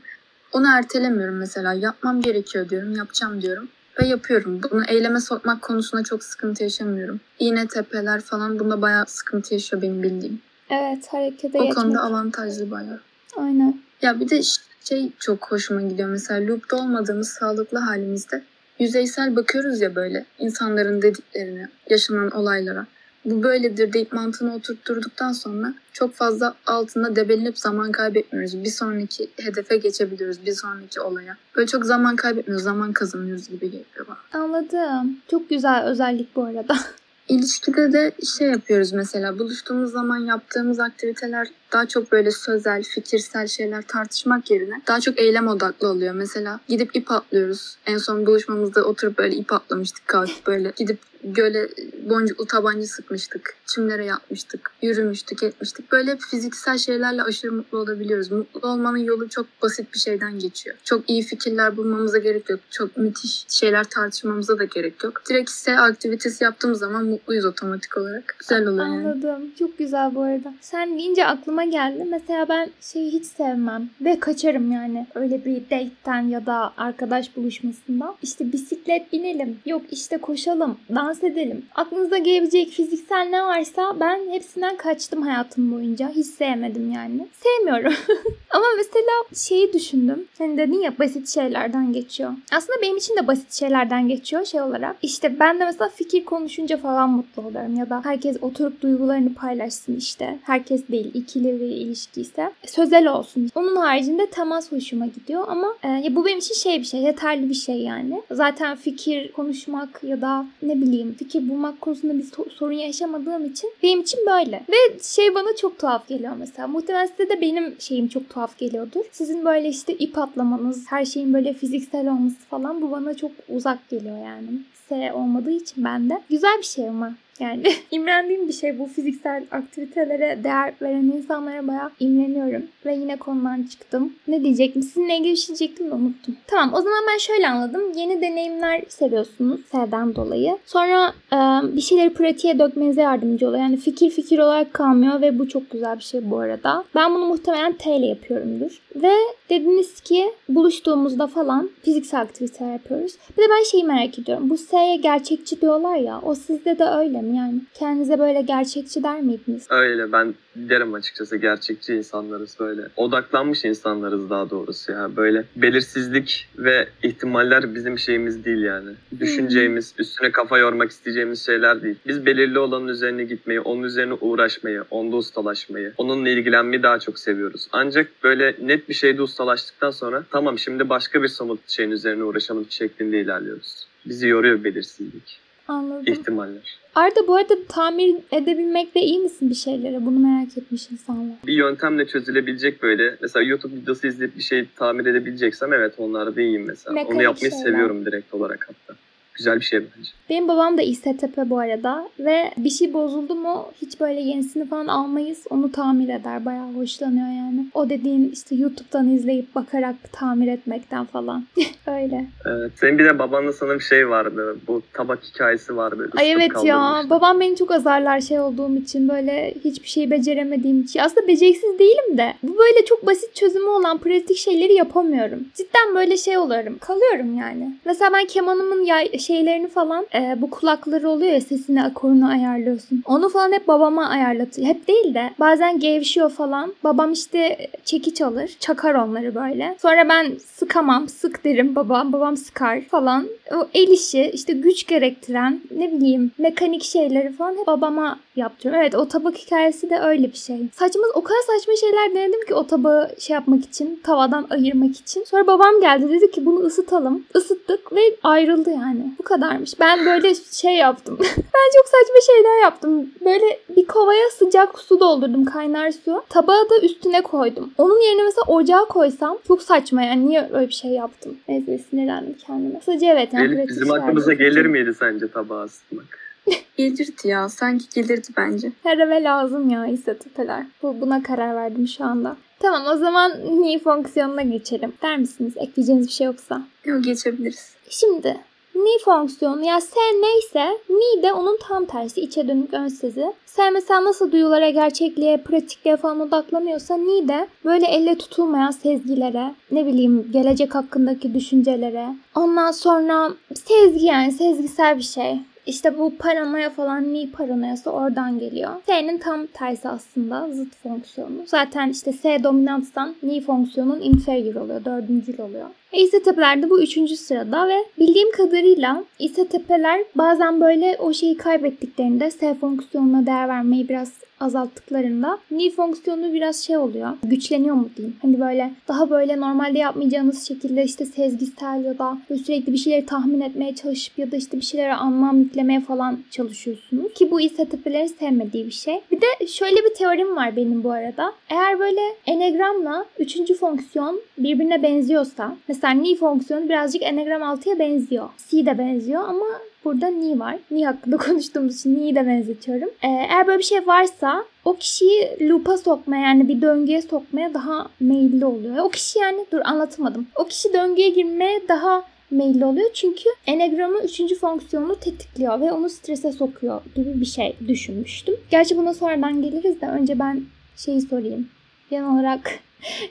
Onu 0.54 0.68
ertelemiyorum 0.78 1.38
mesela. 1.38 1.74
Yapmam 1.74 2.22
gerekiyor 2.22 2.70
diyorum. 2.70 2.96
Yapacağım 2.96 3.42
diyorum 3.42 3.70
ve 4.00 4.08
yapıyorum. 4.08 4.62
Bunu 4.72 4.84
eyleme 4.88 5.20
sokmak 5.20 5.62
konusunda 5.62 6.04
çok 6.04 6.24
sıkıntı 6.24 6.64
yaşamıyorum. 6.64 7.20
İğne 7.40 7.68
tepeler 7.68 8.22
falan 8.22 8.60
bunda 8.60 8.82
bayağı 8.82 9.06
sıkıntı 9.08 9.54
yaşıyor 9.54 9.82
benim 9.82 10.04
bildiğim. 10.04 10.42
Evet 10.70 11.08
harekete 11.08 11.58
o 11.58 11.62
geçmek. 11.62 11.78
O 11.78 11.82
konuda 11.82 12.02
avantajlı 12.02 12.72
bayağı. 12.72 13.00
Aynen. 13.38 13.82
Ya 14.02 14.20
bir 14.20 14.30
de 14.30 14.42
şey 14.84 15.12
çok 15.20 15.52
hoşuma 15.52 15.82
gidiyor. 15.82 16.10
Mesela 16.10 16.48
loop'ta 16.48 16.78
olmadığımız 16.78 17.30
sağlıklı 17.30 17.78
halimizde 17.78 18.44
yüzeysel 18.80 19.36
bakıyoruz 19.36 19.82
ya 19.82 19.96
böyle 19.96 20.26
insanların 20.40 21.02
dediklerine, 21.02 21.70
yaşanan 21.90 22.30
olaylara 22.32 22.86
bu 23.26 23.44
böyledir 23.44 23.94
deyip 23.94 24.14
mantığını 24.14 24.56
oturtturduktan 24.56 25.32
sonra 25.32 25.74
çok 25.94 26.14
fazla 26.14 26.56
altında 26.66 27.16
debelenip 27.16 27.58
zaman 27.58 27.92
kaybetmiyoruz. 27.92 28.64
Bir 28.64 28.70
sonraki 28.70 29.30
hedefe 29.38 29.78
geçebiliyoruz. 29.78 30.46
Bir 30.46 30.54
sonraki 30.54 31.02
olaya. 31.02 31.38
Böyle 31.56 31.68
çok 31.68 31.86
zaman 31.86 32.16
kaybetmiyoruz. 32.16 32.64
Zaman 32.64 32.94
kazanıyoruz 32.94 33.50
gibi 33.50 33.72
geliyor 33.72 34.08
bana. 34.08 34.44
Anladım. 34.44 35.18
Çok 35.32 35.50
güzel 35.50 35.84
özellik 35.84 36.36
bu 36.36 36.44
arada. 36.44 36.78
İlişkide 37.30 37.94
de 37.94 38.12
şey 38.38 38.48
yapıyoruz 38.48 38.92
mesela 38.92 39.40
buluştuğumuz 39.40 39.92
zaman 39.92 40.18
yaptığımız 40.18 40.80
aktiviteler 40.80 41.48
daha 41.72 41.86
çok 41.86 42.12
böyle 42.12 42.32
sözel, 42.32 42.84
fikirsel 42.84 43.48
şeyler 43.48 43.82
tartışmak 43.82 44.52
yerine 44.52 44.82
daha 44.88 45.00
çok 45.00 45.20
eylem 45.20 45.48
odaklı 45.48 45.88
oluyor. 45.88 46.14
Mesela 46.14 46.60
gidip 46.68 46.96
ip 46.96 47.12
atlıyoruz. 47.12 47.78
En 47.86 47.98
son 47.98 48.26
buluşmamızda 48.26 48.84
oturup 48.84 49.18
böyle 49.18 49.36
ip 49.36 49.54
atlamıştık 49.54 50.08
kalkıp 50.08 50.48
böyle 50.48 50.74
gidip 50.78 51.00
göle 51.24 51.70
boncuklu 52.10 52.46
tabanca 52.46 52.88
sıkmıştık. 52.88 53.56
Çimlere 53.66 54.06
yatmıştık. 54.06 54.72
Yürümüştük, 54.82 55.44
etmiştik. 55.44 55.92
Böyle 55.92 56.18
fiziksel 56.18 56.78
şeylerle 56.78 57.24
aşırı 57.24 57.52
mutlu 57.52 57.78
olabiliyoruz. 57.78 58.32
Mutlu 58.32 58.70
olmanın 58.70 58.98
yolu 58.98 59.30
çok 59.30 59.46
basit 59.62 59.94
bir 59.94 60.00
şeyden 60.00 60.40
geçiyor. 60.40 60.76
Çok 60.84 61.10
iyi 61.10 61.22
fikirler 61.22 61.78
bulmamıza 61.78 62.18
gerek 62.18 62.50
yok. 62.50 62.60
Çok 62.70 62.98
müthiş 62.98 63.46
şeyler 63.50 63.84
tartışmamıza 63.84 64.60
da 64.60 64.64
gerek 64.64 65.04
yok. 65.04 65.22
Direkt 65.30 65.50
ise 65.50 65.80
aktivitesi 65.80 66.44
yaptığımız 66.44 66.80
zaman 66.80 67.06
mutluyuz 67.06 67.46
otomatik 67.46 67.98
olarak. 67.98 68.36
Güzel 68.40 68.68
oluyor 68.68 68.86
yani. 68.86 69.08
Anladım. 69.08 69.52
Çok 69.60 69.78
güzel 69.78 70.16
bu 70.16 70.22
arada. 70.22 70.54
Sen 70.62 70.98
deyince 70.98 71.26
aklıma 71.26 71.59
geldi. 71.64 72.08
Mesela 72.10 72.50
ben 72.50 72.70
şeyi 72.82 73.12
hiç 73.12 73.26
sevmem. 73.26 73.90
Ve 74.02 74.20
kaçarım 74.20 74.72
yani. 74.72 75.08
Öyle 75.16 75.46
bir 75.46 75.56
date'ten 75.64 76.28
ya 76.28 76.46
da 76.46 76.74
arkadaş 76.78 77.38
buluşmasından. 77.38 78.16
İşte 78.22 78.52
bisiklet 78.52 79.14
binelim. 79.14 79.60
Yok 79.66 79.82
işte 79.92 80.18
koşalım. 80.18 80.78
Dans 80.96 81.24
edelim. 81.24 81.66
Aklınıza 81.76 82.18
gelebilecek 82.18 82.70
fiziksel 82.70 83.28
ne 83.30 83.44
varsa 83.44 84.00
ben 84.00 84.20
hepsinden 84.32 84.78
kaçtım 84.78 85.22
hayatım 85.22 85.72
boyunca. 85.72 86.10
Hiç 86.10 86.28
sevmedim 86.28 86.92
yani. 86.92 87.28
Sevmiyorum. 87.34 87.94
Ama 88.50 88.66
mesela 88.78 89.46
şeyi 89.48 89.74
düşündüm. 89.74 90.26
Hani 90.38 90.58
dedin 90.58 90.82
ya 90.82 91.00
basit 91.00 91.30
şeylerden 91.30 91.94
geçiyor. 91.94 92.32
Aslında 92.52 92.82
benim 92.82 92.98
için 92.98 93.16
de 93.16 93.28
basit 93.28 93.54
şeylerden 93.54 94.08
geçiyor 94.08 94.46
şey 94.46 94.62
olarak. 94.62 94.96
İşte 95.02 95.40
ben 95.40 95.60
de 95.60 95.66
mesela 95.66 95.90
fikir 95.90 96.26
konuşunca 96.26 96.78
falan 96.78 97.10
mutlu 97.10 97.42
oluyorum. 97.42 97.76
Ya 97.76 97.90
da 97.90 98.02
herkes 98.06 98.38
oturup 98.42 98.82
duygularını 98.82 99.34
paylaşsın 99.34 99.96
işte. 99.96 100.40
Herkes 100.44 100.88
değil 100.88 101.12
ikili 101.14 101.49
bir 101.54 101.66
ilişki 101.66 102.22
ise. 102.22 102.52
Sözel 102.66 103.08
olsun. 103.08 103.50
Onun 103.56 103.76
haricinde 103.76 104.26
temas 104.26 104.72
hoşuma 104.72 105.06
gidiyor 105.06 105.44
ama 105.48 105.76
e, 105.84 105.88
ya 105.88 106.16
bu 106.16 106.26
benim 106.26 106.40
için 106.40 106.54
şey 106.54 106.80
bir 106.80 106.86
şey. 106.86 107.02
Yeterli 107.02 107.50
bir 107.50 107.54
şey 107.54 107.82
yani. 107.82 108.22
Zaten 108.32 108.76
fikir 108.78 109.32
konuşmak 109.32 110.04
ya 110.04 110.22
da 110.22 110.46
ne 110.62 110.82
bileyim 110.82 111.16
fikir 111.20 111.50
bulmak 111.50 111.82
konusunda 111.82 112.18
bir 112.18 112.26
sorun 112.50 112.72
yaşamadığım 112.72 113.46
için 113.46 113.72
benim 113.84 114.02
için 114.02 114.20
böyle. 114.28 114.64
Ve 114.70 115.00
şey 115.04 115.36
bana 115.36 115.56
çok 115.56 115.80
tuhaf 115.80 116.08
geliyor 116.08 116.34
mesela. 116.40 116.68
Muhtemelen 116.68 117.06
size 117.06 117.30
de 117.30 117.42
benim 117.42 117.76
şeyim 117.80 118.08
çok 118.08 118.30
tuhaf 118.30 118.58
geliyordur. 118.58 119.02
Sizin 119.12 119.46
böyle 119.46 119.70
işte 119.70 119.94
ip 119.94 120.18
atlamanız, 120.18 120.86
her 120.90 121.06
şeyin 121.06 121.34
böyle 121.34 121.54
fiziksel 121.54 122.08
olması 122.08 122.38
falan 122.50 122.82
bu 122.82 122.92
bana 122.92 123.14
çok 123.14 123.32
uzak 123.50 123.90
geliyor 123.90 124.18
yani. 124.18 124.48
S 124.90 125.14
olmadığı 125.14 125.52
için 125.52 125.86
bende. 125.86 126.22
Güzel 126.30 126.58
bir 126.58 126.64
şey 126.64 126.90
ama. 126.90 127.14
Yani 127.40 127.64
imrendiğim 127.92 128.48
bir 128.48 128.54
şey 128.54 128.80
bu 128.80 128.86
fiziksel 128.86 129.44
aktivitelere 129.52 130.44
değer 130.44 130.74
veren 130.82 131.04
insanlara 131.04 131.68
bayağı 131.68 131.92
imreniyorum. 132.00 132.64
Ve 132.86 132.96
yine 132.96 133.16
konudan 133.16 133.64
çıktım. 133.64 134.14
Ne 134.28 134.44
diyecektim? 134.44 134.84
Sizinle 134.84 135.18
ilgili 135.18 135.32
bir 135.32 135.38
şey 135.38 135.48
diyecektim 135.48 135.92
de 135.92 135.96
unuttum. 135.96 136.38
Tamam 136.48 136.74
o 136.74 136.82
zaman 136.82 137.04
ben 137.12 137.18
şöyle 137.18 137.50
anladım. 137.50 137.82
Yeni 137.96 138.22
deneyimler 138.22 138.84
seviyorsunuz 138.88 139.62
sevden 139.72 140.16
dolayı. 140.16 140.58
Sonra 140.66 141.14
e, 141.34 141.38
bir 141.76 141.82
şeyleri 141.82 142.14
pratiğe 142.14 142.60
dökmenize 142.60 143.02
yardımcı 143.02 143.48
oluyor. 143.48 143.64
Yani 143.64 143.78
fikir 143.78 144.10
fikir 144.10 144.40
olarak 144.40 144.74
kalmıyor 144.74 145.22
ve 145.22 145.40
bu 145.40 145.48
çok 145.48 145.70
güzel 145.70 145.98
bir 145.98 146.04
şey 146.04 146.32
bu 146.32 146.40
arada. 146.40 146.84
Ben 146.96 147.16
bunu 147.16 147.26
muhtemelen 147.26 147.74
T 147.74 147.96
ile 147.96 148.06
yapıyorumdur. 148.06 148.82
Ve 148.96 149.14
dediniz 149.50 150.02
ki 150.02 150.32
buluştuğumuzda 150.50 151.28
falan 151.28 151.70
fiziksel 151.84 152.22
aktiviteler 152.22 152.74
yapıyoruz. 152.74 153.16
Bir 153.38 153.44
de 153.44 153.48
ben 153.50 153.64
şeyi 153.64 153.84
merak 153.84 154.20
ediyorum. 154.20 154.50
Bu 154.50 154.58
S'ye 154.58 154.96
gerçekçi 154.96 155.62
diyorlar 155.62 155.96
ya. 155.96 156.22
O 156.24 156.36
sizde 156.36 156.80
de 156.80 156.86
öyle 156.86 157.22
mi? 157.22 157.29
Yani 157.36 157.62
kendinize 157.74 158.20
böyle 158.20 158.42
gerçekçi 158.42 159.04
der 159.04 159.22
miydiniz? 159.22 159.68
Öyle 159.70 160.12
ben 160.12 160.34
derim 160.56 160.94
açıkçası 160.94 161.38
gerçekçi 161.38 161.94
insanlarız 161.94 162.56
böyle. 162.60 162.82
Odaklanmış 162.96 163.66
insanlarız 163.66 164.30
daha 164.30 164.50
doğrusu 164.50 164.92
ya. 164.92 165.16
Böyle 165.16 165.44
belirsizlik 165.56 166.48
ve 166.58 166.88
ihtimaller 167.04 167.76
bizim 167.76 168.00
şeyimiz 168.00 168.46
değil 168.46 168.62
yani. 168.62 168.90
Düşüneceğimiz, 169.20 169.94
üstüne 169.98 170.32
kafa 170.32 170.58
yormak 170.58 170.92
isteyeceğimiz 170.92 171.46
şeyler 171.46 171.84
değil. 171.84 171.96
Biz 172.08 172.26
belirli 172.26 172.60
olanın 172.60 172.88
üzerine 172.88 173.24
gitmeyi, 173.24 173.60
onun 173.60 173.84
üzerine 173.84 174.14
uğraşmayı, 174.14 174.84
onda 174.92 175.16
ustalaşmayı, 175.16 175.94
onunla 175.98 176.30
ilgilenmeyi 176.30 176.84
daha 176.84 177.00
çok 177.00 177.20
seviyoruz. 177.20 177.68
Ancak 177.72 178.08
böyle 178.24 178.56
net 178.62 178.90
bir 178.90 178.94
şeyde 178.94 179.22
ustalaştıktan 179.22 179.92
sonra 179.92 180.24
tamam 180.32 180.60
şimdi 180.60 180.90
başka 180.90 181.24
bir 181.24 181.28
somut 181.28 181.70
şeyin 181.70 181.92
üzerine 181.92 182.24
uğraşalım 182.24 182.66
şeklinde 182.70 183.22
ilerliyoruz. 183.22 183.88
Bizi 184.06 184.28
yoruyor 184.28 184.64
belirsizlik, 184.64 185.40
Anladım. 185.70 186.14
ihtimaller. 186.14 186.80
Arda 186.96 187.28
bu 187.28 187.36
arada 187.36 187.54
tamir 187.70 188.16
edebilmekte 188.32 189.00
iyi 189.02 189.20
misin 189.20 189.50
bir 189.50 189.56
şeylere? 189.56 190.06
Bunu 190.06 190.20
merak 190.20 190.58
etmiş 190.58 190.92
insanlar. 190.92 191.36
bir 191.48 191.54
yöntemle 191.54 192.08
çözülebilecek 192.08 192.84
böyle 192.84 193.18
mesela 193.22 193.44
YouTube 193.44 193.76
videosu 193.76 194.08
izleyip 194.08 194.38
bir 194.38 194.42
şey 194.44 194.66
tamir 194.76 195.06
edebileceksem 195.06 195.74
evet 195.74 195.94
onlarda 195.98 196.42
iyiyim 196.42 196.66
mesela. 196.66 196.94
Mekanik 196.94 197.16
Onu 197.16 197.24
yapmayı 197.24 197.52
şeyler. 197.52 197.66
seviyorum 197.66 198.06
direkt 198.06 198.34
olarak 198.34 198.70
hatta. 198.70 199.00
Güzel 199.40 199.60
bir 199.60 199.66
şey 199.66 199.80
bence. 199.80 200.10
Benim 200.30 200.48
babam 200.48 200.78
da 200.78 200.82
İSTP 200.82 201.38
bu 201.46 201.60
arada 201.60 202.10
ve 202.20 202.52
bir 202.58 202.70
şey 202.70 202.94
bozuldu 202.94 203.36
mu 203.36 203.66
hiç 203.82 204.00
böyle 204.00 204.22
yenisini 204.22 204.68
falan 204.68 204.88
almayız. 204.88 205.46
Onu 205.50 205.72
tamir 205.72 206.10
eder. 206.10 206.46
Bayağı 206.46 206.74
hoşlanıyor 206.74 207.28
yani. 207.28 207.66
O 207.74 207.90
dediğin 207.90 208.30
işte 208.32 208.56
YouTube'dan 208.56 209.10
izleyip 209.10 209.56
bakarak 209.56 209.96
tamir 210.12 210.48
etmekten 210.48 211.06
falan. 211.06 211.46
Öyle. 211.88 212.26
Evet. 212.46 212.72
Senin 212.76 213.00
bir 213.00 213.06
de 213.06 213.20
babanla 213.20 213.54
sanırım 213.54 213.82
şey 213.82 214.10
vardı. 214.10 214.58
Bu 214.68 214.82
tabak 214.94 215.24
hikayesi 215.24 215.78
vardı. 215.78 216.10
Ay 216.18 216.32
evet 216.32 216.52
ya. 216.64 217.04
Babam 217.10 217.40
beni 217.40 217.56
çok 217.56 217.72
azarlar 217.72 218.22
şey 218.22 218.40
olduğum 218.40 218.76
için 218.76 219.10
böyle 219.10 219.54
hiçbir 219.64 219.88
şey 219.88 220.12
beceremediğim 220.12 220.82
için. 220.82 221.00
Aslında 221.00 221.28
beceriksiz 221.28 221.80
değilim 221.80 222.18
de 222.18 222.34
bu 222.44 222.58
böyle 222.58 222.86
çok 222.86 223.06
basit 223.06 223.36
çözümü 223.36 223.68
olan 223.68 223.98
pratik 223.98 224.38
şeyleri 224.38 224.74
yapamıyorum. 224.74 225.40
Cidden 225.56 225.96
böyle 225.96 226.18
şey 226.18 226.38
oluyorum. 226.38 226.78
Kalıyorum 226.78 227.38
yani. 227.38 227.78
Mesela 227.86 228.12
ben 228.14 228.26
kemanımın 228.26 228.84
yay 228.84 229.10
şeylerini 229.30 229.68
falan 229.68 230.06
e, 230.16 230.42
bu 230.42 230.50
kulakları 230.50 231.10
oluyor 231.10 231.32
ya 231.32 231.42
sesini 231.42 231.84
akorunu 231.84 232.30
ayarlıyorsun. 232.30 233.04
Onu 233.06 233.30
falan 233.30 233.52
hep 233.52 233.68
babama 233.68 234.08
ayarlatıyor. 234.08 234.68
Hep 234.68 234.88
değil 234.88 235.14
de 235.14 235.30
bazen 235.40 235.80
gevşiyor 235.80 236.30
falan. 236.30 236.74
Babam 236.84 237.12
işte 237.12 237.68
çekiç 237.86 238.22
alır. 238.22 238.52
Çakar 238.60 238.96
onları 238.96 239.36
böyle. 239.36 239.76
Sonra 239.82 240.10
ben 240.10 240.32
sıkamam. 240.46 241.10
Sık 241.10 241.44
derim 241.46 241.76
babam. 241.76 242.14
Babam 242.14 242.38
sıkar 242.38 242.82
falan. 242.82 243.28
O 243.56 243.68
el 243.74 243.88
işi 243.88 244.32
işte 244.34 244.54
güç 244.54 244.88
gerektiren 244.88 245.62
ne 245.72 245.92
bileyim 245.92 246.32
mekanik 246.38 246.84
şeyleri 246.84 247.32
falan 247.32 247.58
hep 247.58 247.68
babama 247.68 248.20
yaptırıyorum. 248.36 248.82
Evet 248.82 248.96
o 248.96 249.08
tabak 249.08 249.38
hikayesi 249.38 249.90
de 249.90 250.00
öyle 250.00 250.32
bir 250.32 250.38
şey. 250.38 250.58
Saçma 250.74 251.02
o 251.14 251.24
kadar 251.24 251.40
saçma 251.48 251.74
şeyler 251.76 252.16
denedim 252.16 252.46
ki 252.48 252.54
o 252.54 252.68
tabağı 252.68 253.10
şey 253.20 253.34
yapmak 253.34 253.66
için 253.66 254.00
tavadan 254.04 254.48
ayırmak 254.50 254.96
için. 254.96 255.24
Sonra 255.24 255.48
babam 255.48 255.82
geldi 255.82 256.10
dedi 256.10 256.32
ki 256.32 256.46
bunu 256.46 256.60
ısıtalım. 256.60 257.26
Isıttık 257.36 257.94
ve 257.94 258.02
ayrıldı 258.24 258.70
yani. 258.70 259.14
Bu 259.20 259.24
kadarmış. 259.24 259.80
Ben 259.80 260.06
böyle 260.06 260.36
şey 260.36 260.76
yaptım. 260.76 261.18
ben 261.38 261.70
çok 261.76 261.86
saçma 261.86 262.22
şeyler 262.26 262.62
yaptım. 262.64 263.10
Böyle 263.26 263.60
bir 263.76 263.88
kovaya 263.88 264.30
sıcak 264.30 264.80
su 264.80 265.00
doldurdum 265.00 265.46
kaynar 265.46 265.92
su. 265.92 266.24
Tabağı 266.30 266.70
da 266.70 266.80
üstüne 266.82 267.22
koydum. 267.22 267.74
Onun 267.78 268.02
yerine 268.02 268.24
mesela 268.24 268.44
ocağa 268.48 268.86
koysam 268.86 269.38
çok 269.48 269.62
saçma 269.62 270.02
yani 270.02 270.28
niye 270.28 270.50
öyle 270.54 270.68
bir 270.68 270.74
şey 270.74 270.92
yaptım? 270.92 271.38
Neyse 271.48 271.78
sinirlendim 271.78 272.36
kendime. 272.48 272.82
Sadece 272.86 273.06
evet 273.06 273.34
yani 273.34 273.56
pratik 273.56 273.70
bizim 273.70 273.92
aklımıza 273.92 274.34
gelir 274.34 274.66
miydi 274.66 274.94
sence 275.00 275.32
tabağı 275.32 275.66
ısıtmak? 275.66 276.20
Gelirdi 276.78 277.28
ya. 277.28 277.50
Sanki 277.50 277.86
gelirdi 277.96 278.28
bence. 278.38 278.72
Her 278.84 278.98
eve 278.98 279.24
lazım 279.24 279.70
ya 279.70 279.88
istatistikler. 279.88 280.66
Bu, 280.84 281.02
buna 281.02 281.24
karar 281.24 281.56
verdim 281.56 281.88
şu 281.88 282.06
anda. 282.06 282.38
Tamam 282.60 282.84
o 282.94 282.98
zaman 282.98 283.32
ni 283.62 283.80
fonksiyonuna 283.80 284.42
geçelim. 284.42 284.94
Der 285.02 285.18
misiniz? 285.18 285.54
Ekleyeceğiniz 285.58 286.08
bir 286.08 286.12
şey 286.12 286.28
yoksa. 286.28 286.62
Yok 286.86 287.04
geçebiliriz. 287.04 287.76
Şimdi 287.90 288.38
ni 288.84 289.04
fonksiyonu 289.06 289.66
ya 289.66 289.82
S 289.82 289.96
neyse 290.22 290.78
ni 290.90 291.24
de 291.24 291.34
onun 291.34 291.58
tam 291.68 291.86
tersi 291.86 292.22
içe 292.22 292.48
dönük 292.48 292.74
ön 292.74 292.88
sezi. 292.88 293.34
S 293.46 293.70
mesela 293.70 294.04
nasıl 294.04 294.32
duyulara, 294.32 294.70
gerçekliğe, 294.70 295.38
pratikliğe 295.38 295.98
falan 295.98 296.20
odaklanıyorsa 296.20 296.98
ni 296.98 297.28
de 297.28 297.48
böyle 297.66 297.86
elle 297.86 298.18
tutulmayan 298.18 298.72
sezgilere, 298.72 299.56
ne 299.72 299.86
bileyim 299.86 300.32
gelecek 300.32 300.76
hakkındaki 300.76 301.34
düşüncelere. 301.34 302.06
Ondan 302.36 302.72
sonra 302.72 303.32
sezgi 303.54 304.06
yani 304.06 304.32
sezgisel 304.32 304.98
bir 304.98 305.04
şey. 305.04 305.38
İşte 305.66 306.00
bu 306.00 306.14
paranoya 306.20 306.70
falan 306.70 307.14
ni 307.14 307.32
paranoyası 307.32 307.92
oradan 307.92 308.40
geliyor. 308.40 308.72
S'nin 308.86 309.18
tam 309.18 309.46
tersi 309.46 309.90
aslında 309.90 310.48
zıt 310.54 310.76
fonksiyonu. 310.76 311.42
Zaten 311.46 311.90
işte 311.90 312.14
S 312.14 312.44
dominanstan 312.44 313.16
ni 313.24 313.42
fonksiyonun 313.42 314.02
inferior 314.02 314.56
oluyor, 314.56 314.86
dördüncül 314.86 315.40
oluyor. 315.40 315.68
E, 315.94 316.02
İSTP'ler 316.02 316.64
de 316.64 316.70
bu 316.70 316.82
üçüncü 316.82 317.16
sırada 317.16 317.68
ve 317.68 317.78
bildiğim 318.00 318.32
kadarıyla 318.32 319.04
İSTP'ler 319.20 320.02
bazen 320.16 320.62
böyle 320.62 320.98
o 321.00 321.14
şeyi 321.14 321.38
kaybettiklerinde 321.38 322.32
S 322.32 322.54
fonksiyonuna 322.54 323.26
değer 323.26 323.48
vermeyi 323.48 323.90
biraz 323.90 324.12
azalttıklarında 324.40 325.38
ni 325.52 325.72
fonksiyonu 325.72 326.34
biraz 326.34 326.64
şey 326.64 326.78
oluyor. 326.78 327.18
Güçleniyor 327.24 327.76
mu 327.76 327.90
diyeyim. 327.98 328.16
Hani 328.22 328.40
böyle 328.40 328.72
daha 328.88 329.10
böyle 329.10 329.40
normalde 329.40 329.78
yapmayacağınız 329.78 330.48
şekilde 330.48 330.84
işte 330.84 331.06
sezgisel 331.06 331.86
ya 331.86 332.00
da 332.00 332.18
sürekli 332.46 332.74
bir 332.74 332.78
şeyleri 332.78 333.06
tahmin 333.06 333.42
etmeye 333.42 333.76
çalışıp 333.76 334.20
ya 334.20 334.32
da 334.32 334.36
işte 334.36 334.58
bir 334.58 334.66
şeylere 334.66 334.94
anlam 334.94 335.40
yüklemeye 335.40 335.80
falan 335.80 336.20
çalışıyorsunuz. 336.32 337.14
Ki 337.14 337.32
bu 337.32 337.42
İSTP'lerin 337.42 338.08
sevmediği 338.08 338.66
bir 338.66 338.72
şey. 338.72 339.02
Bir 339.12 339.22
de 339.22 339.48
şöyle 339.48 339.76
bir 339.76 339.94
teorim 339.94 340.36
var 340.36 340.56
benim 340.56 340.84
bu 340.84 340.92
arada. 340.92 341.34
Eğer 341.50 341.80
böyle 341.80 342.02
enegramla 342.26 343.06
üçüncü 343.20 343.54
fonksiyon 343.54 344.22
birbirine 344.38 344.84
benziyorsa 344.84 345.56
mesela 345.68 345.79
ni 345.88 346.16
fonksiyonu 346.16 346.70
birazcık 346.70 347.04
enegram 347.04 347.42
6'ya 347.42 347.80
benziyor. 347.80 348.30
C 348.48 348.66
de 348.66 348.78
benziyor 348.78 349.24
ama 349.24 349.46
burada 349.86 350.08
ni 350.08 350.40
var. 350.40 350.58
Ni 350.72 350.86
hakkında 350.86 351.18
konuştuğumuz 351.28 351.76
için 351.76 351.96
ni'yi 351.96 352.16
de 352.16 352.28
benzetiyorum. 352.28 352.90
Ee, 352.90 353.08
eğer 353.08 353.48
böyle 353.48 353.60
bir 353.60 353.64
şey 353.64 353.88
varsa 353.88 354.46
o 354.66 354.76
kişiyi 354.76 355.38
loop'a 355.42 355.78
sokmaya 355.78 356.22
yani 356.22 356.48
bir 356.48 356.62
döngüye 356.62 357.02
sokmaya 357.02 357.54
daha 357.54 357.90
meyilli 358.00 358.46
oluyor. 358.46 358.78
O 358.78 358.90
kişi 358.90 359.20
yani 359.20 359.46
dur 359.52 359.62
anlatamadım. 359.64 360.28
O 360.36 360.46
kişi 360.46 360.74
döngüye 360.74 361.10
girmeye 361.10 361.68
daha 361.68 362.04
meyilli 362.32 362.66
oluyor. 362.66 362.90
Çünkü 362.94 363.30
enegramın 363.48 364.04
üçüncü 364.04 364.36
fonksiyonunu 364.36 364.96
tetikliyor 364.96 365.62
ve 365.62 365.72
onu 365.72 365.90
strese 365.90 366.32
sokuyor 366.32 366.82
gibi 366.96 367.22
bir 367.22 367.26
şey 367.26 367.56
düşünmüştüm. 367.68 368.36
Gerçi 368.52 368.78
buna 368.78 368.94
sonradan 368.94 369.42
geliriz 369.42 369.82
de 369.82 369.86
önce 369.86 370.20
ben 370.20 370.42
şeyi 370.76 371.02
sorayım. 371.02 371.50
Genel 371.90 372.14
olarak 372.14 372.60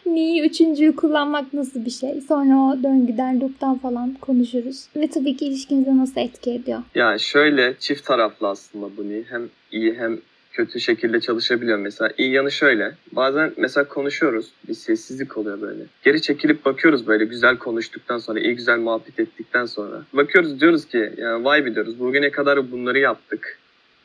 Ni'yi 0.07 0.43
üçüncüyü 0.43 0.97
kullanmak 0.97 1.53
nasıl 1.53 1.85
bir 1.85 1.91
şey? 1.91 2.21
Sonra 2.29 2.55
o 2.55 2.83
döngüden, 2.83 3.41
loop'tan 3.41 3.79
falan 3.79 4.15
konuşuruz. 4.21 4.85
Ve 4.97 5.11
tabii 5.11 5.37
ki 5.37 5.47
ilişkinize 5.47 5.97
nasıl 5.97 6.21
etki 6.21 6.51
ediyor? 6.51 6.83
Yani 6.95 7.21
şöyle 7.21 7.75
çift 7.79 8.05
taraflı 8.05 8.49
aslında 8.49 8.97
bu 8.97 9.09
ni. 9.09 9.25
Hem 9.29 9.49
iyi 9.73 9.95
hem 9.95 10.19
kötü 10.53 10.81
şekilde 10.81 11.21
çalışabiliyor 11.21 11.79
mesela. 11.79 12.11
İyi 12.19 12.31
yanı 12.33 12.51
şöyle. 12.53 12.93
Bazen 13.13 13.53
mesela 13.57 13.89
konuşuyoruz. 13.89 14.47
Bir 14.69 14.75
sessizlik 14.75 15.37
oluyor 15.37 15.61
böyle. 15.61 15.83
Geri 16.03 16.23
çekilip 16.23 16.65
bakıyoruz 16.65 17.07
böyle 17.07 17.25
güzel 17.25 17.57
konuştuktan 17.57 18.19
sonra, 18.19 18.41
iyi 18.41 18.57
güzel 18.57 18.79
muhabbet 18.79 19.21
ettikten 19.21 19.67
sonra. 19.67 20.03
Bakıyoruz 20.13 20.61
diyoruz 20.61 20.85
ki 20.85 21.13
yani 21.19 21.45
vay 21.45 21.65
be 21.65 21.75
diyoruz. 21.75 22.01
Bugüne 22.01 22.31
kadar 22.31 22.71
bunları 22.73 22.99
yaptık. 22.99 23.59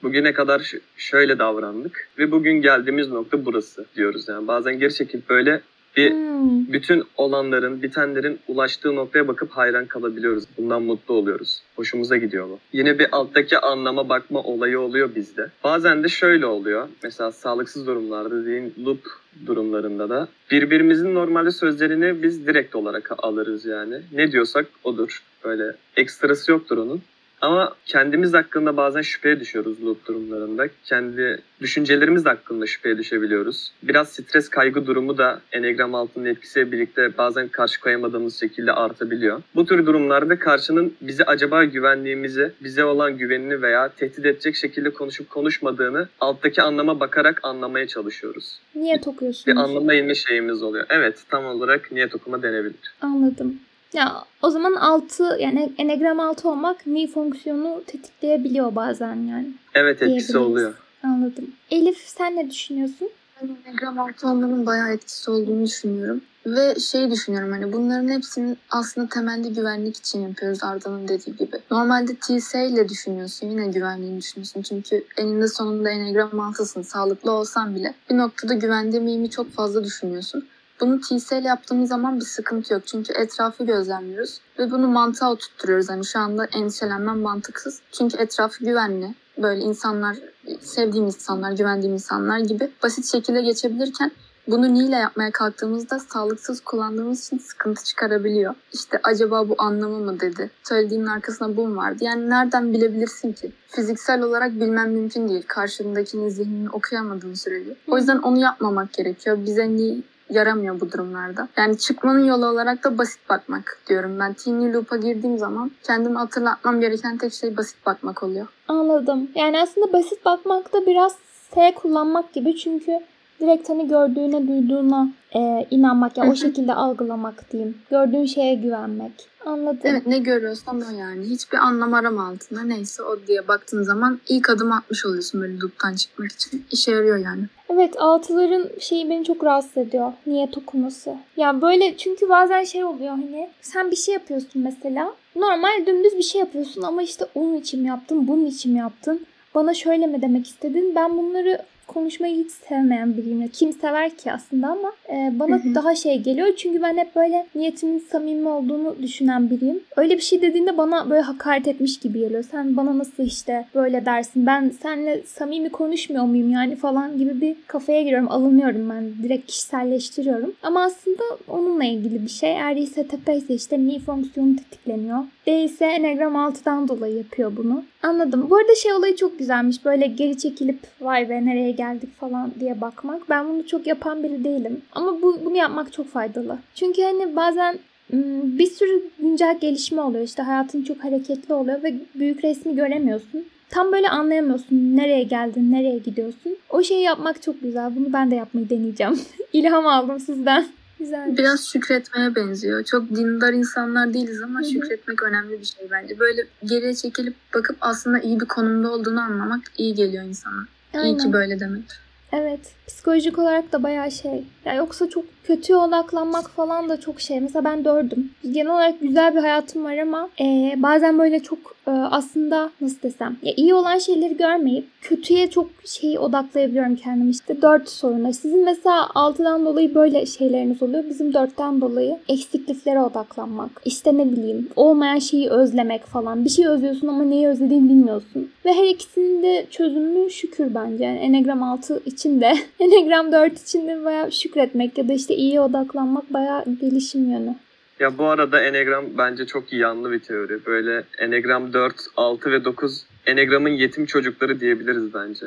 Bugüne 0.04 0.34
kadar 0.34 0.72
şöyle 0.97 1.39
davrandık 1.39 2.08
ve 2.20 2.32
bugün 2.32 2.62
geldiğimiz 2.62 3.08
nokta 3.08 3.45
burası 3.45 3.86
diyoruz 3.95 4.28
yani. 4.28 4.47
Bazen 4.47 4.80
geri 4.80 4.93
çekip 4.93 5.30
böyle 5.30 5.62
bir 5.97 6.12
Hmm. 6.12 6.74
bütün 6.74 7.04
olanların, 7.18 7.82
bitenlerin 7.82 8.39
ulaştığı 8.47 8.95
noktaya 8.95 9.28
bakıp 9.28 9.51
hayran 9.51 9.86
kalabiliyoruz. 9.86 10.43
Bundan 10.58 10.84
mutlu 10.84 11.14
oluyoruz. 11.14 11.62
Hoşumuza 11.76 12.18
gidiyor 12.18 12.49
bu. 12.49 12.60
Yine 12.74 12.99
bir 12.99 13.08
alttaki 13.12 13.58
anlama 13.58 14.10
bakma 14.10 14.39
olayı 14.39 14.80
oluyor 14.80 15.16
bizde. 15.16 15.49
Bazen 15.64 16.04
de 16.04 16.10
şöyle 16.10 16.45
oluyor. 16.45 16.88
Mesela 17.04 17.32
sağlıksız 17.32 17.88
durumlarda 17.88 18.41
dediğin 18.41 18.74
loop 18.86 18.99
durumlarında 19.45 20.10
da 20.10 20.28
birbirimizin 20.51 21.16
normalde 21.16 21.51
sözlerini 21.51 22.24
biz 22.24 22.47
direkt 22.47 22.76
olarak 22.76 23.12
alırız 23.18 23.66
yani. 23.66 24.01
Ne 24.12 24.32
diyorsak 24.32 24.66
odur. 24.84 25.24
Böyle 25.43 25.76
ekstrası 25.97 26.51
yoktur 26.51 26.78
onun. 26.78 27.01
Ama 27.44 27.76
kendimiz 27.86 28.34
hakkında 28.34 28.78
bazen 28.78 29.02
şüpheye 29.02 29.39
düşüyoruz 29.39 29.86
loop 29.86 30.06
durumlarında. 30.06 30.68
Kendi 30.84 31.41
düşüncelerimiz 31.62 32.26
hakkında 32.26 32.68
şüpheye 32.68 32.98
düşebiliyoruz. 32.98 33.72
Biraz 33.84 34.10
stres 34.10 34.50
kaygı 34.50 34.86
durumu 34.86 35.18
da 35.18 35.41
Enneagram 35.52 35.96
altının 35.96 36.26
etkisiyle 36.26 36.72
birlikte 36.72 37.18
bazen 37.18 37.48
karşı 37.48 37.80
koyamadığımız 37.80 38.39
şekilde 38.39 38.72
artabiliyor. 38.72 39.41
Bu 39.56 39.66
tür 39.66 39.86
durumlarda 39.86 40.39
karşının 40.39 40.94
bize 41.02 41.24
acaba 41.24 41.64
güvendiğimizi, 41.64 42.52
bize 42.64 42.84
olan 42.86 43.18
güvenini 43.18 43.62
veya 43.62 43.89
tehdit 43.89 44.26
edecek 44.26 44.56
şekilde 44.56 44.89
konuşup 44.89 45.30
konuşmadığını 45.30 46.08
alttaki 46.20 46.62
anlama 46.62 47.00
bakarak 47.00 47.39
anlamaya 47.44 47.88
çalışıyoruz. 47.88 48.60
Niyet 48.76 49.08
okuyorsunuz. 49.08 49.48
Bir 49.48 49.62
anlama 49.62 49.94
inme 49.94 50.16
şeyimiz 50.16 50.64
oluyor. 50.64 50.86
Evet 50.89 51.24
tam 51.30 51.46
olarak 51.46 51.91
niyet 51.91 52.16
okuma 52.16 52.44
denebilir. 52.44 52.94
Anladım. 53.02 53.60
Ya 53.94 54.24
o 54.41 54.50
zaman 54.50 54.74
6 54.74 55.38
yani 55.39 55.74
Enneagram 55.78 56.20
6 56.20 56.50
olmak 56.50 56.88
ni 56.88 57.08
fonksiyonu 57.08 57.84
tetikleyebiliyor 57.88 58.76
bazen 58.76 59.16
yani. 59.16 59.48
Evet 59.76 60.02
etkisi 60.02 60.38
oluyor. 60.38 60.74
Anladım. 61.04 61.52
Elif 61.72 61.98
sen 61.98 62.36
ne 62.36 62.50
düşünüyorsun? 62.50 63.10
Ben 63.41 63.50
Enneagram 63.66 64.00
altı 64.00 64.28
olmanın 64.28 64.66
bayağı 64.66 64.91
etkisi 64.91 65.32
olduğunu 65.32 65.66
düşünüyorum. 65.66 66.22
Ve 66.46 66.76
şey 66.80 67.12
düşünüyorum 67.12 67.52
hani 67.52 67.74
bunların 67.74 68.08
hepsinin 68.08 68.58
aslında 68.70 69.10
temelde 69.10 69.50
güvenlik 69.50 69.98
için 69.98 70.28
yapıyoruz 70.28 70.64
Arda'nın 70.64 71.08
dediği 71.08 71.36
gibi. 71.38 71.56
Normalde 71.72 72.16
TS 72.16 72.56
ile 72.56 72.89
düşünüyorsun 72.89 73.48
yine 73.48 73.68
güvenliğini 73.68 74.18
düşünüyorsun. 74.18 74.62
Çünkü 74.62 75.04
eninde 75.18 75.48
sonunda 75.48 75.89
Enneagram 75.89 76.39
altısın 76.39 76.82
sağlıklı 76.82 77.32
olsan 77.32 77.76
bile 77.76 77.94
bir 78.10 78.18
noktada 78.18 78.54
güvende 78.54 79.00
miyimi 79.00 79.30
çok 79.30 79.52
fazla 79.52 79.84
düşünüyorsun. 79.84 80.48
Bunu 80.84 80.99
ile 81.31 81.47
yaptığımız 81.47 81.89
zaman 81.89 82.19
bir 82.19 82.25
sıkıntı 82.25 82.73
yok. 82.73 82.88
Çünkü 82.88 83.13
etrafı 83.13 83.65
gözlemliyoruz 83.65 84.39
ve 84.59 84.71
bunu 84.71 84.88
mantığa 84.88 85.31
oturtturuyoruz. 85.31 85.89
Hani 85.89 86.05
şu 86.05 86.19
anda 86.19 86.45
endişelenmem 86.45 87.19
mantıksız. 87.19 87.81
Çünkü 87.91 88.17
etrafı 88.17 88.65
güvenli. 88.65 89.15
Böyle 89.38 89.61
insanlar, 89.61 90.17
sevdiğim 90.61 91.05
insanlar, 91.05 91.51
güvendiğim 91.51 91.93
insanlar 91.93 92.39
gibi 92.39 92.71
basit 92.84 93.11
şekilde 93.11 93.41
geçebilirken 93.41 94.11
bunu 94.47 94.73
niyle 94.73 94.95
yapmaya 94.95 95.31
kalktığımızda 95.31 95.99
sağlıksız 95.99 96.61
kullandığımız 96.61 97.25
için 97.25 97.38
sıkıntı 97.38 97.84
çıkarabiliyor. 97.84 98.55
İşte 98.73 98.99
acaba 99.03 99.49
bu 99.49 99.55
anlamı 99.57 99.99
mı 99.99 100.19
dedi. 100.19 100.51
Söylediğinin 100.63 101.05
arkasında 101.05 101.57
bu 101.57 101.67
mu 101.67 101.75
vardı? 101.75 102.03
Yani 102.03 102.29
nereden 102.29 102.73
bilebilirsin 102.73 103.34
ki? 103.34 103.51
Fiziksel 103.67 104.21
olarak 104.21 104.51
bilmem 104.51 104.91
mümkün 104.91 105.29
değil. 105.29 105.43
Karşındakinin 105.47 106.29
zihnini 106.29 106.69
okuyamadığın 106.69 107.34
sürece. 107.34 107.75
O 107.88 107.97
yüzden 107.97 108.17
onu 108.17 108.39
yapmamak 108.39 108.93
gerekiyor. 108.93 109.38
Bize 109.45 109.69
niye 109.69 109.95
yaramıyor 110.34 110.79
bu 110.79 110.91
durumlarda. 110.91 111.47
Yani 111.57 111.77
çıkmanın 111.77 112.25
yolu 112.25 112.45
olarak 112.45 112.84
da 112.84 112.97
basit 112.97 113.29
bakmak 113.29 113.77
diyorum 113.88 114.19
ben. 114.19 114.34
Teeny 114.34 114.73
Loop'a 114.73 114.97
girdiğim 114.97 115.38
zaman 115.38 115.71
kendimi 115.84 116.17
hatırlatmam 116.17 116.81
gereken 116.81 117.17
tek 117.17 117.34
şey 117.34 117.57
basit 117.57 117.86
bakmak 117.86 118.23
oluyor. 118.23 118.47
Anladım. 118.67 119.29
Yani 119.36 119.61
aslında 119.61 119.93
basit 119.93 120.25
bakmak 120.25 120.73
da 120.73 120.86
biraz 120.86 121.15
S 121.55 121.73
kullanmak 121.75 122.34
gibi 122.34 122.55
çünkü 122.55 122.99
direkt 123.39 123.69
hani 123.69 123.88
gördüğüne 123.88 124.47
duyduğuna 124.47 125.09
e, 125.36 125.67
inanmak 125.71 126.17
ya 126.17 126.25
Hı 126.25 126.29
o 126.31 126.36
şekilde 126.36 126.73
algılamak 126.73 127.51
diyeyim. 127.51 127.77
Gördüğün 127.89 128.25
şeye 128.25 128.55
güvenmek. 128.55 129.11
Anladım. 129.45 129.79
Evet 129.84 130.07
ne 130.07 130.17
görüyorsan 130.17 130.81
o 130.81 130.97
yani. 130.99 131.25
Hiçbir 131.25 131.57
anlam 131.57 131.93
arama 131.93 132.27
altında. 132.27 132.61
Neyse 132.61 133.03
o 133.03 133.27
diye 133.27 133.47
baktığın 133.47 133.84
zaman 133.84 134.19
ilk 134.29 134.49
adım 134.49 134.71
atmış 134.71 135.05
oluyorsun 135.05 135.41
böyle 135.41 135.59
loop'tan 135.59 135.95
çıkmak 135.95 136.31
için. 136.31 136.65
İşe 136.71 136.91
yarıyor 136.91 137.17
yani. 137.17 137.43
Evet 137.69 137.93
altıların 137.97 138.69
şeyi 138.79 139.09
beni 139.09 139.25
çok 139.25 139.43
rahatsız 139.43 139.77
ediyor. 139.77 140.13
Niyet 140.27 140.57
okuması. 140.57 141.15
Ya 141.38 141.61
böyle 141.61 141.97
çünkü 141.97 142.29
bazen 142.29 142.63
şey 142.63 142.84
oluyor 142.84 143.09
hani 143.09 143.49
sen 143.61 143.91
bir 143.91 143.95
şey 143.95 144.13
yapıyorsun 144.13 144.61
mesela. 144.61 145.13
Normal 145.36 145.86
dümdüz 145.86 146.17
bir 146.17 146.23
şey 146.23 146.41
yapıyorsun 146.41 146.81
ama 146.81 147.03
işte 147.03 147.25
onun 147.36 147.55
için 147.55 147.81
mi 147.81 147.88
yaptın, 147.88 148.27
bunun 148.27 148.45
için 148.45 148.71
mi 148.71 148.79
yaptın? 148.79 149.25
Bana 149.55 149.73
şöyle 149.73 150.07
mi 150.07 150.21
demek 150.21 150.47
istedin? 150.47 150.95
Ben 150.95 151.17
bunları 151.17 151.59
konuşmayı 151.88 152.43
hiç 152.43 152.51
sevmeyen 152.51 153.17
biriyim. 153.17 153.41
Ya 153.41 153.47
Kim 153.53 153.73
sever 153.73 154.09
ki 154.17 154.31
aslında 154.31 154.67
ama 154.67 154.91
e, 155.09 155.39
bana 155.39 155.55
Hı 155.63 155.69
hı. 155.69 155.75
daha 155.75 155.95
şey 155.95 156.21
geliyor. 156.21 156.47
Çünkü 156.57 156.81
ben 156.81 156.97
hep 156.97 157.15
böyle 157.15 157.47
niyetimin 157.55 157.99
samimi 158.11 158.47
olduğunu 158.49 158.95
düşünen 159.01 159.49
biriyim. 159.49 159.79
Öyle 159.97 160.15
bir 160.17 160.21
şey 160.21 160.41
dediğinde 160.41 160.77
bana 160.77 161.09
böyle 161.09 161.21
hakaret 161.21 161.67
etmiş 161.67 161.99
gibi 161.99 162.19
geliyor. 162.19 162.43
Sen 162.51 162.77
bana 162.77 162.97
nasıl 162.97 163.23
işte 163.23 163.65
böyle 163.75 164.05
dersin? 164.05 164.45
Ben 164.45 164.71
seninle 164.81 165.23
samimi 165.25 165.69
konuşmuyor 165.69 166.23
muyum 166.25 166.49
yani 166.51 166.75
falan 166.75 167.17
gibi 167.17 167.41
bir 167.41 167.55
kafaya 167.67 168.01
giriyorum. 168.01 168.31
Alınıyorum 168.31 168.89
ben. 168.89 169.23
Direkt 169.23 169.47
kişiselleştiriyorum. 169.47 170.53
Ama 170.63 170.84
aslında 170.84 171.23
onunla 171.47 171.84
ilgili 171.84 172.23
bir 172.23 172.29
şey. 172.29 172.51
Eğer 172.51 172.75
ISTP 172.75 173.29
ise 173.38 173.53
işte 173.53 173.79
ni 173.79 173.99
fonksiyonu 173.99 174.55
tetikleniyor. 174.55 175.19
D 175.45 175.63
ise 175.63 175.86
Enneagram 175.86 176.36
6'dan 176.36 176.88
dolayı 176.88 177.17
yapıyor 177.17 177.51
bunu. 177.57 177.84
Anladım. 178.03 178.47
Bu 178.49 178.55
arada 178.55 178.75
şey 178.75 178.93
olayı 178.93 179.15
çok 179.15 179.39
güzelmiş. 179.39 179.86
Böyle 179.86 180.07
geri 180.07 180.38
çekilip 180.38 180.79
vay 181.01 181.29
be 181.29 181.45
nereye 181.45 181.71
geldik 181.76 182.19
falan 182.19 182.51
diye 182.59 182.82
bakmak. 182.82 183.30
Ben 183.30 183.49
bunu 183.49 183.67
çok 183.67 183.88
yapan 183.88 184.24
biri 184.24 184.43
değilim. 184.43 184.82
Ama 184.91 185.21
bu, 185.21 185.39
bunu 185.45 185.57
yapmak 185.57 185.93
çok 185.93 186.09
faydalı. 186.09 186.57
Çünkü 186.76 187.01
hani 187.01 187.36
bazen 187.36 187.80
ım, 188.13 188.57
bir 188.59 188.65
sürü 188.65 189.03
güncel 189.19 189.59
gelişme 189.59 190.01
oluyor. 190.01 190.24
İşte 190.24 190.43
hayatın 190.43 190.84
çok 190.84 191.03
hareketli 191.03 191.53
oluyor 191.53 191.84
ve 191.84 191.95
büyük 192.15 192.43
resmi 192.43 192.76
göremiyorsun. 192.76 193.45
Tam 193.69 193.91
böyle 193.91 194.09
anlayamıyorsun 194.09 194.97
nereye 194.97 195.24
geldin, 195.24 195.71
nereye 195.71 195.97
gidiyorsun. 195.97 196.57
O 196.69 196.84
şeyi 196.84 197.03
yapmak 197.03 197.41
çok 197.41 197.61
güzel. 197.61 197.95
Bunu 197.95 198.13
ben 198.13 198.32
de 198.32 198.36
yapmayı 198.36 198.69
deneyeceğim. 198.69 199.19
İlham 199.53 199.88
aldım 199.88 200.19
sizden. 200.19 200.67
Güzel. 200.99 201.38
Biraz 201.38 201.67
şükretmeye 201.67 202.36
benziyor. 202.36 202.84
Çok 202.84 203.09
dindar 203.09 203.53
insanlar 203.53 204.13
değiliz 204.13 204.41
ama 204.41 204.59
Hı 204.59 204.63
hı. 204.63 204.69
şükretmek 204.69 205.24
önemli 205.24 205.59
bir 205.59 205.65
şey 205.65 205.88
bence. 205.91 206.19
Böyle 206.19 206.41
geriye 206.65 206.95
çekilip 206.95 207.36
bakıp 207.55 207.78
aslında 207.82 208.19
iyi 208.19 208.39
bir 208.39 208.45
konumda 208.45 208.91
olduğunu 208.91 209.21
anlamak 209.21 209.61
iyi 209.78 209.95
geliyor 209.95 210.24
insana. 210.24 210.67
İyi 210.94 211.00
Aynen. 211.00 211.18
ki 211.18 211.34
böyle 211.34 211.60
demek. 211.60 211.84
Evet. 212.32 212.60
Psikolojik 212.88 213.39
olarak 213.39 213.72
da 213.72 213.84
bayağı 213.84 214.12
şey. 214.12 214.44
Ya 214.66 214.74
yoksa 214.74 215.10
çok 215.10 215.26
kötüye 215.44 215.78
odaklanmak 215.78 216.50
falan 216.50 216.89
da 216.89 217.00
çok 217.00 217.22
şey. 217.22 217.39
Mesela 217.39 217.66
ben 217.66 217.86
dördüm. 217.86 218.32
Genel 218.52 218.72
olarak 218.72 219.00
güzel 219.02 219.36
bir 219.36 219.39
hayatım 219.39 219.84
var 219.86 219.98
ama 219.98 220.30
e, 220.39 220.74
bazen 220.78 221.20
böyle 221.20 221.39
çok 221.44 221.72
aslında 221.91 222.69
nasıl 222.81 223.01
desem 223.01 223.38
ya 223.43 223.53
iyi 223.57 223.73
olan 223.73 223.97
şeyleri 223.97 224.38
görmeyip 224.38 224.86
kötüye 225.01 225.49
çok 225.49 225.69
şeyi 225.86 226.19
odaklayabiliyorum 226.19 226.95
kendimi. 226.95 227.29
İşte 227.29 227.61
dört 227.61 227.89
soruna. 227.89 228.34
Sizin 228.34 228.65
mesela 228.65 229.09
altıdan 229.15 229.65
dolayı 229.65 229.95
böyle 229.95 230.25
şeyleriniz 230.25 230.84
oluyor. 230.84 231.03
Bizim 231.09 231.34
dörtten 231.34 231.81
dolayı 231.81 232.17
eksikliklere 232.27 233.01
odaklanmak. 233.01 233.81
İşte 233.86 234.17
ne 234.17 234.31
bileyim 234.31 234.69
olmayan 234.75 235.19
şeyi 235.19 235.49
özlemek 235.49 236.05
falan. 236.05 236.45
Bir 236.45 236.49
şey 236.49 236.67
özlüyorsun 236.67 237.07
ama 237.07 237.23
neyi 237.23 237.47
özlediğini 237.47 237.89
bilmiyorsun. 237.89 238.49
Ve 238.65 238.73
her 238.73 238.88
ikisinin 238.88 239.43
de 239.43 239.65
çözümü 239.69 240.29
şükür 240.29 240.75
bence. 240.75 241.03
Yani 241.03 241.17
Enneagram 241.17 241.63
6 241.63 242.01
için 242.05 242.41
de 242.41 242.53
Enneagram 242.79 243.31
4 243.31 243.61
için 243.61 243.88
de 243.88 244.05
bayağı 244.05 244.31
şükretmek 244.31 244.97
ya 244.97 245.07
da 245.07 245.13
işte 245.13 245.36
iyiye 245.36 245.61
odaklanmak 245.61 246.34
bayağı 246.34 246.63
gelişim 246.81 247.31
yönü. 247.31 247.55
Ya 248.04 248.18
bu 248.18 248.26
arada 248.30 248.62
Enneagram 248.62 249.06
bence 249.18 249.45
çok 249.45 249.74
yanlı 249.74 250.12
bir 250.12 250.20
teori. 250.20 250.66
Böyle 250.66 251.04
Enneagram 251.18 251.74
4, 251.74 251.95
6 252.18 252.51
ve 252.51 252.66
9 252.66 253.06
Enneagram'ın 253.26 253.70
yetim 253.70 254.06
çocukları 254.06 254.60
diyebiliriz 254.60 255.14
bence. 255.14 255.45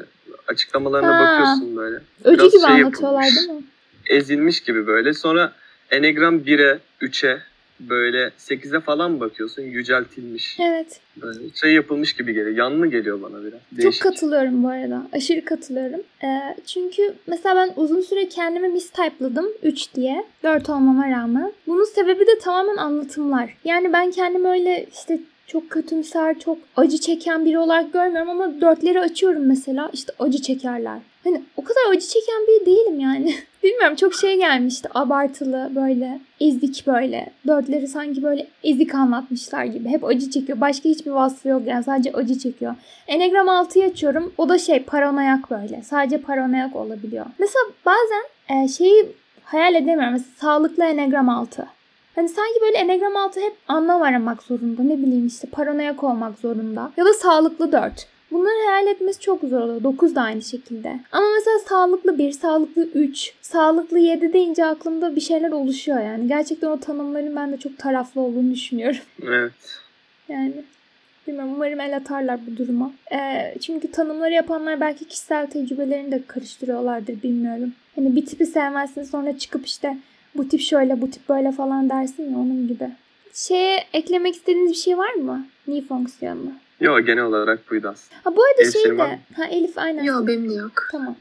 Açıklamalarına 0.48 1.18
Ha. 1.18 1.22
bakıyorsun 1.24 1.76
böyle. 1.76 1.96
Öcü 2.24 2.38
Biraz 2.38 2.52
gibi 2.52 2.62
şey 2.62 2.70
anlatıyorlar 2.82 3.22
yapılmış. 3.22 3.48
değil 3.48 3.58
mi? 3.58 3.64
Ezilmiş 4.06 4.60
gibi 4.60 4.86
böyle. 4.86 5.12
Sonra 5.14 5.52
Enneagram 5.90 6.38
1'e, 6.38 6.78
3'e 7.02 7.38
böyle 7.80 8.30
8'e 8.38 8.80
falan 8.80 9.20
bakıyorsun 9.20 9.62
yüceltilmiş. 9.62 10.56
Evet. 10.60 11.00
Böyle 11.22 11.38
şey 11.54 11.74
yapılmış 11.74 12.12
gibi 12.12 12.34
geliyor. 12.34 12.56
Yanlı 12.56 12.86
geliyor 12.86 13.22
bana 13.22 13.42
biraz. 13.44 13.60
Çok 13.70 13.78
Değişik. 13.78 14.02
katılıyorum 14.02 14.64
bu 14.64 14.68
arada. 14.68 15.02
Aşırı 15.12 15.44
katılıyorum. 15.44 16.00
Ee, 16.24 16.56
çünkü 16.66 17.14
mesela 17.26 17.56
ben 17.56 17.82
uzun 17.82 18.00
süre 18.00 18.28
kendimi 18.28 18.68
mistype'ladım 18.68 19.46
3 19.62 19.94
diye. 19.94 20.24
4 20.42 20.70
olmama 20.70 21.10
rağmen. 21.10 21.52
Bunun 21.66 21.84
sebebi 21.84 22.26
de 22.26 22.38
tamamen 22.38 22.76
anlatımlar. 22.76 23.56
Yani 23.64 23.92
ben 23.92 24.10
kendimi 24.10 24.48
öyle 24.48 24.86
işte 24.92 25.20
çok 25.46 25.70
kötümser, 25.70 26.38
çok 26.38 26.58
acı 26.76 26.98
çeken 26.98 27.44
biri 27.44 27.58
olarak 27.58 27.92
görmüyorum 27.92 28.28
ama 28.30 28.60
dörtleri 28.60 29.00
açıyorum 29.00 29.46
mesela 29.46 29.90
işte 29.92 30.12
acı 30.18 30.42
çekerler. 30.42 30.98
Hani 31.26 31.42
o 31.56 31.64
kadar 31.64 31.90
acı 31.90 32.06
çeken 32.08 32.46
biri 32.48 32.66
değilim 32.66 33.00
yani. 33.00 33.34
Bilmiyorum 33.62 33.96
çok 33.96 34.14
şey 34.14 34.36
gelmişti 34.36 34.88
abartılı 34.94 35.70
böyle 35.74 36.20
ezik 36.40 36.86
böyle. 36.86 37.30
Dörtleri 37.46 37.88
sanki 37.88 38.22
böyle 38.22 38.46
ezik 38.64 38.94
anlatmışlar 38.94 39.64
gibi. 39.64 39.88
Hep 39.88 40.04
acı 40.04 40.30
çekiyor. 40.30 40.60
Başka 40.60 40.88
hiçbir 40.88 41.10
vasfı 41.10 41.48
yok 41.48 41.62
yani 41.66 41.84
sadece 41.84 42.12
acı 42.12 42.38
çekiyor. 42.38 42.74
Enneagram 43.06 43.46
6'yı 43.46 43.84
açıyorum. 43.84 44.32
O 44.38 44.48
da 44.48 44.58
şey 44.58 44.82
paranoyak 44.82 45.50
böyle. 45.50 45.82
Sadece 45.82 46.18
paranoyak 46.18 46.76
olabiliyor. 46.76 47.26
Mesela 47.38 47.64
bazen 47.86 48.22
e, 48.48 48.68
şeyi 48.68 49.12
hayal 49.44 49.74
edemiyorum. 49.74 50.12
Mesela 50.12 50.32
sağlıklı 50.36 50.84
Enneagram 50.84 51.28
6. 51.28 51.66
Hani 52.14 52.28
sanki 52.28 52.60
böyle 52.60 52.76
Enneagram 52.76 53.16
6 53.16 53.40
hep 53.40 53.52
anlam 53.68 54.02
aramak 54.02 54.42
zorunda. 54.42 54.82
Ne 54.82 54.98
bileyim 54.98 55.26
işte 55.26 55.48
paranoyak 55.52 56.04
olmak 56.04 56.38
zorunda. 56.38 56.92
Ya 56.96 57.04
da 57.04 57.12
sağlıklı 57.12 57.72
4. 57.72 58.15
Bunları 58.30 58.66
hayal 58.66 58.86
etmesi 58.86 59.20
çok 59.20 59.40
zor 59.40 59.60
oluyor. 59.60 59.82
9 59.82 60.14
da 60.14 60.20
aynı 60.20 60.42
şekilde. 60.42 61.00
Ama 61.12 61.26
mesela 61.36 61.58
sağlıklı 61.58 62.18
1, 62.18 62.32
sağlıklı 62.32 62.88
3, 62.94 63.34
sağlıklı 63.42 63.98
7 63.98 64.32
deyince 64.32 64.64
aklımda 64.64 65.16
bir 65.16 65.20
şeyler 65.20 65.50
oluşuyor 65.50 66.00
yani. 66.00 66.28
Gerçekten 66.28 66.68
o 66.68 66.80
tanımların 66.80 67.36
ben 67.36 67.52
de 67.52 67.56
çok 67.56 67.78
taraflı 67.78 68.20
olduğunu 68.20 68.50
düşünüyorum. 68.50 69.00
Evet. 69.22 69.52
Yani 70.28 70.52
Bilmiyorum 71.26 71.54
umarım 71.54 71.80
el 71.80 71.96
atarlar 71.96 72.40
bu 72.46 72.56
duruma. 72.56 72.92
Ee, 73.12 73.54
çünkü 73.60 73.90
tanımları 73.90 74.32
yapanlar 74.32 74.80
belki 74.80 75.04
kişisel 75.04 75.46
tecrübelerini 75.46 76.12
de 76.12 76.22
karıştırıyorlardır 76.26 77.22
bilmiyorum. 77.22 77.72
Hani 77.94 78.16
bir 78.16 78.26
tipi 78.26 78.46
sevmezsin 78.46 79.02
sonra 79.02 79.38
çıkıp 79.38 79.66
işte 79.66 79.96
bu 80.36 80.48
tip 80.48 80.60
şöyle 80.60 81.00
bu 81.00 81.10
tip 81.10 81.28
böyle 81.28 81.52
falan 81.52 81.90
dersin 81.90 82.30
ya 82.32 82.38
onun 82.38 82.68
gibi. 82.68 82.90
Şeye 83.34 83.84
eklemek 83.92 84.34
istediğiniz 84.34 84.70
bir 84.70 84.76
şey 84.76 84.98
var 84.98 85.12
mı? 85.14 85.46
Ni 85.66 85.86
fonksiyonuna. 85.86 86.52
Yok 86.80 87.06
genel 87.06 87.24
olarak 87.24 87.70
buydu 87.70 87.88
aslında. 87.88 88.20
Ha 88.24 88.36
bu 88.36 88.44
arada 88.44 88.62
Elif 88.62 88.72
şey 88.72 88.98
de. 88.98 89.18
Ha 89.36 89.44
Elif 89.50 89.78
aynen. 89.78 90.04
Yok 90.04 90.26
benim 90.26 90.50
de 90.50 90.54
yok. 90.54 90.88
Tamam. 90.92 91.16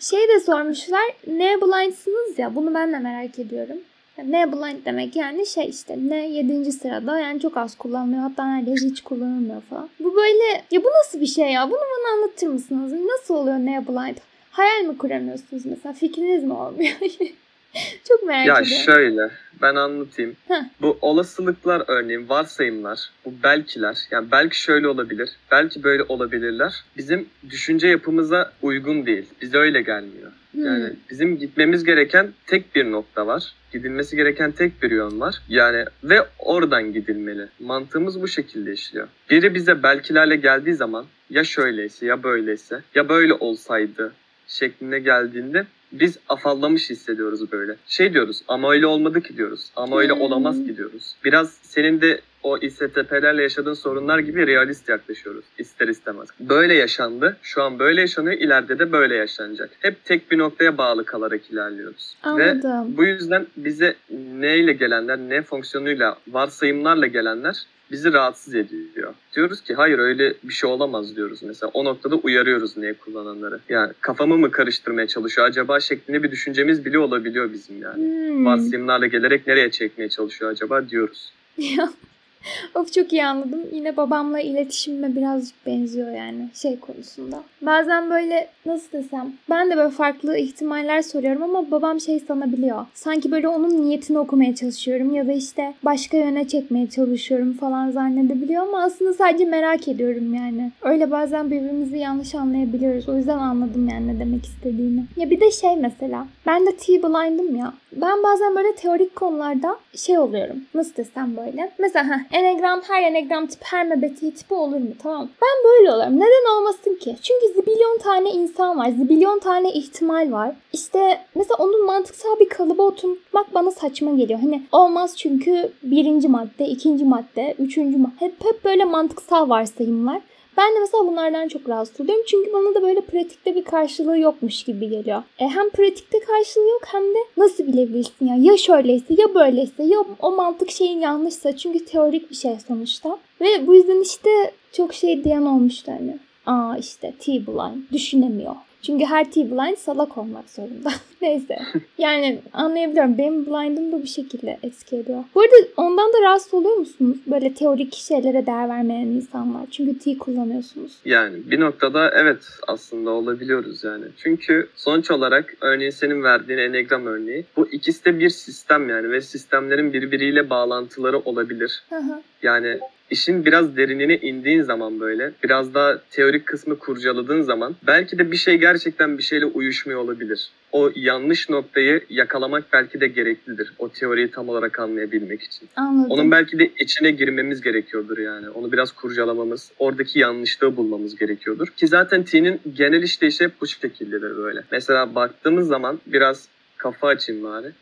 Şey 0.00 0.28
de 0.28 0.40
sormuşlar. 0.40 1.04
Ne 1.26 1.60
blindsınız 1.60 2.38
ya? 2.38 2.54
Bunu 2.54 2.74
ben 2.74 2.92
de 2.92 2.98
merak 2.98 3.38
ediyorum. 3.38 3.76
Ne 4.24 4.52
blind 4.52 4.86
demek 4.86 5.16
yani 5.16 5.46
şey 5.46 5.68
işte 5.68 5.98
ne 6.08 6.28
7. 6.28 6.72
sırada 6.72 7.18
yani 7.18 7.40
çok 7.40 7.56
az 7.56 7.74
kullanılıyor 7.78 8.20
hatta 8.20 8.46
neredeyse 8.46 8.86
hiç 8.86 9.00
kullanılmıyor 9.02 9.62
falan. 9.62 9.88
Bu 10.00 10.16
böyle 10.16 10.64
ya 10.70 10.84
bu 10.84 10.88
nasıl 11.00 11.20
bir 11.20 11.26
şey 11.26 11.52
ya 11.52 11.66
bunu 11.68 11.78
bana 11.78 12.14
anlatır 12.14 12.46
mısınız? 12.46 12.92
Nasıl 12.92 13.34
oluyor 13.34 13.56
ne 13.56 13.84
blind? 13.88 14.16
Hayal 14.50 14.84
mi 14.84 14.98
kuramıyorsunuz 14.98 15.66
mesela 15.66 15.92
fikriniz 15.92 16.44
mi 16.44 16.52
olmuyor? 16.52 16.94
çok 18.08 18.22
merak 18.22 18.46
Ya 18.46 18.60
ediyorum. 18.60 18.82
şöyle 18.84 19.30
ben 19.62 19.74
anlatayım. 19.74 20.36
Heh. 20.48 20.62
Bu 20.80 20.98
olasılıklar 21.00 21.82
örneğin 21.86 22.28
varsayımlar, 22.28 23.10
bu 23.24 23.34
belkiler 23.42 23.96
yani 24.10 24.30
belki 24.30 24.60
şöyle 24.60 24.88
olabilir, 24.88 25.30
belki 25.50 25.82
böyle 25.84 26.02
olabilirler. 26.02 26.84
Bizim 26.96 27.28
düşünce 27.50 27.88
yapımıza 27.88 28.52
uygun 28.62 29.06
değil. 29.06 29.26
Bize 29.42 29.58
öyle 29.58 29.82
gelmiyor. 29.82 30.32
Hmm. 30.52 30.64
Yani 30.64 30.92
bizim 31.10 31.38
gitmemiz 31.38 31.84
gereken 31.84 32.32
tek 32.46 32.74
bir 32.74 32.92
nokta 32.92 33.26
var. 33.26 33.52
Gidilmesi 33.72 34.16
gereken 34.16 34.52
tek 34.52 34.82
bir 34.82 34.90
yön 34.90 35.20
var. 35.20 35.42
Yani 35.48 35.84
ve 36.04 36.22
oradan 36.38 36.92
gidilmeli. 36.92 37.48
Mantığımız 37.60 38.22
bu 38.22 38.28
şekilde 38.28 38.72
işliyor. 38.72 39.08
Biri 39.30 39.54
bize 39.54 39.82
belkilerle 39.82 40.36
geldiği 40.36 40.74
zaman 40.74 41.06
ya 41.30 41.44
şöyleyse 41.44 42.06
ya 42.06 42.22
böyleyse 42.22 42.80
ya 42.94 43.08
böyle 43.08 43.34
olsaydı 43.34 44.12
şeklinde 44.46 44.98
geldiğinde 44.98 45.66
biz 46.00 46.18
afallamış 46.28 46.90
hissediyoruz 46.90 47.52
böyle. 47.52 47.76
Şey 47.86 48.14
diyoruz 48.14 48.42
ama 48.48 48.72
öyle 48.72 48.86
olmadı 48.86 49.20
ki 49.20 49.36
diyoruz. 49.36 49.70
Ama 49.76 50.00
öyle 50.00 50.12
Hmm. 50.12 50.20
olamaz 50.20 50.56
ki 50.66 50.76
diyoruz. 50.76 51.14
Biraz 51.24 51.52
senin 51.62 52.00
de 52.00 52.20
o 52.42 52.58
İSTP'lerle 52.58 53.42
yaşadığın 53.42 53.74
sorunlar 53.74 54.18
gibi 54.18 54.46
realist 54.46 54.88
yaklaşıyoruz 54.88 55.44
ister 55.58 55.88
istemez. 55.88 56.28
Böyle 56.40 56.74
yaşandı, 56.74 57.36
şu 57.42 57.62
an 57.62 57.78
böyle 57.78 58.00
yaşanıyor, 58.00 58.40
ileride 58.40 58.78
de 58.78 58.92
böyle 58.92 59.14
yaşanacak. 59.14 59.70
Hep 59.80 60.04
tek 60.04 60.30
bir 60.30 60.38
noktaya 60.38 60.78
bağlı 60.78 61.04
kalarak 61.04 61.50
ilerliyoruz. 61.50 62.16
Ve 62.26 62.28
Anladım. 62.28 62.96
bu 62.96 63.04
yüzden 63.04 63.46
bize 63.56 63.94
neyle 64.32 64.72
gelenler, 64.72 65.18
ne 65.18 65.42
fonksiyonuyla, 65.42 66.16
varsayımlarla 66.28 67.06
gelenler 67.06 67.62
bizi 67.94 68.12
rahatsız 68.12 68.54
ediyor. 68.54 69.14
Diyoruz 69.36 69.60
ki 69.60 69.74
hayır 69.74 69.98
öyle 69.98 70.34
bir 70.42 70.52
şey 70.52 70.70
olamaz 70.70 71.16
diyoruz 71.16 71.42
mesela. 71.42 71.70
O 71.74 71.84
noktada 71.84 72.14
uyarıyoruz 72.14 72.76
neye 72.76 72.94
kullananları. 72.94 73.60
Yani 73.68 73.92
kafamı 74.00 74.38
mı 74.38 74.50
karıştırmaya 74.50 75.06
çalışıyor 75.06 75.46
acaba 75.46 75.80
şeklinde 75.80 76.22
bir 76.22 76.30
düşüncemiz 76.30 76.84
bile 76.84 76.98
olabiliyor 76.98 77.52
bizim 77.52 77.82
yani. 77.82 78.04
Hmm. 78.04 78.46
Varsayımlarla 78.46 79.06
gelerek 79.06 79.46
nereye 79.46 79.70
çekmeye 79.70 80.08
çalışıyor 80.08 80.50
acaba 80.50 80.88
diyoruz. 80.88 81.32
Of 82.74 82.92
çok 82.92 83.12
iyi 83.12 83.24
anladım. 83.24 83.60
Yine 83.72 83.96
babamla 83.96 84.40
iletişimime 84.40 85.16
birazcık 85.16 85.66
benziyor 85.66 86.12
yani 86.12 86.48
şey 86.54 86.80
konusunda. 86.80 87.42
Bazen 87.62 88.10
böyle 88.10 88.48
nasıl 88.66 88.92
desem 88.92 89.32
ben 89.50 89.70
de 89.70 89.76
böyle 89.76 89.90
farklı 89.90 90.36
ihtimaller 90.36 91.02
soruyorum 91.02 91.42
ama 91.42 91.70
babam 91.70 92.00
şey 92.00 92.20
sanabiliyor. 92.20 92.86
Sanki 92.94 93.30
böyle 93.30 93.48
onun 93.48 93.82
niyetini 93.82 94.18
okumaya 94.18 94.54
çalışıyorum 94.54 95.14
ya 95.14 95.26
da 95.26 95.32
işte 95.32 95.74
başka 95.82 96.16
yöne 96.16 96.48
çekmeye 96.48 96.90
çalışıyorum 96.90 97.52
falan 97.52 97.90
zannedebiliyor 97.90 98.62
ama 98.62 98.82
aslında 98.82 99.14
sadece 99.14 99.44
merak 99.44 99.88
ediyorum 99.88 100.34
yani. 100.34 100.72
Öyle 100.82 101.10
bazen 101.10 101.50
birbirimizi 101.50 101.98
yanlış 101.98 102.34
anlayabiliyoruz. 102.34 103.08
O 103.08 103.16
yüzden 103.16 103.38
anladım 103.38 103.88
yani 103.88 104.08
ne 104.08 104.20
demek 104.20 104.44
istediğini. 104.44 105.04
Ya 105.16 105.30
bir 105.30 105.40
de 105.40 105.50
şey 105.50 105.76
mesela 105.76 106.26
ben 106.46 106.66
de 106.66 106.76
T-blind'ım 106.76 107.56
ya. 107.56 107.72
Ben 107.92 108.22
bazen 108.22 108.56
böyle 108.56 108.74
teorik 108.74 109.16
konularda 109.16 109.76
şey 109.96 110.18
oluyorum. 110.18 110.56
Nasıl 110.74 110.96
desem 110.96 111.36
böyle. 111.36 111.70
Mesela 111.78 112.04
heh, 112.04 112.33
enegram 112.34 112.80
her 112.88 113.02
enegram 113.02 113.46
tip 113.46 113.60
her 113.64 113.86
MBTI 113.86 114.34
tipi 114.34 114.54
olur 114.54 114.76
mu? 114.76 114.90
Tamam. 115.02 115.28
Ben 115.42 115.70
böyle 115.70 115.92
oluyorum. 115.92 116.16
Neden 116.16 116.56
olmasın 116.56 116.94
ki? 116.94 117.16
Çünkü 117.22 117.46
zibilyon 117.54 117.98
tane 117.98 118.30
insan 118.30 118.78
var. 118.78 118.90
Zibilyon 118.90 119.38
tane 119.38 119.72
ihtimal 119.72 120.32
var. 120.32 120.54
İşte 120.72 121.20
mesela 121.34 121.56
onun 121.58 121.86
mantıksal 121.86 122.40
bir 122.40 122.48
kalıba 122.48 122.82
oturtmak 122.82 123.54
bana 123.54 123.70
saçma 123.70 124.10
geliyor. 124.10 124.40
Hani 124.40 124.62
olmaz 124.72 125.16
çünkü 125.16 125.72
birinci 125.82 126.28
madde, 126.28 126.66
ikinci 126.66 127.04
madde, 127.04 127.54
üçüncü 127.58 127.98
madde. 127.98 128.14
Hep, 128.18 128.44
hep 128.44 128.64
böyle 128.64 128.84
mantıksal 128.84 129.48
varsayımlar. 129.48 130.20
Ben 130.56 130.74
de 130.74 130.78
mesela 130.80 131.06
bunlardan 131.06 131.48
çok 131.48 131.68
rahatsız 131.68 132.00
oluyorum. 132.00 132.24
Çünkü 132.28 132.52
bana 132.52 132.74
da 132.74 132.82
böyle 132.82 133.00
pratikte 133.00 133.54
bir 133.54 133.64
karşılığı 133.64 134.18
yokmuş 134.18 134.62
gibi 134.62 134.88
geliyor. 134.88 135.22
E, 135.38 135.48
hem 135.48 135.70
pratikte 135.70 136.20
karşılığı 136.20 136.68
yok 136.68 136.82
hem 136.86 137.02
de 137.02 137.18
nasıl 137.36 137.66
bilebilirsin 137.66 138.26
ya? 138.26 138.36
Ya 138.40 138.56
şöyleyse 138.56 139.14
ya 139.18 139.34
böyleyse 139.34 139.82
ya 139.82 139.98
o 140.20 140.30
mantık 140.30 140.70
şeyin 140.70 141.00
yanlışsa. 141.00 141.56
Çünkü 141.56 141.84
teorik 141.84 142.30
bir 142.30 142.36
şey 142.36 142.56
sonuçta. 142.68 143.18
Ve 143.40 143.66
bu 143.66 143.74
yüzden 143.74 144.00
işte 144.02 144.30
çok 144.72 144.94
şey 144.94 145.24
diyen 145.24 145.42
olmuştu 145.42 145.92
hani. 145.92 146.18
Aa 146.46 146.76
işte 146.76 147.14
T-blind 147.18 147.92
düşünemiyor. 147.92 148.54
Çünkü 148.86 149.04
her 149.04 149.30
T-blind 149.30 149.76
salak 149.76 150.18
olmak 150.18 150.50
zorunda. 150.50 150.90
Neyse. 151.22 151.58
Yani 151.98 152.40
anlayabiliyorum. 152.52 153.18
Benim 153.18 153.46
blind'ım 153.46 153.92
da 153.92 154.02
bir 154.02 154.08
şekilde 154.08 154.58
etki 154.62 154.96
ediyor. 154.96 155.24
Bu 155.34 155.40
arada 155.40 155.54
ondan 155.76 156.12
da 156.12 156.22
rahatsız 156.22 156.54
oluyor 156.54 156.76
musunuz? 156.76 157.18
Böyle 157.26 157.54
teorik 157.54 157.94
şeylere 157.94 158.46
değer 158.46 158.68
vermeyen 158.68 159.06
insanlar. 159.06 159.66
Çünkü 159.70 159.98
T 159.98 160.18
kullanıyorsunuz. 160.18 160.92
Yani 161.04 161.50
bir 161.50 161.60
noktada 161.60 162.10
evet 162.14 162.42
aslında 162.68 163.10
olabiliyoruz 163.10 163.84
yani. 163.84 164.04
Çünkü 164.16 164.68
sonuç 164.76 165.10
olarak 165.10 165.54
örneğin 165.60 165.90
senin 165.90 166.22
verdiğin 166.22 166.58
enegram 166.58 167.06
örneği 167.06 167.44
bu 167.56 167.68
ikisi 167.68 168.04
de 168.04 168.18
bir 168.18 168.30
sistem 168.30 168.88
yani 168.88 169.10
ve 169.10 169.20
sistemlerin 169.20 169.92
birbiriyle 169.92 170.50
bağlantıları 170.50 171.18
olabilir. 171.18 171.82
Hı 171.88 171.96
hı. 171.96 172.22
Yani 172.42 172.78
işin 173.10 173.44
biraz 173.44 173.76
derinine 173.76 174.16
indiğin 174.16 174.62
zaman 174.62 175.00
böyle 175.00 175.32
biraz 175.44 175.74
daha 175.74 175.98
teorik 176.10 176.46
kısmı 176.46 176.78
kurcaladığın 176.78 177.42
zaman 177.42 177.76
belki 177.86 178.18
de 178.18 178.32
bir 178.32 178.36
şey 178.36 178.56
gerçekten 178.56 179.18
bir 179.18 179.22
şeyle 179.22 179.46
uyuşmuyor 179.46 180.00
olabilir. 180.00 180.48
O 180.72 180.90
yanlış 180.94 181.48
noktayı 181.48 182.00
yakalamak 182.10 182.64
belki 182.72 183.00
de 183.00 183.08
gereklidir. 183.08 183.72
O 183.78 183.88
teoriyi 183.88 184.30
tam 184.30 184.48
olarak 184.48 184.78
anlayabilmek 184.78 185.42
için. 185.42 185.68
Anladım. 185.76 186.10
Onun 186.10 186.30
belki 186.30 186.58
de 186.58 186.70
içine 186.78 187.10
girmemiz 187.10 187.60
gerekiyordur 187.60 188.18
yani. 188.18 188.50
Onu 188.50 188.72
biraz 188.72 188.92
kurcalamamız, 188.92 189.72
oradaki 189.78 190.18
yanlışlığı 190.18 190.76
bulmamız 190.76 191.16
gerekiyordur. 191.16 191.68
Ki 191.68 191.86
zaten 191.86 192.24
T'nin 192.24 192.60
genel 192.74 193.02
işleyişi 193.02 193.44
hep 193.44 193.60
bu 193.60 193.66
şekildedir 193.66 194.36
böyle. 194.36 194.60
Mesela 194.72 195.14
baktığımız 195.14 195.68
zaman 195.68 196.00
biraz 196.06 196.48
kafa 196.76 197.08
açayım 197.08 197.44
bari. 197.44 197.72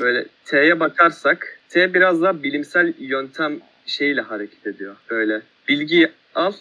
Böyle 0.00 0.26
T'ye 0.44 0.80
bakarsak 0.80 1.58
T 1.68 1.94
biraz 1.94 2.22
daha 2.22 2.42
bilimsel 2.42 2.92
yöntem 2.98 3.60
şeyle 3.90 4.20
hareket 4.20 4.66
ediyor. 4.66 4.96
Böyle 5.10 5.42
bilgiyi 5.68 6.08
al 6.34 6.52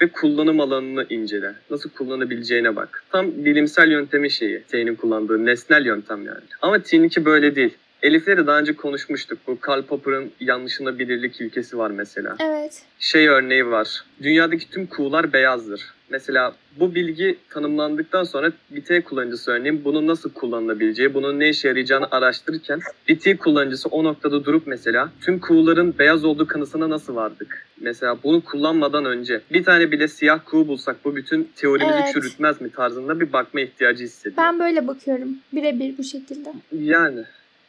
ve 0.00 0.08
kullanım 0.08 0.60
alanını 0.60 1.06
incele. 1.10 1.54
Nasıl 1.70 1.90
kullanabileceğine 1.90 2.76
bak. 2.76 3.04
Tam 3.12 3.44
bilimsel 3.44 3.90
yöntemin 3.90 4.28
şeyi. 4.28 4.62
T'nin 4.62 4.94
kullandığı 4.94 5.46
nesnel 5.46 5.86
yöntem 5.86 6.26
yani. 6.26 6.44
Ama 6.62 6.82
T'ninki 6.82 7.24
böyle 7.24 7.56
değil. 7.56 7.74
Elif'le 8.02 8.46
daha 8.46 8.58
önce 8.58 8.72
konuşmuştuk. 8.72 9.38
Bu 9.46 9.60
Karl 9.60 9.82
Popper'ın 9.82 10.32
yanlışılabilirlik 10.40 11.40
ilkesi 11.40 11.78
var 11.78 11.90
mesela. 11.90 12.36
Evet. 12.40 12.82
Şey 12.98 13.28
örneği 13.28 13.66
var. 13.66 14.04
Dünyadaki 14.22 14.70
tüm 14.70 14.86
kuğular 14.86 15.32
beyazdır. 15.32 15.94
Mesela 16.14 16.54
bu 16.80 16.94
bilgi 16.94 17.38
tanımlandıktan 17.50 18.24
sonra 18.24 18.52
bir 18.70 18.84
T 18.84 19.00
kullanıcısı 19.00 19.50
örneğin 19.50 19.84
bunun 19.84 20.06
nasıl 20.06 20.30
kullanılabileceği, 20.32 21.14
bunun 21.14 21.40
ne 21.40 21.48
işe 21.48 21.68
yarayacağını 21.68 22.06
araştırırken 22.10 22.80
bir 23.08 23.18
T 23.18 23.36
kullanıcısı 23.36 23.88
o 23.88 24.04
noktada 24.04 24.44
durup 24.44 24.66
mesela 24.66 25.12
tüm 25.20 25.38
kuğuların 25.40 25.94
beyaz 25.98 26.24
olduğu 26.24 26.46
kanısına 26.46 26.90
nasıl 26.90 27.16
vardık? 27.16 27.66
Mesela 27.80 28.18
bunu 28.24 28.44
kullanmadan 28.44 29.04
önce 29.04 29.40
bir 29.52 29.64
tane 29.64 29.90
bile 29.90 30.08
siyah 30.08 30.40
kuğu 30.44 30.68
bulsak 30.68 30.96
bu 31.04 31.16
bütün 31.16 31.48
teorimizi 31.56 31.98
Evet. 32.02 32.12
çürütmez 32.14 32.60
mi 32.60 32.70
tarzında 32.70 33.20
bir 33.20 33.32
bakma 33.32 33.60
ihtiyacı 33.60 34.04
hissediyor. 34.04 34.36
Ben 34.36 34.58
böyle 34.58 34.86
bakıyorum. 34.86 35.28
Birebir 35.52 35.98
bu 35.98 36.04
şekilde. 36.04 36.52
Yani 36.72 37.24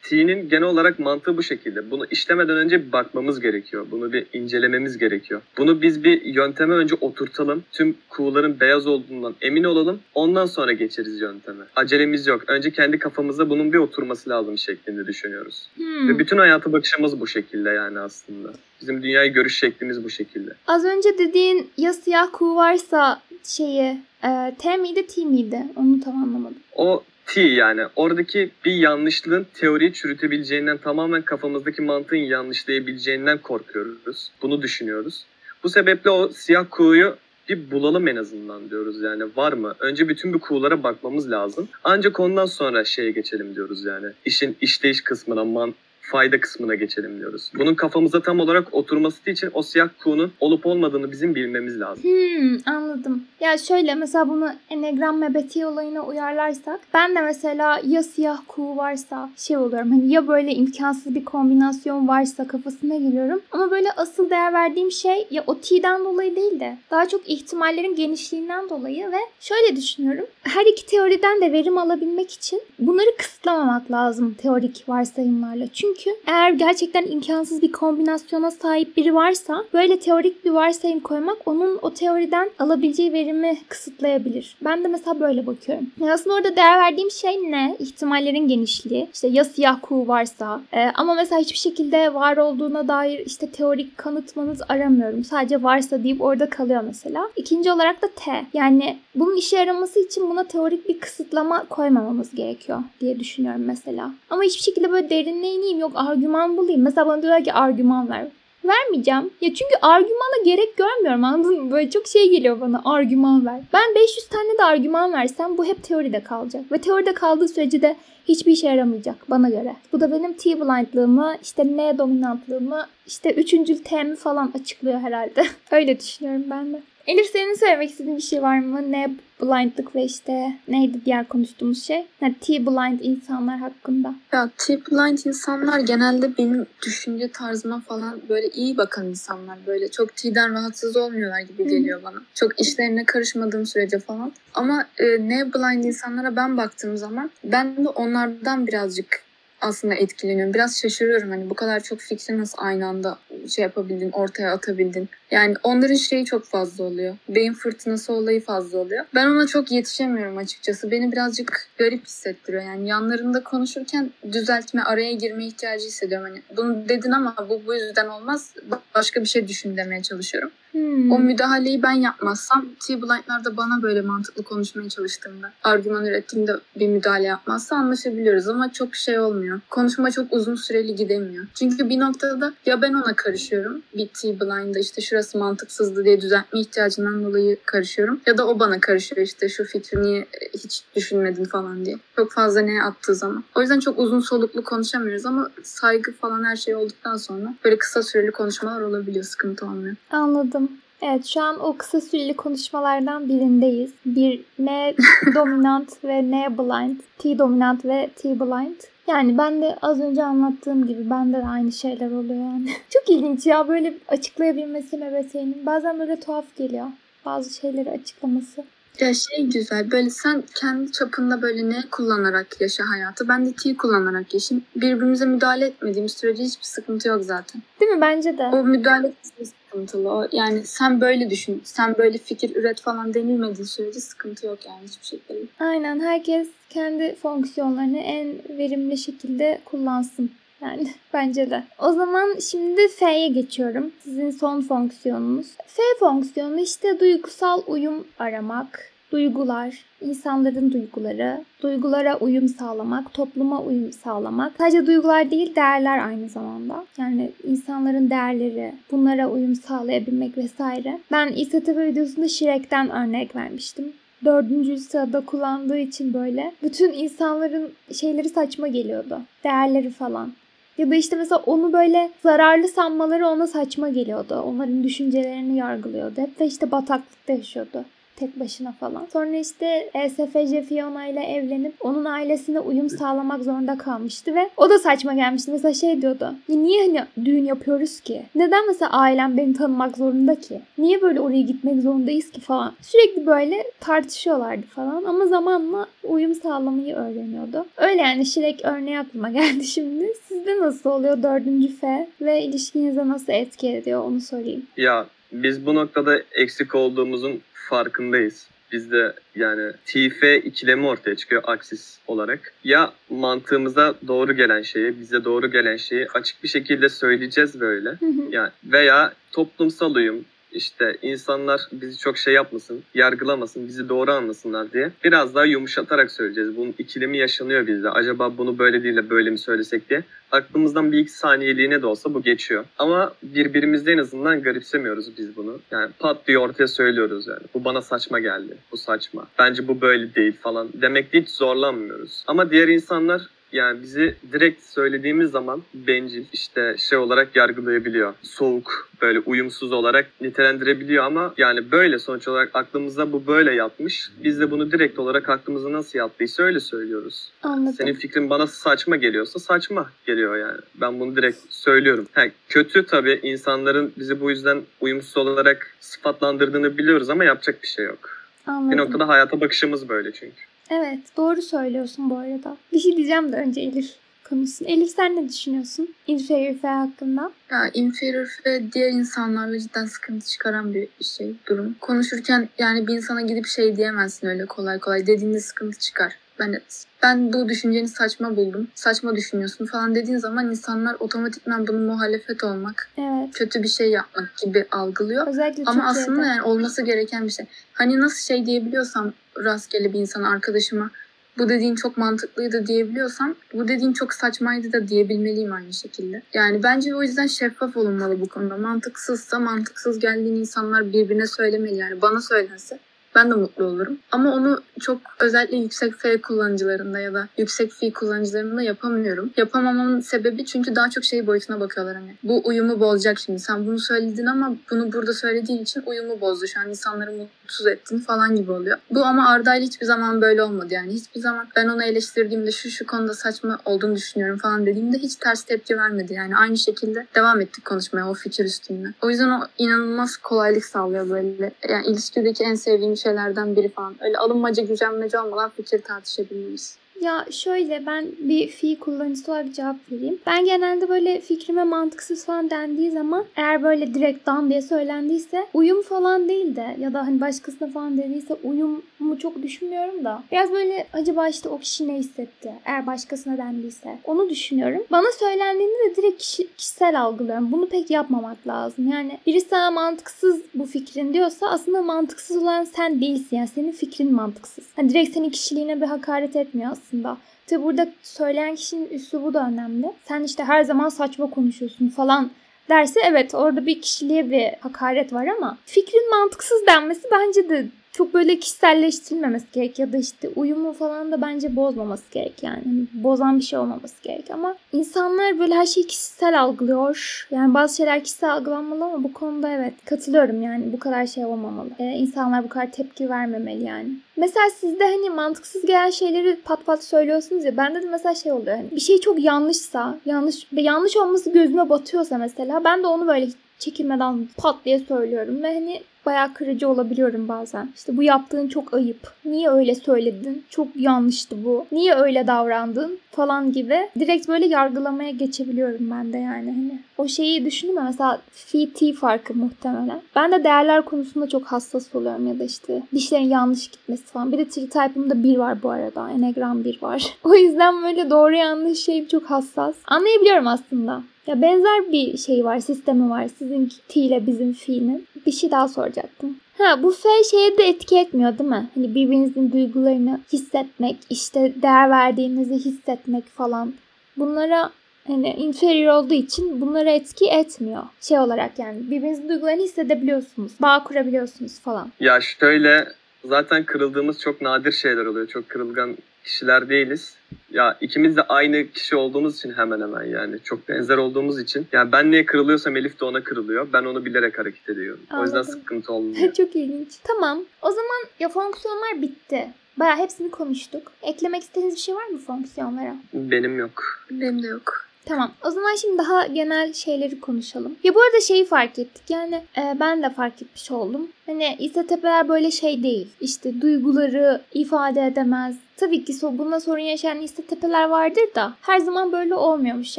T'nin 0.08 0.48
genel 0.48 0.62
olarak 0.62 0.98
mantığı 0.98 1.36
bu 1.36 1.42
şekilde. 1.42 1.90
Bunu 1.90 2.06
işlemeden 2.10 2.56
önce 2.56 2.86
bir 2.86 2.92
bakmamız 2.92 3.40
gerekiyor. 3.40 3.86
Bunu 3.90 4.12
bir 4.12 4.26
incelememiz 4.32 4.98
gerekiyor. 4.98 5.40
Bunu 5.58 5.82
biz 5.82 6.04
bir 6.04 6.22
yönteme 6.24 6.74
önce 6.74 6.94
oturtalım. 7.00 7.64
Tüm 7.72 7.96
kuğuların 8.08 8.60
beyaz 8.60 8.86
olduğundan 8.86 9.34
emin 9.40 9.64
olalım. 9.64 10.00
Ondan 10.14 10.46
sonra 10.46 10.72
geçeriz 10.72 11.20
yönteme. 11.20 11.64
Acelemiz 11.76 12.26
yok. 12.26 12.42
Önce 12.48 12.70
kendi 12.70 12.98
kafamızda 12.98 13.50
bunun 13.50 13.72
bir 13.72 13.78
oturması 13.78 14.30
lazım 14.30 14.58
şeklinde 14.58 15.06
düşünüyoruz. 15.06 15.68
Hmm. 15.76 16.08
Ve 16.08 16.18
bütün 16.18 16.38
hayata 16.38 16.72
bakışımız 16.72 17.20
bu 17.20 17.26
şekilde 17.26 17.70
yani 17.70 17.98
aslında. 17.98 18.52
Bizim 18.80 19.02
dünyayı 19.02 19.32
görüş 19.32 19.58
şeklimiz 19.58 20.04
bu 20.04 20.10
şekilde. 20.10 20.50
Az 20.66 20.84
önce 20.84 21.18
dediğin 21.18 21.70
ya 21.76 21.92
siyah 21.92 22.28
kuğu 22.32 22.56
varsa 22.56 23.22
şeyi 23.44 23.98
e, 24.24 24.54
T 24.58 24.76
miydi 24.76 25.06
T 25.06 25.24
miydi? 25.24 25.62
Onu 25.76 26.00
tam 26.00 26.22
anlamadım. 26.22 26.58
O 26.74 27.02
T 27.26 27.40
yani 27.40 27.82
oradaki 27.96 28.50
bir 28.64 28.74
yanlışlığın 28.74 29.46
teoriyi 29.54 29.92
çürütebileceğinden 29.92 30.78
tamamen 30.78 31.22
kafamızdaki 31.22 31.82
mantığın 31.82 32.16
yanlışlayabileceğinden 32.16 33.38
korkuyoruz. 33.38 34.30
Bunu 34.42 34.62
düşünüyoruz. 34.62 35.24
Bu 35.62 35.66
Bu 35.66 35.70
sebeple 35.70 36.10
o 36.10 36.28
siyah 36.28 36.66
kuğuyu 36.70 37.16
bir 37.48 37.70
bulalım 37.70 38.08
en 38.08 38.16
azından 38.16 38.70
diyoruz 38.70 39.02
yani 39.02 39.24
var 39.36 39.52
mı? 39.52 39.74
Önce 39.80 40.08
bütün 40.08 40.34
bir 40.34 40.38
kuğulara 40.38 40.82
bakmamız 40.82 41.30
lazım. 41.30 41.68
Ancak 41.84 42.20
ondan 42.20 42.46
sonra 42.46 42.84
şeye 42.84 43.10
geçelim 43.10 43.54
diyoruz 43.56 43.84
yani. 43.84 44.06
İşin 44.24 44.56
işleyiş 44.60 45.00
kısmına, 45.00 45.44
man, 45.44 45.74
fayda 46.10 46.40
kısmına 46.40 46.74
geçelim 46.74 47.18
diyoruz. 47.18 47.50
Bunun 47.58 47.74
kafamıza 47.74 48.22
tam 48.22 48.40
olarak 48.40 48.74
oturması 48.74 49.30
için 49.30 49.50
o 49.54 49.62
siyah 49.62 49.88
kuğunun 50.04 50.32
olup 50.40 50.66
olmadığını 50.66 51.12
bizim 51.12 51.34
bilmemiz 51.34 51.80
lazım. 51.80 52.04
Hmm, 52.04 52.58
anladım. 52.74 53.24
Ya 53.40 53.58
şöyle 53.58 53.94
mesela 53.94 54.28
bunu 54.28 54.50
enegram 54.70 55.18
mebeti 55.18 55.66
olayına 55.66 56.06
uyarlarsak 56.06 56.80
ben 56.94 57.14
de 57.14 57.20
mesela 57.20 57.80
ya 57.86 58.02
siyah 58.02 58.38
kuğu 58.48 58.76
varsa 58.76 59.30
şey 59.36 59.56
oluyorum 59.56 59.90
hani 59.90 60.12
ya 60.12 60.28
böyle 60.28 60.54
imkansız 60.54 61.14
bir 61.14 61.24
kombinasyon 61.24 62.08
varsa 62.08 62.48
kafasına 62.48 62.96
giriyorum. 62.96 63.40
Ama 63.52 63.70
böyle 63.70 63.92
asıl 63.92 64.30
değer 64.30 64.52
verdiğim 64.52 64.92
şey 64.92 65.26
ya 65.30 65.44
o 65.46 65.60
T'den 65.60 66.04
dolayı 66.04 66.36
değil 66.36 66.60
de 66.60 66.76
daha 66.90 67.08
çok 67.08 67.28
ihtimallerin 67.28 67.94
genişliğinden 67.94 68.70
dolayı 68.70 69.12
ve 69.12 69.18
şöyle 69.40 69.76
düşünüyorum. 69.76 70.26
Her 70.42 70.66
iki 70.66 70.86
teoriden 70.86 71.40
de 71.40 71.52
verim 71.52 71.78
alabilmek 71.78 72.32
için 72.32 72.62
bunları 72.78 73.16
kısıtlamamak 73.18 73.90
lazım 73.90 74.34
teorik 74.34 74.84
varsayımlarla. 74.88 75.66
Çünkü 75.72 75.95
çünkü 75.96 76.16
eğer 76.26 76.50
gerçekten 76.50 77.06
imkansız 77.06 77.62
bir 77.62 77.72
kombinasyona 77.72 78.50
sahip 78.50 78.96
biri 78.96 79.14
varsa 79.14 79.64
böyle 79.72 79.98
teorik 79.98 80.44
bir 80.44 80.50
varsayım 80.50 81.00
koymak 81.00 81.36
onun 81.46 81.78
o 81.82 81.94
teoriden 81.94 82.50
alabileceği 82.58 83.12
verimi 83.12 83.58
kısıtlayabilir. 83.68 84.56
Ben 84.64 84.84
de 84.84 84.88
mesela 84.88 85.20
böyle 85.20 85.46
bakıyorum. 85.46 85.86
Yani 86.00 86.12
aslında 86.12 86.36
orada 86.36 86.56
değer 86.56 86.78
verdiğim 86.78 87.10
şey 87.10 87.36
ne? 87.36 87.76
İhtimallerin 87.78 88.48
genişliği. 88.48 89.08
İşte 89.14 89.28
ya 89.28 89.44
siyah 89.44 89.78
kuğu 89.82 90.08
varsa 90.08 90.60
e, 90.72 90.80
ama 90.94 91.14
mesela 91.14 91.40
hiçbir 91.40 91.58
şekilde 91.58 92.14
var 92.14 92.36
olduğuna 92.36 92.88
dair 92.88 93.26
işte 93.26 93.50
teorik 93.50 93.98
kanıtmanız 93.98 94.60
aramıyorum. 94.68 95.24
Sadece 95.24 95.62
varsa 95.62 96.04
deyip 96.04 96.20
orada 96.22 96.50
kalıyor 96.50 96.82
mesela. 96.86 97.28
İkinci 97.36 97.72
olarak 97.72 98.02
da 98.02 98.08
T. 98.08 98.46
Yani 98.52 98.98
bunun 99.14 99.36
işe 99.36 99.56
yaraması 99.56 100.00
için 100.00 100.30
buna 100.30 100.44
teorik 100.44 100.88
bir 100.88 101.00
kısıtlama 101.00 101.64
koymamamız 101.68 102.34
gerekiyor 102.34 102.82
diye 103.00 103.20
düşünüyorum 103.20 103.62
mesela. 103.64 104.10
Ama 104.30 104.42
hiçbir 104.42 104.62
şekilde 104.62 104.90
böyle 104.90 105.10
derinliğe 105.10 105.54
ineyim 105.54 105.80
yok 105.86 105.92
argüman 105.94 106.56
bulayım. 106.56 106.82
Mesela 106.82 107.06
bana 107.06 107.22
diyorlar 107.22 107.44
ki 107.44 107.52
argüman 107.52 108.10
ver. 108.10 108.26
Vermeyeceğim. 108.64 109.30
Ya 109.40 109.48
çünkü 109.54 109.74
argümana 109.82 110.44
gerek 110.44 110.76
görmüyorum 110.76 111.24
anladın 111.24 111.62
mı? 111.62 111.70
Böyle 111.70 111.90
çok 111.90 112.06
şey 112.06 112.30
geliyor 112.30 112.60
bana 112.60 112.82
argüman 112.84 113.46
ver. 113.46 113.60
Ben 113.72 113.94
500 113.94 114.28
tane 114.28 114.58
de 114.58 114.64
argüman 114.64 115.12
versem 115.12 115.58
bu 115.58 115.64
hep 115.64 115.82
teoride 115.82 116.22
kalacak. 116.22 116.72
Ve 116.72 116.78
teoride 116.78 117.14
kaldığı 117.14 117.48
sürece 117.48 117.82
de 117.82 117.96
hiçbir 118.28 118.52
işe 118.52 118.68
yaramayacak 118.68 119.30
bana 119.30 119.48
göre. 119.48 119.76
Bu 119.92 120.00
da 120.00 120.12
benim 120.12 120.32
T-blindlığımı, 120.32 121.36
işte 121.42 121.64
N 121.76 121.98
dominantlığımı, 121.98 122.86
işte 123.06 123.32
üçüncül 123.32 123.78
T'mi 123.78 124.16
falan 124.16 124.52
açıklıyor 124.60 125.00
herhalde. 125.00 125.44
Öyle 125.70 126.00
düşünüyorum 126.00 126.44
ben 126.50 126.72
de. 126.72 126.82
Elif 127.06 127.26
senin 127.26 127.54
söylemek 127.54 127.90
istediğin 127.90 128.16
bir 128.16 128.22
şey 128.22 128.42
var 128.42 128.58
mı? 128.58 128.92
Ne 128.92 129.10
blindlık 129.42 129.94
ve 129.94 130.04
işte 130.04 130.56
neydi 130.68 131.00
diğer 131.04 131.28
konuştuğumuz 131.28 131.84
şey? 131.84 132.06
Yani 132.20 132.34
T-blind 132.40 133.00
insanlar 133.02 133.58
hakkında. 133.58 134.14
Ya 134.32 134.50
T-blind 134.58 135.18
insanlar 135.24 135.80
genelde 135.80 136.38
benim 136.38 136.66
düşünce 136.82 137.28
tarzıma 137.32 137.80
falan 137.80 138.20
böyle 138.28 138.48
iyi 138.48 138.76
bakan 138.76 139.06
insanlar. 139.06 139.58
Böyle 139.66 139.90
çok 139.90 140.16
T'den 140.16 140.52
rahatsız 140.52 140.96
olmuyorlar 140.96 141.40
gibi 141.40 141.68
geliyor 141.68 142.02
bana. 142.02 142.22
Çok 142.34 142.60
işlerine 142.60 143.04
karışmadığım 143.04 143.66
sürece 143.66 143.98
falan. 143.98 144.32
Ama 144.54 144.86
e, 144.98 145.04
ne 145.28 145.52
blind 145.54 145.84
insanlara 145.84 146.36
ben 146.36 146.56
baktığım 146.56 146.96
zaman 146.96 147.30
ben 147.44 147.84
de 147.84 147.88
onlardan 147.88 148.66
birazcık 148.66 149.25
aslında 149.66 149.94
etkileniyorum. 149.94 150.54
Biraz 150.54 150.80
şaşırıyorum 150.80 151.30
hani 151.30 151.50
bu 151.50 151.54
kadar 151.54 151.80
çok 151.80 152.00
fikri 152.00 152.38
nasıl 152.38 152.58
aynı 152.60 152.86
anda 152.86 153.18
şey 153.48 153.62
yapabildin, 153.62 154.10
ortaya 154.10 154.52
atabildin. 154.52 155.08
Yani 155.30 155.54
onların 155.62 155.94
şeyi 155.94 156.24
çok 156.24 156.44
fazla 156.44 156.84
oluyor. 156.84 157.16
Beyin 157.28 157.52
fırtınası 157.52 158.12
olayı 158.12 158.40
fazla 158.44 158.78
oluyor. 158.78 159.04
Ben 159.14 159.26
ona 159.26 159.46
çok 159.46 159.72
yetişemiyorum 159.72 160.36
açıkçası. 160.36 160.90
Beni 160.90 161.12
birazcık 161.12 161.68
garip 161.78 162.06
hissettiriyor. 162.06 162.62
Yani 162.62 162.88
yanlarında 162.88 163.42
konuşurken 163.42 164.10
düzeltme, 164.32 164.82
araya 164.82 165.12
girme 165.12 165.46
ihtiyacı 165.46 165.86
hissediyorum. 165.86 166.28
Hani 166.30 166.42
bunu 166.56 166.88
dedin 166.88 167.10
ama 167.10 167.34
bu 167.48 167.62
bu 167.66 167.74
yüzden 167.74 168.06
olmaz. 168.06 168.54
Başka 168.94 169.20
bir 169.20 169.26
şey 169.26 169.48
düşün 169.48 169.76
demeye 169.76 170.02
çalışıyorum. 170.02 170.50
Hmm. 170.76 171.12
O 171.12 171.18
müdahaleyi 171.18 171.82
ben 171.82 171.92
yapmazsam 171.92 172.66
T-Blind'lar 172.86 173.44
da 173.44 173.56
bana 173.56 173.82
böyle 173.82 174.02
mantıklı 174.02 174.42
konuşmaya 174.42 174.88
çalıştığımda, 174.88 175.52
argüman 175.64 176.06
ürettiğimde 176.06 176.52
bir 176.78 176.88
müdahale 176.88 177.26
yapmazsa 177.26 177.76
anlaşabiliyoruz 177.76 178.48
ama 178.48 178.72
çok 178.72 178.94
şey 178.94 179.18
olmuyor. 179.18 179.60
Konuşma 179.70 180.10
çok 180.10 180.32
uzun 180.32 180.54
süreli 180.54 180.94
gidemiyor. 180.96 181.46
Çünkü 181.54 181.88
bir 181.88 182.00
noktada 182.00 182.54
ya 182.66 182.82
ben 182.82 182.94
ona 182.94 183.16
karışıyorum. 183.16 183.82
Bir 183.94 184.08
T-Blind'da 184.08 184.78
işte 184.78 185.02
şurası 185.02 185.38
mantıksızdı 185.38 186.04
diye 186.04 186.20
düzeltme 186.20 186.60
ihtiyacından 186.60 187.24
dolayı 187.24 187.56
karışıyorum. 187.64 188.20
Ya 188.26 188.38
da 188.38 188.46
o 188.46 188.58
bana 188.58 188.80
karışıyor 188.80 189.26
işte 189.26 189.48
şu 189.48 189.64
fikri 189.64 190.02
niye 190.02 190.26
hiç 190.54 190.82
düşünmedin 190.96 191.44
falan 191.44 191.84
diye. 191.84 191.96
Çok 192.16 192.32
fazla 192.32 192.60
ne 192.60 192.82
attığı 192.82 193.14
zaman. 193.14 193.44
O 193.54 193.60
yüzden 193.60 193.80
çok 193.80 193.98
uzun 193.98 194.20
soluklu 194.20 194.64
konuşamıyoruz 194.64 195.26
ama 195.26 195.50
saygı 195.62 196.12
falan 196.12 196.44
her 196.44 196.56
şey 196.56 196.74
olduktan 196.74 197.16
sonra 197.16 197.54
böyle 197.64 197.78
kısa 197.78 198.02
süreli 198.02 198.30
konuşmalar 198.30 198.80
olabiliyor. 198.80 199.24
Sıkıntı 199.24 199.66
olmuyor. 199.66 199.96
Anladım. 200.10 200.65
Evet 201.08 201.26
şu 201.26 201.40
an 201.40 201.60
o 201.60 201.76
kısa 201.76 202.00
süreli 202.00 202.36
konuşmalardan 202.36 203.28
birindeyiz. 203.28 203.90
Bir 204.06 204.44
ne 204.58 204.94
dominant 205.34 206.04
ve 206.04 206.30
ne 206.30 206.58
blind. 206.58 207.00
T 207.18 207.38
dominant 207.38 207.84
ve 207.84 208.10
T 208.16 208.40
blind. 208.40 208.76
Yani 209.08 209.38
ben 209.38 209.62
de 209.62 209.76
az 209.82 210.00
önce 210.00 210.24
anlattığım 210.24 210.86
gibi 210.86 211.10
bende 211.10 211.36
de 211.36 211.46
aynı 211.46 211.72
şeyler 211.72 212.10
oluyor 212.10 212.40
yani. 212.40 212.70
Çok 212.90 213.10
ilginç 213.10 213.46
ya 213.46 213.68
böyle 213.68 213.94
açıklayabilmesi 214.08 214.96
MBT'nin. 214.96 215.66
Bazen 215.66 215.98
böyle 215.98 216.20
tuhaf 216.20 216.56
geliyor 216.56 216.86
bazı 217.24 217.54
şeyleri 217.54 217.90
açıklaması. 217.90 218.64
Ya 219.00 219.14
şey 219.14 219.46
güzel 219.46 219.90
böyle 219.90 220.10
sen 220.10 220.44
kendi 220.60 220.92
çapında 220.92 221.42
böyle 221.42 221.70
ne 221.70 221.82
kullanarak 221.90 222.60
yaşa 222.60 222.84
hayatı. 222.88 223.28
Ben 223.28 223.46
de 223.46 223.52
T 223.52 223.76
kullanarak 223.76 224.34
yaşayayım. 224.34 224.66
Birbirimize 224.76 225.26
müdahale 225.26 225.66
etmediğim 225.66 226.08
sürece 226.08 226.42
hiçbir 226.42 226.64
sıkıntı 226.64 227.08
yok 227.08 227.24
zaten. 227.24 227.62
Değil 227.80 227.92
mi? 227.92 228.00
Bence 228.00 228.38
de. 228.38 228.42
O 228.42 228.64
müdahale 228.64 229.12
kısmı 229.22 229.46
sıkıntılı. 229.76 230.10
O, 230.12 230.28
yani 230.32 230.64
sen 230.64 231.00
böyle 231.00 231.30
düşün, 231.30 231.62
sen 231.64 231.98
böyle 231.98 232.18
fikir 232.18 232.56
üret 232.56 232.80
falan 232.80 233.14
denilmediği 233.14 233.66
sürece 233.66 234.00
sıkıntı 234.00 234.46
yok 234.46 234.58
yani 234.66 234.88
hiçbir 234.88 235.06
şekilde. 235.06 235.46
Aynen 235.60 236.00
herkes 236.00 236.48
kendi 236.70 237.14
fonksiyonlarını 237.14 237.98
en 237.98 238.28
verimli 238.58 238.98
şekilde 238.98 239.60
kullansın. 239.64 240.30
Yani 240.60 240.90
bence 241.12 241.50
de. 241.50 241.64
O 241.78 241.92
zaman 241.92 242.38
şimdi 242.38 242.88
F'ye 242.88 243.28
geçiyorum. 243.28 243.92
Sizin 244.04 244.30
son 244.30 244.60
fonksiyonunuz. 244.60 245.46
F 245.66 245.82
fonksiyonu 246.00 246.60
işte 246.60 247.00
duygusal 247.00 247.62
uyum 247.66 248.06
aramak, 248.18 248.92
duygular, 249.12 249.84
insanların 250.00 250.72
duyguları, 250.72 251.44
duygulara 251.62 252.16
uyum 252.16 252.48
sağlamak, 252.48 253.12
topluma 253.14 253.62
uyum 253.62 253.92
sağlamak. 253.92 254.52
Sadece 254.58 254.86
duygular 254.86 255.30
değil, 255.30 255.56
değerler 255.56 255.98
aynı 255.98 256.28
zamanda. 256.28 256.84
Yani 256.98 257.30
insanların 257.44 258.10
değerleri, 258.10 258.72
bunlara 258.90 259.28
uyum 259.28 259.54
sağlayabilmek 259.54 260.38
vesaire. 260.38 260.98
Ben 261.12 261.32
İSATB 261.32 261.78
videosunda 261.78 262.28
Shrek'ten 262.28 262.90
örnek 262.90 263.36
vermiştim 263.36 263.92
dördüncü 264.24 264.78
sırada 264.78 265.20
kullandığı 265.20 265.78
için 265.78 266.14
böyle 266.14 266.52
bütün 266.62 266.92
insanların 266.92 267.72
şeyleri 267.92 268.28
saçma 268.28 268.68
geliyordu. 268.68 269.20
Değerleri 269.44 269.90
falan. 269.90 270.32
Ya 270.78 270.90
da 270.90 270.94
işte 270.94 271.16
mesela 271.16 271.42
onu 271.46 271.72
böyle 271.72 272.10
zararlı 272.22 272.68
sanmaları 272.68 273.26
ona 273.26 273.46
saçma 273.46 273.88
geliyordu. 273.88 274.42
Onların 274.46 274.84
düşüncelerini 274.84 275.56
yargılıyordu. 275.56 276.20
Hep 276.20 276.38
de 276.38 276.46
işte 276.46 276.70
bataklıkta 276.70 277.32
yaşıyordu 277.32 277.84
tek 278.16 278.40
başına 278.40 278.72
falan. 278.72 279.06
Sonra 279.12 279.36
işte 279.36 279.90
ESFC 279.94 280.62
Fiona 280.62 281.06
ile 281.06 281.20
evlenip 281.20 281.74
onun 281.80 282.04
ailesine 282.04 282.60
uyum 282.60 282.90
sağlamak 282.90 283.42
zorunda 283.42 283.78
kalmıştı 283.78 284.34
ve 284.34 284.50
o 284.56 284.70
da 284.70 284.78
saçma 284.78 285.14
gelmişti. 285.14 285.50
Mesela 285.50 285.74
şey 285.74 286.02
diyordu. 286.02 286.34
Niye 286.48 286.82
hani 286.86 287.04
düğün 287.24 287.44
yapıyoruz 287.44 288.00
ki? 288.00 288.22
Neden 288.34 288.66
mesela 288.66 288.90
ailem 288.90 289.36
beni 289.36 289.54
tanımak 289.54 289.96
zorunda 289.96 290.34
ki? 290.34 290.60
Niye 290.78 291.02
böyle 291.02 291.20
oraya 291.20 291.42
gitmek 291.42 291.82
zorundayız 291.82 292.30
ki 292.30 292.40
falan. 292.40 292.72
Sürekli 292.80 293.26
böyle 293.26 293.64
tartışıyorlardı 293.80 294.66
falan 294.66 295.04
ama 295.04 295.26
zamanla 295.26 295.86
uyum 296.04 296.34
sağlamayı 296.34 296.94
öğreniyordu. 296.94 297.66
Öyle 297.76 298.00
yani 298.02 298.26
Şirek 298.26 298.60
örneği 298.64 298.98
aklıma 298.98 299.30
geldi 299.36 299.64
şimdi. 299.64 300.12
Sizde 300.28 300.58
nasıl 300.60 300.90
oluyor 300.90 301.22
dördüncü 301.22 301.68
F 301.68 302.08
ve 302.20 302.42
ilişkinize 302.42 303.08
nasıl 303.08 303.32
etki 303.32 303.68
ediyor 303.68 304.04
onu 304.04 304.20
sorayım. 304.20 304.62
Ya 304.76 305.06
biz 305.32 305.66
bu 305.66 305.74
noktada 305.74 306.22
eksik 306.32 306.74
olduğumuzun 306.74 307.40
farkındayız. 307.54 308.46
Bizde 308.72 309.12
yani 309.34 309.72
TF 309.86 310.22
ikilemi 310.44 310.86
ortaya 310.86 311.16
çıkıyor 311.16 311.42
aksis 311.46 311.98
olarak. 312.06 312.52
Ya 312.64 312.92
mantığımıza 313.10 313.94
doğru 314.06 314.32
gelen 314.32 314.62
şeyi, 314.62 315.00
bize 315.00 315.24
doğru 315.24 315.50
gelen 315.50 315.76
şeyi 315.76 316.06
açık 316.14 316.42
bir 316.42 316.48
şekilde 316.48 316.88
söyleyeceğiz 316.88 317.60
böyle. 317.60 317.94
yani 318.30 318.50
veya 318.64 319.12
toplumsal 319.32 319.94
uyum, 319.94 320.24
işte 320.56 320.96
insanlar 321.02 321.60
bizi 321.72 321.98
çok 321.98 322.18
şey 322.18 322.34
yapmasın, 322.34 322.82
yargılamasın, 322.94 323.68
bizi 323.68 323.88
doğru 323.88 324.12
anlasınlar 324.12 324.72
diye 324.72 324.90
biraz 325.04 325.34
daha 325.34 325.44
yumuşatarak 325.44 326.10
söyleyeceğiz. 326.10 326.56
Bunun 326.56 326.74
ikilemi 326.78 327.18
yaşanıyor 327.18 327.66
bizde. 327.66 327.90
Acaba 327.90 328.38
bunu 328.38 328.58
böyle 328.58 328.82
değil 328.82 328.96
de 328.96 329.10
böyle 329.10 329.30
mi 329.30 329.38
söylesek 329.38 329.90
diye. 329.90 330.04
Aklımızdan 330.32 330.92
bir 330.92 330.98
iki 330.98 331.12
saniyeliğine 331.12 331.82
de 331.82 331.86
olsa 331.86 332.14
bu 332.14 332.22
geçiyor. 332.22 332.64
Ama 332.78 333.14
birbirimizde 333.22 333.92
en 333.92 333.98
azından 333.98 334.42
garipsemiyoruz 334.42 335.18
biz 335.18 335.36
bunu. 335.36 335.60
Yani 335.70 335.92
pat 335.98 336.26
diye 336.26 336.38
ortaya 336.38 336.68
söylüyoruz 336.68 337.26
yani. 337.26 337.42
Bu 337.54 337.64
bana 337.64 337.82
saçma 337.82 338.18
geldi. 338.18 338.56
Bu 338.72 338.76
saçma. 338.76 339.26
Bence 339.38 339.68
bu 339.68 339.80
böyle 339.80 340.14
değil 340.14 340.36
falan. 340.42 340.68
Demekte 340.74 341.20
hiç 341.20 341.28
zorlanmıyoruz. 341.28 342.24
Ama 342.26 342.50
diğer 342.50 342.68
insanlar 342.68 343.22
yani 343.52 343.82
bizi 343.82 344.14
direkt 344.32 344.62
söylediğimiz 344.62 345.30
zaman 345.30 345.62
bencil 345.74 346.24
işte 346.32 346.76
şey 346.78 346.98
olarak 346.98 347.36
yargılayabiliyor. 347.36 348.14
Soğuk 348.22 348.88
böyle 349.02 349.20
uyumsuz 349.20 349.72
olarak 349.72 350.06
nitelendirebiliyor 350.20 351.04
ama 351.04 351.34
yani 351.38 351.70
böyle 351.70 351.98
sonuç 351.98 352.28
olarak 352.28 352.50
aklımızda 352.54 353.12
bu 353.12 353.26
böyle 353.26 353.54
yatmış. 353.54 354.10
Biz 354.24 354.40
de 354.40 354.50
bunu 354.50 354.72
direkt 354.72 354.98
olarak 354.98 355.28
aklımıza 355.28 355.72
nasıl 355.72 355.98
yattıysa 355.98 356.42
öyle 356.42 356.60
söylüyoruz. 356.60 357.32
Anladım. 357.42 357.74
Senin 357.78 357.94
fikrin 357.94 358.30
bana 358.30 358.46
saçma 358.46 358.96
geliyorsa 358.96 359.38
saçma 359.38 359.90
geliyor 360.06 360.36
yani. 360.36 360.60
Ben 360.74 361.00
bunu 361.00 361.16
direkt 361.16 361.38
söylüyorum. 361.48 362.06
Ha, 362.12 362.24
kötü 362.48 362.86
tabii 362.86 363.20
insanların 363.22 363.92
bizi 363.98 364.20
bu 364.20 364.30
yüzden 364.30 364.62
uyumsuz 364.80 365.16
olarak 365.16 365.74
sıfatlandırdığını 365.80 366.78
biliyoruz 366.78 367.10
ama 367.10 367.24
yapacak 367.24 367.62
bir 367.62 367.68
şey 367.68 367.84
yok. 367.84 368.26
Anladım. 368.46 368.70
Bir 368.70 368.76
noktada 368.76 369.08
hayata 369.08 369.40
bakışımız 369.40 369.88
böyle 369.88 370.12
çünkü. 370.12 370.42
Evet 370.70 370.98
doğru 371.16 371.42
söylüyorsun 371.42 372.10
bu 372.10 372.18
arada. 372.18 372.56
Bir 372.72 372.78
şey 372.80 372.96
diyeceğim 372.96 373.32
de 373.32 373.36
önce 373.36 373.60
Elif 373.60 373.94
konuşsun. 374.28 374.64
Elif 374.66 374.90
sen 374.90 375.16
ne 375.16 375.28
düşünüyorsun 375.28 375.94
inferior 376.06 376.58
F 376.58 376.68
hakkında? 376.68 377.32
Ya 377.50 377.68
inferior 377.74 378.38
ve 378.46 378.72
diğer 378.72 378.90
insanlarla 378.90 379.58
cidden 379.58 379.86
sıkıntı 379.86 380.26
çıkaran 380.26 380.74
bir 380.74 380.88
şey 381.02 381.34
durum. 381.46 381.76
Konuşurken 381.80 382.48
yani 382.58 382.86
bir 382.86 382.94
insana 382.94 383.20
gidip 383.20 383.46
şey 383.46 383.76
diyemezsin 383.76 384.26
öyle 384.26 384.46
kolay 384.46 384.78
kolay. 384.78 385.06
Dediğinde 385.06 385.40
sıkıntı 385.40 385.78
çıkar. 385.78 386.12
Ben 386.38 386.60
ben 387.02 387.32
bu 387.32 387.48
düşünceni 387.48 387.88
saçma 387.88 388.36
buldum. 388.36 388.68
Saçma 388.74 389.16
düşünüyorsun 389.16 389.66
falan 389.66 389.94
dediğin 389.94 390.18
zaman 390.18 390.50
insanlar 390.50 390.96
otomatikman 391.00 391.66
bunu 391.66 391.78
muhalefet 391.78 392.44
olmak, 392.44 392.88
Evet. 392.98 393.34
kötü 393.34 393.62
bir 393.62 393.68
şey 393.68 393.90
yapmak 393.90 394.32
gibi 394.44 394.66
algılıyor. 394.70 395.26
Özellikle 395.26 395.62
Ama 395.66 395.88
Türkiye'de. 395.88 396.10
aslında 396.10 396.26
yani 396.26 396.42
olması 396.42 396.82
gereken 396.82 397.24
bir 397.26 397.32
şey. 397.32 397.46
Hani 397.72 398.00
nasıl 398.00 398.26
şey 398.26 398.46
diyebiliyorsam 398.46 399.12
rastgele 399.44 399.92
bir 399.92 399.98
insana, 399.98 400.30
arkadaşıma 400.30 400.90
bu 401.38 401.48
dediğin 401.48 401.74
çok 401.74 401.96
mantıklıydı 401.96 402.66
diyebiliyorsam 402.66 403.34
bu 403.54 403.68
dediğin 403.68 403.92
çok 403.92 404.12
saçmaydı 404.12 404.72
da 404.72 404.88
diyebilmeliyim 404.88 405.52
aynı 405.52 405.72
şekilde. 405.72 406.22
Yani 406.34 406.62
bence 406.62 406.94
o 406.94 407.02
yüzden 407.02 407.26
şeffaf 407.26 407.76
olunmalı 407.76 408.20
bu 408.20 408.28
konuda. 408.28 408.56
Mantıksızsa 408.56 409.38
mantıksız 409.38 409.98
geldiğin 409.98 410.36
insanlar 410.36 410.92
birbirine 410.92 411.26
söylemeli. 411.26 411.76
Yani 411.76 412.02
bana 412.02 412.20
söylense 412.20 412.78
ben 413.16 413.30
de 413.30 413.34
mutlu 413.34 413.64
olurum. 413.64 413.98
Ama 414.12 414.34
onu 414.34 414.62
çok 414.80 415.00
özellikle 415.20 415.56
yüksek 415.56 415.94
F 415.94 416.20
kullanıcılarında 416.20 417.00
ya 417.00 417.14
da 417.14 417.28
yüksek 417.38 417.72
fi 417.72 417.92
kullanıcılarında 417.92 418.62
yapamıyorum. 418.62 419.30
Yapamamamın 419.36 420.00
sebebi 420.00 420.44
çünkü 420.44 420.76
daha 420.76 420.90
çok 420.90 421.04
şey 421.04 421.26
boyutuna 421.26 421.60
bakıyorlar 421.60 421.96
hani. 421.96 422.14
Bu 422.22 422.42
uyumu 422.44 422.80
bozacak 422.80 423.18
şimdi. 423.18 423.40
Sen 423.40 423.66
bunu 423.66 423.78
söyledin 423.78 424.26
ama 424.26 424.56
bunu 424.70 424.92
burada 424.92 425.12
söylediğin 425.12 425.62
için 425.62 425.82
uyumu 425.86 426.20
bozdu. 426.20 426.46
Şu 426.46 426.60
an 426.60 426.68
insanları 426.68 427.12
mutsuz 427.12 427.66
ettin 427.66 427.98
falan 427.98 428.36
gibi 428.36 428.52
oluyor. 428.52 428.78
Bu 428.90 429.04
ama 429.04 429.28
Arda 429.28 429.54
ile 429.54 429.64
hiçbir 429.64 429.86
zaman 429.86 430.20
böyle 430.22 430.42
olmadı 430.42 430.74
yani. 430.74 430.92
Hiçbir 430.92 431.20
zaman 431.20 431.46
ben 431.56 431.68
onu 431.68 431.82
eleştirdiğimde 431.82 432.52
şu 432.52 432.70
şu 432.70 432.86
konuda 432.86 433.14
saçma 433.14 433.58
olduğunu 433.64 433.96
düşünüyorum 433.96 434.38
falan 434.38 434.66
dediğimde 434.66 434.98
hiç 434.98 435.14
ters 435.14 435.42
tepki 435.42 435.76
vermedi. 435.76 436.14
Yani 436.14 436.36
aynı 436.36 436.58
şekilde 436.58 437.06
devam 437.14 437.40
ettik 437.40 437.64
konuşmaya 437.64 438.10
o 438.10 438.14
fikir 438.14 438.44
üstünde. 438.44 438.88
O 439.02 439.10
yüzden 439.10 439.30
o 439.30 439.40
inanılmaz 439.58 440.16
kolaylık 440.16 440.64
sağlıyor 440.64 441.10
böyle. 441.10 441.52
Yani 441.68 441.86
ilişkideki 441.86 442.44
en 442.44 442.54
sevdiğim 442.54 442.96
şeylerden 443.06 443.56
biri 443.56 443.68
falan. 443.68 443.96
Öyle 444.00 444.18
alınmaca 444.18 444.62
gücenmece 444.62 445.20
olmadan 445.20 445.50
fikir 445.50 445.82
tartışabilmemiz. 445.82 446.78
Ya 447.00 447.26
şöyle 447.30 447.86
ben 447.86 448.06
bir 448.18 448.48
fi 448.48 448.78
kullanıcısı 448.78 449.32
olarak 449.32 449.54
cevap 449.54 449.76
vereyim. 449.92 450.18
Ben 450.26 450.44
genelde 450.44 450.88
böyle 450.88 451.20
fikrime 451.20 451.64
mantıksız 451.64 452.26
falan 452.26 452.50
dendiği 452.50 452.90
zaman 452.90 453.24
eğer 453.36 453.62
böyle 453.62 453.94
direkt 453.94 454.26
dan 454.26 454.50
diye 454.50 454.62
söylendiyse 454.62 455.46
uyum 455.54 455.82
falan 455.82 456.28
değil 456.28 456.56
de 456.56 456.76
ya 456.80 456.92
da 456.92 457.06
hani 457.06 457.20
başkasına 457.20 457.68
falan 457.68 457.98
dediyse 457.98 458.34
uyumu 458.42 458.82
çok 459.18 459.42
düşünmüyorum 459.42 460.04
da 460.04 460.22
biraz 460.32 460.50
böyle 460.52 460.86
acaba 460.92 461.28
işte 461.28 461.48
o 461.48 461.58
kişi 461.58 461.88
ne 461.88 461.94
hissetti 461.94 462.52
eğer 462.64 462.86
başkasına 462.86 463.38
dendiyse 463.38 463.98
onu 464.04 464.30
düşünüyorum. 464.30 464.82
Bana 464.90 465.06
söylendiğinde 465.20 465.90
de 465.90 465.96
direkt 465.96 466.22
kişi, 466.22 466.54
kişisel 466.56 467.00
algılıyorum. 467.00 467.52
Bunu 467.52 467.68
pek 467.68 467.90
yapmamak 467.90 468.46
lazım. 468.46 468.88
Yani 468.92 469.18
birisi 469.26 469.48
sana 469.48 469.70
mantıksız 469.70 470.40
bu 470.54 470.66
fikrin 470.66 471.14
diyorsa 471.14 471.46
aslında 471.48 471.82
mantıksız 471.82 472.36
olan 472.36 472.64
sen 472.64 473.00
değilsin. 473.00 473.36
Yani 473.36 473.48
senin 473.48 473.72
fikrin 473.72 474.14
mantıksız. 474.14 474.64
Hani 474.76 474.88
direkt 474.88 475.14
senin 475.14 475.30
kişiliğine 475.30 475.80
bir 475.80 475.86
hakaret 475.86 476.36
etmiyor 476.36 476.76
aslında. 476.86 477.16
Tabi 477.46 477.62
burada 477.62 477.88
söyleyen 478.02 478.54
kişinin 478.54 478.88
üslubu 478.88 479.34
da 479.34 479.48
önemli. 479.48 479.86
Sen 480.04 480.22
işte 480.22 480.44
her 480.44 480.64
zaman 480.64 480.88
saçma 480.88 481.30
konuşuyorsun 481.30 481.88
falan 481.88 482.30
derse 482.68 483.00
evet 483.04 483.34
orada 483.34 483.66
bir 483.66 483.82
kişiliğe 483.82 484.30
bir 484.30 484.48
hakaret 484.60 485.12
var 485.12 485.26
ama 485.26 485.58
fikrin 485.66 486.10
mantıksız 486.10 486.66
denmesi 486.66 487.08
bence 487.12 487.48
de 487.48 487.66
çok 487.96 488.14
böyle 488.14 488.38
kişiselleştirilmemesi 488.38 489.46
gerek 489.52 489.78
ya 489.78 489.92
da 489.92 489.96
işte 489.96 490.30
uyumu 490.36 490.72
falan 490.72 491.12
da 491.12 491.22
bence 491.22 491.56
bozmaması 491.56 492.04
gerek 492.12 492.42
yani. 492.42 492.62
Hani 492.64 493.04
bozan 493.04 493.38
bir 493.38 493.44
şey 493.44 493.58
olmaması 493.58 494.02
gerek 494.02 494.30
ama 494.30 494.56
insanlar 494.72 495.38
böyle 495.38 495.54
her 495.54 495.66
şeyi 495.66 495.86
kişisel 495.86 496.40
algılıyor. 496.40 497.26
Yani 497.30 497.54
bazı 497.54 497.76
şeyler 497.76 498.04
kişisel 498.04 498.32
algılanmalı 498.32 498.84
ama 498.84 499.04
bu 499.04 499.12
konuda 499.12 499.50
evet 499.50 499.74
katılıyorum 499.84 500.42
yani 500.42 500.72
bu 500.72 500.78
kadar 500.78 501.06
şey 501.06 501.24
olmamalı. 501.24 501.68
Ee, 501.78 501.84
insanlar 501.84 502.44
bu 502.44 502.48
kadar 502.48 502.72
tepki 502.72 503.10
vermemeli 503.10 503.64
yani. 503.64 503.88
Mesela 504.16 504.50
sizde 504.50 504.84
hani 504.84 505.10
mantıksız 505.10 505.66
gelen 505.66 505.90
şeyleri 505.90 506.36
pat 506.44 506.66
pat 506.66 506.84
söylüyorsunuz 506.84 507.44
ya 507.44 507.56
bende 507.56 507.82
de 507.82 507.86
mesela 507.86 508.14
şey 508.14 508.32
oluyor 508.32 508.56
hani 508.56 508.70
bir 508.70 508.80
şey 508.80 509.00
çok 509.00 509.24
yanlışsa 509.24 509.98
yanlış 510.06 510.46
yanlış 510.52 510.96
olması 510.96 511.32
gözüme 511.32 511.68
batıyorsa 511.68 512.18
mesela 512.18 512.64
ben 512.64 512.82
de 512.82 512.86
onu 512.86 513.06
böyle 513.06 513.28
çekinmeden 513.58 514.28
pat 514.36 514.56
diye 514.64 514.78
söylüyorum 514.78 515.42
ve 515.42 515.54
hani 515.54 515.82
bayağı 516.06 516.34
kırıcı 516.34 516.68
olabiliyorum 516.68 517.28
bazen. 517.28 517.68
İşte 517.76 517.96
bu 517.96 518.02
yaptığın 518.02 518.48
çok 518.48 518.74
ayıp. 518.74 519.12
Niye 519.24 519.50
öyle 519.50 519.74
söyledin? 519.74 520.44
Çok 520.50 520.68
yanlıştı 520.76 521.44
bu. 521.44 521.66
Niye 521.72 521.94
öyle 521.94 522.26
davrandın? 522.26 522.98
Falan 523.10 523.52
gibi. 523.52 523.78
Direkt 523.98 524.28
böyle 524.28 524.46
yargılamaya 524.46 525.10
geçebiliyorum 525.10 525.90
ben 525.90 526.12
de 526.12 526.18
yani. 526.18 526.50
Hani 526.50 526.80
o 526.98 527.08
şeyi 527.08 527.44
düşündüm 527.44 527.84
mesela 527.84 528.20
FT 528.30 528.94
farkı 529.00 529.34
muhtemelen. 529.34 530.00
Ben 530.16 530.32
de 530.32 530.44
değerler 530.44 530.82
konusunda 530.84 531.28
çok 531.28 531.46
hassas 531.46 531.94
oluyorum 531.94 532.26
ya 532.26 532.38
da 532.38 532.44
işte 532.44 532.82
dişlerin 532.94 533.28
yanlış 533.28 533.68
gitmesi 533.68 534.04
falan. 534.04 534.32
Bir 534.32 534.38
de 534.38 534.48
tritype'ımda 534.48 535.22
bir 535.22 535.36
var 535.36 535.62
bu 535.62 535.70
arada. 535.70 536.10
Enegram 536.10 536.64
bir 536.64 536.82
var. 536.82 537.14
o 537.24 537.34
yüzden 537.34 537.82
böyle 537.82 538.10
doğru 538.10 538.34
yanlış 538.34 538.78
şeyim 538.78 539.06
çok 539.06 539.30
hassas. 539.30 539.74
Anlayabiliyorum 539.86 540.46
aslında. 540.46 541.02
Ya 541.26 541.42
benzer 541.42 541.92
bir 541.92 542.16
şey 542.16 542.44
var, 542.44 542.58
sistemi 542.58 543.10
var. 543.10 543.28
Sizin 543.38 543.72
T 543.88 544.00
ile 544.00 544.26
bizim 544.26 544.52
fi'nin. 544.52 545.06
Bir 545.26 545.32
şey 545.32 545.50
daha 545.50 545.68
soracaktım. 545.68 546.36
Ha 546.58 546.82
bu 546.82 546.90
F 546.90 547.08
şeye 547.30 547.58
de 547.58 547.68
etki 547.68 547.98
etmiyor 547.98 548.38
değil 548.38 548.50
mi? 548.50 548.70
Hani 548.74 548.94
birbirinizin 548.94 549.52
duygularını 549.52 550.20
hissetmek, 550.32 550.96
işte 551.10 551.52
değer 551.62 551.90
verdiğinizi 551.90 552.54
hissetmek 552.54 553.26
falan. 553.26 553.74
Bunlara 554.16 554.70
hani 555.06 555.28
inferior 555.28 555.92
olduğu 555.92 556.14
için 556.14 556.60
bunlara 556.60 556.90
etki 556.90 557.26
etmiyor. 557.26 557.82
Şey 558.00 558.18
olarak 558.18 558.58
yani 558.58 558.90
birbirinizin 558.90 559.28
duygularını 559.28 559.62
hissedebiliyorsunuz. 559.62 560.52
Bağ 560.62 560.84
kurabiliyorsunuz 560.84 561.60
falan. 561.60 561.92
Ya 562.00 562.20
şöyle 562.20 562.88
zaten 563.24 563.64
kırıldığımız 563.64 564.20
çok 564.20 564.40
nadir 564.40 564.72
şeyler 564.72 565.06
oluyor. 565.06 565.26
Çok 565.26 565.48
kırılgan 565.48 565.96
kişiler 566.26 566.68
değiliz. 566.68 567.14
Ya 567.50 567.78
ikimiz 567.80 568.16
de 568.16 568.22
aynı 568.22 568.68
kişi 568.72 568.96
olduğumuz 568.96 569.36
için 569.36 569.52
hemen 569.52 569.80
hemen 569.80 570.04
yani 570.04 570.36
çok 570.44 570.68
benzer 570.68 570.96
olduğumuz 570.96 571.40
için. 571.40 571.66
Yani 571.72 571.92
ben 571.92 572.12
neye 572.12 572.26
kırılıyorsam 572.26 572.76
Elif 572.76 573.00
de 573.00 573.04
ona 573.04 573.24
kırılıyor. 573.24 573.68
Ben 573.72 573.84
onu 573.84 574.04
bilerek 574.04 574.38
hareket 574.38 574.68
ediyorum. 574.68 575.00
O 575.18 575.22
yüzden 575.22 575.36
Anladım. 575.38 575.52
sıkıntı 575.60 575.92
olmuyor. 575.92 576.32
Çok 576.36 576.56
ilginç. 576.56 576.88
Tamam. 577.04 577.44
O 577.62 577.70
zaman 577.70 578.04
ya 578.20 578.28
fonksiyonlar 578.28 579.02
bitti. 579.02 579.48
Baya 579.76 579.96
hepsini 579.96 580.30
konuştuk. 580.30 580.92
Eklemek 581.02 581.42
istediğiniz 581.42 581.74
bir 581.74 581.80
şey 581.80 581.94
var 581.94 582.06
mı 582.06 582.18
fonksiyonlara? 582.18 582.96
Benim 583.14 583.58
yok. 583.58 583.84
Benim 584.10 584.42
de 584.42 584.46
yok. 584.46 584.86
Tamam. 585.06 585.32
O 585.46 585.50
zaman 585.50 585.74
şimdi 585.74 585.98
daha 585.98 586.26
genel 586.26 586.72
şeyleri 586.72 587.20
konuşalım. 587.20 587.76
Ya 587.84 587.94
bu 587.94 588.00
arada 588.00 588.20
şeyi 588.20 588.44
fark 588.44 588.78
ettik. 588.78 589.02
Yani 589.08 589.34
e, 589.34 589.76
ben 589.80 590.02
de 590.02 590.10
fark 590.10 590.42
etmiş 590.42 590.70
oldum. 590.70 591.08
Hani 591.26 591.56
İSTP'ler 591.58 592.28
böyle 592.28 592.50
şey 592.50 592.82
değil. 592.82 593.08
İşte 593.20 593.60
duyguları 593.60 594.40
ifade 594.54 595.06
edemez. 595.06 595.56
Tabii 595.76 596.04
ki 596.04 596.12
so 596.12 596.38
bununla 596.38 596.60
sorun 596.60 596.82
yaşayan 596.82 597.20
İSTP'ler 597.20 597.88
vardır 597.88 598.24
da 598.34 598.54
her 598.60 598.78
zaman 598.78 599.12
böyle 599.12 599.34
olmuyormuş 599.34 599.98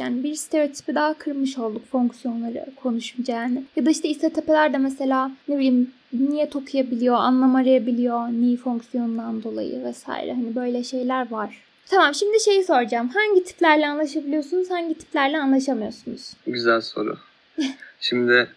yani. 0.00 0.24
Bir 0.24 0.34
stereotipi 0.34 0.94
daha 0.94 1.14
kırmış 1.14 1.58
olduk 1.58 1.86
fonksiyonları 1.86 2.64
konuşunca 2.82 3.34
yani. 3.34 3.62
Ya 3.76 3.86
da 3.86 3.90
işte 3.90 4.08
İSTP'ler 4.08 4.72
de 4.72 4.78
mesela 4.78 5.30
ne 5.48 5.56
bileyim 5.56 5.90
niyet 6.12 6.56
okuyabiliyor, 6.56 7.14
anlam 7.14 7.56
arayabiliyor, 7.56 8.28
ni 8.28 8.56
fonksiyonundan 8.56 9.42
dolayı 9.42 9.84
vesaire. 9.84 10.32
Hani 10.32 10.54
böyle 10.54 10.84
şeyler 10.84 11.30
var. 11.30 11.67
Tamam 11.90 12.14
şimdi 12.14 12.40
şeyi 12.40 12.64
soracağım. 12.64 13.08
Hangi 13.14 13.44
tiplerle 13.44 13.86
anlaşabiliyorsunuz, 13.88 14.70
hangi 14.70 14.98
tiplerle 14.98 15.38
anlaşamıyorsunuz? 15.38 16.32
Güzel 16.46 16.80
soru. 16.80 17.16
Şimdi 18.00 18.48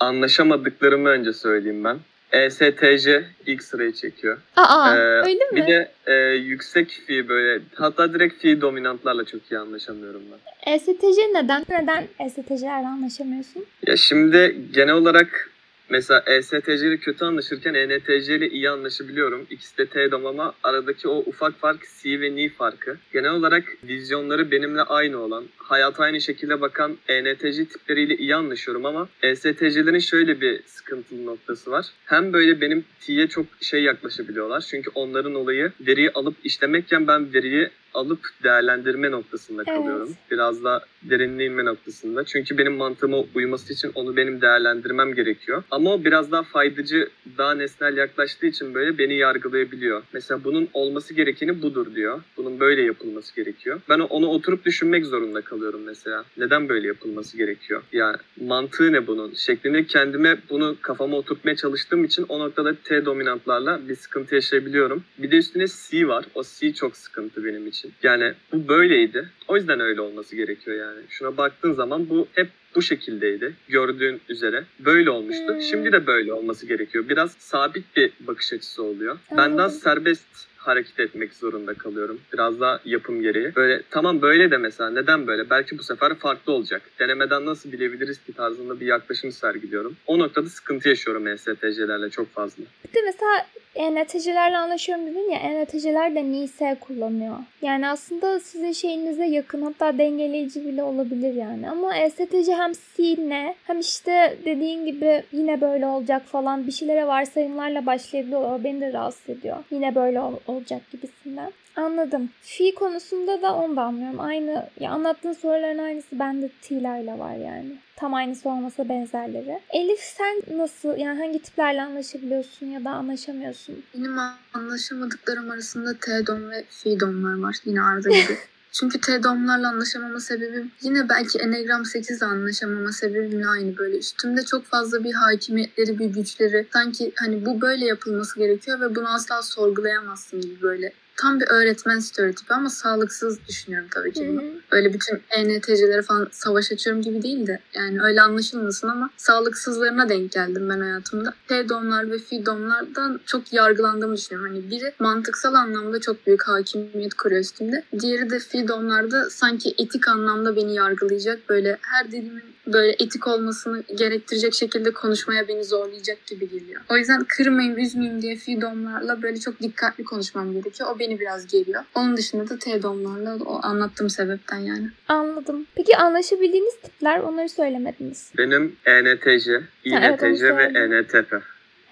anlaşamadıklarımı 0.00 1.08
önce 1.08 1.32
söyleyeyim 1.32 1.84
ben. 1.84 1.98
ESTJ 2.32 3.08
ilk 3.46 3.62
sırayı 3.62 3.92
çekiyor. 3.92 4.38
Aa 4.56 4.96
Ee, 4.96 4.98
öyle 5.00 5.44
mi? 5.44 5.56
Bir 5.56 5.66
de 5.66 5.90
e, 6.06 6.14
yüksek 6.34 6.88
fi 7.06 7.28
böyle 7.28 7.62
hatta 7.74 8.12
direkt 8.12 8.42
fi 8.42 8.60
dominantlarla 8.60 9.24
çok 9.24 9.40
iyi 9.52 9.58
anlaşamıyorum 9.58 10.22
ben. 10.32 10.72
ESTJ 10.74 11.18
neden? 11.34 11.64
Neden 11.70 12.08
ESTJ'lerle 12.18 12.86
anlaşamıyorsun? 12.86 13.64
Ya 13.86 13.96
şimdi 13.96 14.56
genel 14.72 14.94
olarak 14.94 15.50
mesela 15.90 16.22
E 16.26 16.34
ESTJ 16.34 16.82
ile 16.82 16.96
kötü 16.96 17.24
anlaşırken 17.24 17.74
ENTJ 17.74 18.28
ile 18.28 18.48
iyi 18.48 18.70
anlaşabiliyorum. 18.70 19.46
İkisi 19.50 19.78
de 19.78 19.86
T 19.86 20.10
dom 20.10 20.26
ama 20.26 20.54
aradaki 20.62 21.08
o 21.08 21.18
ufak 21.18 21.58
fark 21.58 21.80
C 22.02 22.20
ve 22.20 22.36
Ni 22.36 22.48
farkı. 22.48 22.96
Genel 23.12 23.30
olarak 23.30 23.64
vizyonları 23.84 24.50
benimle 24.50 24.82
aynı 24.82 25.18
olan, 25.18 25.44
hayata 25.56 26.02
aynı 26.02 26.20
şekilde 26.20 26.60
bakan 26.60 26.98
ENTJ 27.08 27.56
tipleriyle 27.56 28.16
iyi 28.16 28.36
anlaşıyorum 28.36 28.86
ama 28.86 29.08
E 29.22 29.28
ESTJ'lerin 29.28 29.98
şöyle 29.98 30.40
bir 30.40 30.62
sıkıntılı 30.66 31.26
noktası 31.26 31.70
var. 31.70 31.86
Hem 32.04 32.32
böyle 32.32 32.60
benim 32.60 32.84
T'ye 33.00 33.26
çok 33.26 33.46
şey 33.60 33.82
yaklaşabiliyorlar. 33.82 34.60
Çünkü 34.60 34.90
onların 34.94 35.34
olayı 35.34 35.72
veriyi 35.80 36.10
alıp 36.10 36.34
işlemekken 36.44 37.06
ben 37.06 37.34
veriyi 37.34 37.70
alıp 37.94 38.20
değerlendirme 38.44 39.10
noktasında 39.10 39.62
Evet. 39.66 39.76
kalıyorum. 39.78 40.14
Biraz 40.30 40.64
da 40.64 40.84
derinliğe 41.02 41.48
inme 41.48 41.64
noktasında. 41.64 42.24
Çünkü 42.24 42.58
benim 42.58 42.72
mantığıma 42.76 43.24
uyması 43.34 43.72
için 43.72 43.90
onu 43.94 44.16
benim 44.16 44.40
değerlendirmem 44.40 45.14
gerekiyor. 45.14 45.62
Ama 45.70 45.94
o 45.94 46.04
biraz 46.04 46.32
daha 46.32 46.42
faydacı, 46.42 47.08
daha 47.38 47.54
nesnel 47.54 47.96
yaklaştığı 47.96 48.46
için 48.46 48.74
böyle 48.74 48.98
beni 48.98 49.14
yargılayabiliyor. 49.14 50.02
Mesela 50.12 50.44
bunun 50.44 50.68
olması 50.72 51.14
gerekeni 51.14 51.62
budur 51.62 51.94
diyor. 51.94 52.22
Bunun 52.36 52.60
böyle 52.60 52.82
yapılması 52.82 53.36
gerekiyor. 53.36 53.80
Ben 53.88 53.98
onu 53.98 54.26
oturup 54.26 54.64
düşünmek 54.64 55.06
zorunda 55.06 55.40
kalıyorum 55.40 55.80
mesela. 55.86 56.24
Neden 56.36 56.68
böyle 56.68 56.86
yapılması 56.86 57.36
gerekiyor? 57.36 57.82
Yani 57.92 58.16
mantığı 58.40 58.92
ne 58.92 59.06
bunun? 59.06 59.34
Şeklinde 59.34 59.84
kendime 59.84 60.38
bunu 60.50 60.76
kafama 60.82 61.16
oturtmaya 61.16 61.56
çalıştığım 61.56 62.04
için 62.04 62.26
o 62.28 62.38
noktada 62.38 62.74
T 62.84 63.04
dominantlarla 63.04 63.80
bir 63.88 63.94
sıkıntı 63.96 64.34
yaşayabiliyorum. 64.34 65.04
Bir 65.18 65.30
de 65.30 65.36
üstüne 65.36 65.66
C 65.90 66.08
var. 66.08 66.24
O 66.34 66.42
C 66.44 66.72
çok 66.74 66.96
sıkıntı 66.96 67.44
benim 67.44 67.66
için. 67.66 67.79
Yani 68.02 68.32
bu 68.52 68.68
böyleydi. 68.68 69.28
O 69.48 69.56
yüzden 69.56 69.80
öyle 69.80 70.00
olması 70.00 70.36
gerekiyor 70.36 70.76
yani. 70.76 71.00
Şuna 71.08 71.36
baktığın 71.36 71.72
zaman 71.72 72.08
bu 72.10 72.28
hep 72.32 72.48
bu 72.74 72.82
şekildeydi. 72.82 73.54
Gördüğün 73.68 74.20
üzere. 74.28 74.64
Böyle 74.78 75.10
olmuştu. 75.10 75.54
Hmm. 75.54 75.60
Şimdi 75.60 75.92
de 75.92 76.06
böyle 76.06 76.32
olması 76.32 76.66
gerekiyor. 76.66 77.08
Biraz 77.08 77.32
sabit 77.32 77.96
bir 77.96 78.12
bakış 78.20 78.52
açısı 78.52 78.82
oluyor. 78.82 79.18
Ben 79.36 79.58
daha 79.58 79.68
serbest 79.68 80.50
hareket 80.56 81.00
etmek 81.00 81.34
zorunda 81.34 81.74
kalıyorum. 81.74 82.20
Biraz 82.32 82.60
daha 82.60 82.80
yapım 82.84 83.22
gereği. 83.22 83.54
Böyle 83.56 83.82
tamam 83.90 84.22
böyle 84.22 84.50
de 84.50 84.56
mesela 84.56 84.90
neden 84.90 85.26
böyle? 85.26 85.50
Belki 85.50 85.78
bu 85.78 85.82
sefer 85.82 86.14
farklı 86.14 86.52
olacak. 86.52 86.82
Denemeden 86.98 87.46
nasıl 87.46 87.72
bilebiliriz 87.72 88.24
ki 88.24 88.32
tarzında 88.32 88.80
bir 88.80 88.86
yaklaşım 88.86 89.32
sergiliyorum. 89.32 89.96
O 90.06 90.18
noktada 90.18 90.48
sıkıntı 90.48 90.88
yaşıyorum 90.88 91.26
E 91.26 91.30
ESTJ'lerle 91.30 92.10
çok 92.10 92.32
fazla. 92.32 92.64
Bir 92.88 92.94
de 92.94 93.02
mesela 93.04 93.46
ENTJ'lerle 93.74 94.56
anlaşıyorum 94.56 95.06
dedin 95.06 95.30
ya 95.30 95.38
ENTJ'ler 95.38 96.14
de 96.14 96.24
Nise 96.24 96.76
kullanıyor. 96.80 97.36
Yani 97.62 97.88
aslında 97.88 98.40
sizin 98.40 98.72
şeyinize 98.72 99.24
yakın 99.26 99.62
hatta 99.62 99.98
dengeleyici 99.98 100.66
bile 100.66 100.82
olabilir 100.82 101.34
yani. 101.34 101.70
Ama 101.70 101.96
ESTJ 101.96 102.48
hem 102.48 102.72
C'ne 102.96 103.54
hem 103.66 103.80
işte 103.80 104.36
dediğin 104.44 104.86
gibi 104.86 105.22
yine 105.32 105.60
böyle 105.60 105.86
olacak 105.86 106.22
falan 106.26 106.66
bir 106.66 106.72
şeylere 106.72 107.06
varsayımlarla 107.06 107.86
başlayabiliyor. 107.86 108.40
O 108.52 108.64
beni 108.64 108.80
de 108.80 108.92
rahatsız 108.92 109.28
ediyor. 109.30 109.56
Yine 109.70 109.94
böyle 109.94 110.20
ol- 110.20 110.40
olacak 110.46 110.82
gibisinden. 110.92 111.52
Anladım. 111.76 112.30
Fi 112.42 112.74
konusunda 112.74 113.42
da 113.42 113.54
onu 113.54 113.76
da 113.76 113.82
anlıyorum. 113.82 114.20
Aynı 114.20 114.68
ya 114.80 114.90
anlattığın 114.90 115.32
soruların 115.32 115.78
aynısı 115.78 116.18
bende 116.18 116.50
Tila'yla 116.62 117.18
var 117.18 117.36
yani. 117.36 117.78
Tam 117.96 118.14
aynısı 118.14 118.48
olmasa 118.48 118.88
benzerleri. 118.88 119.60
Elif 119.70 120.00
sen 120.00 120.42
nasıl 120.58 120.96
yani 120.96 121.18
hangi 121.18 121.42
tiplerle 121.42 121.82
anlaşabiliyorsun 121.82 122.66
ya 122.66 122.84
da 122.84 122.90
anlaşamıyorsun? 122.90 123.84
Benim 123.94 124.16
anlaşamadıklarım 124.54 125.50
arasında 125.50 125.94
T-dom 125.94 126.50
ve 126.50 126.64
Phi-domlar 126.70 127.42
var. 127.42 127.56
Yine 127.64 127.82
Arda 127.82 128.08
gibi. 128.08 128.38
Çünkü 128.72 129.00
T-domlarla 129.00 129.68
anlaşamama 129.68 130.20
sebebim 130.20 130.72
yine 130.82 131.08
belki 131.08 131.38
Enneagram 131.38 131.84
8 131.84 132.18
ile 132.18 132.26
anlaşamama 132.26 132.92
sebebimle 132.92 133.46
aynı 133.48 133.76
böyle. 133.78 133.98
Üstümde 133.98 134.44
çok 134.44 134.64
fazla 134.64 135.04
bir 135.04 135.12
hakimiyetleri, 135.12 135.98
bir 135.98 136.06
güçleri. 136.06 136.68
Sanki 136.72 137.12
hani 137.16 137.46
bu 137.46 137.60
böyle 137.60 137.86
yapılması 137.86 138.38
gerekiyor 138.38 138.80
ve 138.80 138.94
bunu 138.94 139.14
asla 139.14 139.42
sorgulayamazsın 139.42 140.40
gibi 140.40 140.62
böyle. 140.62 140.92
Tam 141.20 141.40
bir 141.40 141.46
öğretmen 141.48 141.98
stereotipi 141.98 142.54
ama 142.54 142.70
sağlıksız 142.70 143.48
düşünüyorum 143.48 143.88
tabii 143.94 144.12
ki 144.12 144.28
bunu. 144.28 144.42
Öyle 144.70 144.94
bütün 144.94 145.22
ENTC'lere 145.30 146.02
falan 146.02 146.28
savaş 146.30 146.72
açıyorum 146.72 147.02
gibi 147.02 147.22
değil 147.22 147.46
de 147.46 147.60
yani 147.74 148.02
öyle 148.02 148.22
anlaşılmasın 148.22 148.88
ama 148.88 149.10
sağlıksızlarına 149.16 150.08
denk 150.08 150.32
geldim 150.32 150.68
ben 150.70 150.80
hayatımda. 150.80 151.34
T-domlar 151.48 152.10
ve 152.10 152.16
Fi-domlardan 152.16 153.20
çok 153.26 153.52
yargılandığımı 153.52 154.16
düşünüyorum. 154.16 154.52
Hani 154.54 154.70
biri 154.70 154.92
mantıksal 154.98 155.54
anlamda 155.54 156.00
çok 156.00 156.26
büyük 156.26 156.42
hakimiyet 156.48 157.14
kuruyor 157.14 157.40
üstümde. 157.40 157.84
Diğeri 158.00 158.30
de 158.30 158.36
Fi-domlarda 158.36 159.30
sanki 159.30 159.74
etik 159.78 160.08
anlamda 160.08 160.56
beni 160.56 160.74
yargılayacak. 160.74 161.48
Böyle 161.48 161.78
her 161.82 162.06
dediğimin 162.08 162.44
böyle 162.72 162.92
etik 162.92 163.26
olmasını 163.26 163.82
gerektirecek 163.98 164.54
şekilde 164.54 164.90
konuşmaya 164.90 165.48
beni 165.48 165.64
zorlayacak 165.64 166.26
gibi 166.26 166.48
geliyor. 166.50 166.82
O 166.88 166.96
yüzden 166.96 167.24
kırmayayım, 167.28 167.78
üzmeyeyim 167.78 168.22
diye 168.22 168.34
Fi-domlarla 168.34 169.22
böyle 169.22 169.40
çok 169.40 169.60
dikkatli 169.60 170.04
konuşmam 170.04 170.52
gerekiyor. 170.52 170.90
O 170.94 170.98
beni 170.98 171.20
biraz 171.20 171.46
geriyor. 171.46 171.82
Onun 171.94 172.16
dışında 172.16 172.48
da 172.48 172.58
T-domlarla 172.58 173.44
o 173.44 173.60
anlattığım 173.62 174.10
sebepten 174.10 174.58
yani. 174.58 174.90
Anladım. 175.08 175.66
Peki 175.74 175.96
anlaşabildiğiniz 175.96 176.74
tipler 176.80 177.18
onları 177.20 177.48
söylemediniz. 177.48 178.32
Benim 178.38 178.76
E 178.86 178.90
ENTJ, 178.90 179.48
evet, 179.48 179.64
INTJ 179.84 180.24
ve 180.24 180.26
E 180.26 180.36
söyledin. 180.36 180.92
ENTP. 180.92 181.32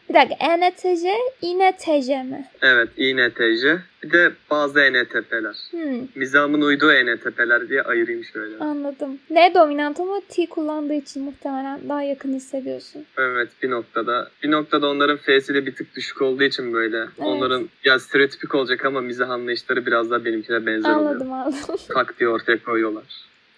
Bir 0.09 0.15
dakika 0.15 0.35
ENTJ, 0.41 1.05
INTJ 1.43 2.09
mi? 2.09 2.49
Evet 2.63 2.89
INTJ. 2.97 3.65
Bir 4.09 4.13
de 4.13 4.33
bazı 4.51 4.81
ENTP'ler. 4.81 5.57
Hmm, 5.71 6.07
Mizamın 6.15 6.61
uyduğu 6.61 6.93
ENTP'ler 6.93 7.69
diye 7.69 7.83
ayırayım 7.83 8.25
şöyle. 8.25 8.59
anladım. 8.59 9.19
N 9.31 9.55
dominant 9.55 10.01
ama 10.01 10.21
T 10.29 10.47
kullandığı 10.47 10.95
için 10.95 11.23
muhtemelen 11.23 11.89
daha 11.89 12.03
yakın 12.03 12.33
hissediyorsun. 12.35 13.05
Evet 13.19 13.49
bir 13.63 13.71
noktada. 13.71 14.31
Bir 14.43 14.51
noktada 14.51 14.89
onların 14.89 15.17
F'si 15.17 15.55
de 15.55 15.67
bir 15.67 15.75
tık 15.75 15.97
düşük 15.97 16.23
olduğu 16.23 16.43
için 16.43 16.73
böyle. 16.73 17.07
Onların 17.19 17.69
ya 17.85 17.99
stereotipik 17.99 18.55
olacak 18.55 18.85
ama 18.85 19.01
mizah 19.01 19.31
anlayışları 19.31 19.87
biraz 19.87 20.11
daha 20.11 20.25
benimkine 20.25 20.67
benzer 20.67 20.91
oluyor. 20.95 21.11
Anladım 21.11 21.33
anladım. 21.33 21.77
Tak 21.95 22.19
diye 22.21 22.29
ortaya 22.29 22.63
koyuyorlar. 22.63 23.05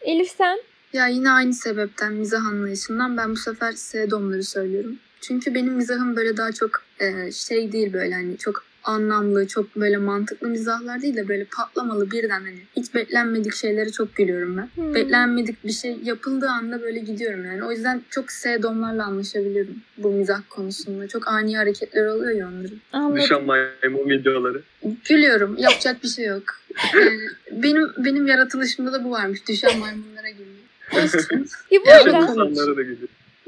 Elif 0.01 0.29
sen? 0.29 0.59
Ya 0.93 1.07
yine 1.07 1.31
aynı 1.31 1.55
sebepten 1.55 2.13
mizah 2.13 2.47
anlayışından 2.47 3.17
ben 3.17 3.31
bu 3.31 3.37
sefer 3.37 3.73
S-domları 3.73 4.45
söylüyorum. 4.45 4.97
Çünkü 5.21 5.55
benim 5.55 5.73
mizahım 5.73 6.17
böyle 6.17 6.37
daha 6.37 6.53
çok 6.53 6.71
e, 7.01 7.33
şey 7.33 7.73
değil 7.73 7.93
böyle 7.93 8.15
hani 8.15 8.39
çok 8.39 8.70
anlamlı, 8.85 9.47
çok 9.47 9.77
böyle 9.77 9.97
mantıklı 9.97 10.49
mizahlar 10.49 11.03
değil 11.03 11.17
de 11.17 11.29
böyle 11.29 11.45
patlamalı 11.45 12.11
birden 12.11 12.41
hani 12.41 12.59
hiç 12.77 12.95
beklenmedik 12.95 13.55
şeylere 13.55 13.91
çok 13.91 14.17
gülüyorum 14.17 14.57
ben. 14.57 14.71
Hmm. 14.75 14.95
Beklenmedik 14.95 15.65
bir 15.65 15.73
şey 15.73 15.97
yapıldığı 16.03 16.49
anda 16.49 16.83
böyle 16.83 16.99
gidiyorum 16.99 17.45
yani. 17.45 17.65
O 17.65 17.71
yüzden 17.73 18.03
çok 18.11 18.33
S-domlarla 18.33 19.05
anlaşabilirim 19.05 19.83
bu 19.99 20.11
mizah 20.11 20.41
konusunda. 20.49 21.09
Çok 21.09 21.29
ani 21.29 21.57
hareketler 21.57 22.07
oluyor 22.07 22.31
ya 22.31 22.49
onların. 22.49 23.17
Düşen 23.17 23.45
maymun 23.45 24.11
videoları. 24.11 24.63
Gülüyorum. 25.09 25.57
Yapacak 25.59 26.03
bir 26.03 26.09
şey 26.09 26.27
yok. 26.27 26.45
Yani 26.95 27.21
benim 27.53 27.89
benim 27.99 28.27
yaratılışımda 28.27 28.93
da 28.93 29.05
bu 29.05 29.11
varmış. 29.11 29.49
Düşen 29.49 29.79
maymunlara 29.79 30.31
gülüyor. 30.31 31.05
Olsun. 31.05 31.47
Ya 31.71 31.81
bu 31.85 31.89
Ya, 31.89 32.01
arada 32.01 32.27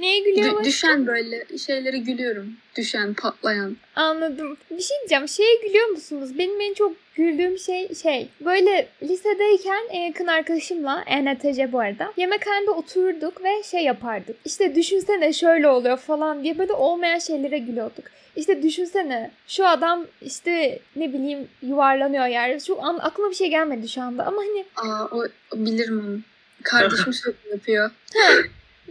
çok- 0.02 0.08
neye 0.10 0.20
gülüyor 0.20 0.50
musun? 0.50 0.64
düşen 0.64 1.06
böyle 1.06 1.58
şeylere 1.58 1.98
gülüyorum. 1.98 2.52
Düşen, 2.76 3.14
patlayan. 3.14 3.76
Anladım. 3.96 4.56
Bir 4.70 4.82
şey 4.82 4.96
diyeceğim. 4.98 5.28
Şeye 5.28 5.56
gülüyor 5.66 5.86
musunuz? 5.88 6.38
Benim 6.38 6.60
en 6.60 6.74
çok 6.74 6.92
güldüğüm 7.14 7.58
şey 7.58 7.94
şey. 7.94 8.28
Böyle 8.40 8.88
lisedeyken 9.02 9.82
en 9.90 10.06
yakın 10.06 10.26
arkadaşımla 10.26 11.04
ENTC 11.06 11.72
bu 11.72 11.80
arada. 11.80 12.12
Yemekhanede 12.16 12.70
otururduk 12.70 13.44
ve 13.44 13.62
şey 13.62 13.84
yapardık. 13.84 14.36
İşte 14.44 14.74
düşünsene 14.74 15.32
şöyle 15.32 15.68
oluyor 15.68 15.96
falan 15.96 16.44
diye 16.44 16.58
böyle 16.58 16.72
olmayan 16.72 17.18
şeylere 17.18 17.58
gülüyorduk. 17.58 18.04
İşte 18.36 18.62
düşünsene 18.62 19.30
şu 19.46 19.66
adam 19.68 20.06
işte 20.22 20.78
ne 20.96 21.12
bileyim 21.12 21.48
yuvarlanıyor 21.62 22.26
yer. 22.26 22.60
Şu 22.60 22.82
an 22.82 22.98
aklıma 22.98 23.30
bir 23.30 23.34
şey 23.34 23.50
gelmedi 23.50 23.88
şu 23.88 24.02
anda 24.02 24.26
ama 24.26 24.42
hani 24.42 24.64
Aa, 24.76 25.04
o, 25.04 25.24
bilirim 25.54 26.04
onu. 26.06 26.20
Kardeşim 26.62 27.12
sürekli 27.12 27.50
yapıyor. 27.50 27.90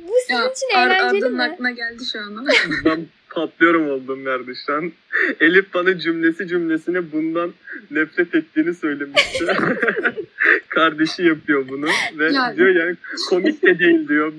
Bu 0.08 0.12
sizin 0.22 0.34
Ya, 0.42 0.52
için 0.52 0.68
Ar- 0.78 0.88
eğlenceli 0.88 1.18
Arda'nın 1.26 1.36
mi? 1.38 1.44
aklına 1.44 1.72
geldi 1.72 2.04
şu 2.12 2.20
an. 2.20 2.48
Ben 2.86 3.06
patlıyorum 3.30 3.90
olduğum 3.90 4.18
yerde 4.20 4.52
şu 4.66 4.74
an. 4.74 4.92
Elif 5.40 5.74
bana 5.74 6.00
cümlesi 6.00 6.48
cümlesine 6.48 7.12
bundan 7.12 7.54
nefret 7.92 8.36
ettiğini 8.36 8.74
söylemişti. 8.74 9.46
Kardeşi 10.70 11.24
yapıyor 11.24 11.68
bunu 11.70 11.88
ve 12.18 12.32
Yani. 12.34 12.58
diyor 12.58 12.76
yani 12.76 12.96
komik 13.30 13.64
de 13.64 13.80
değil 13.80 14.08
diyor. 14.08 14.34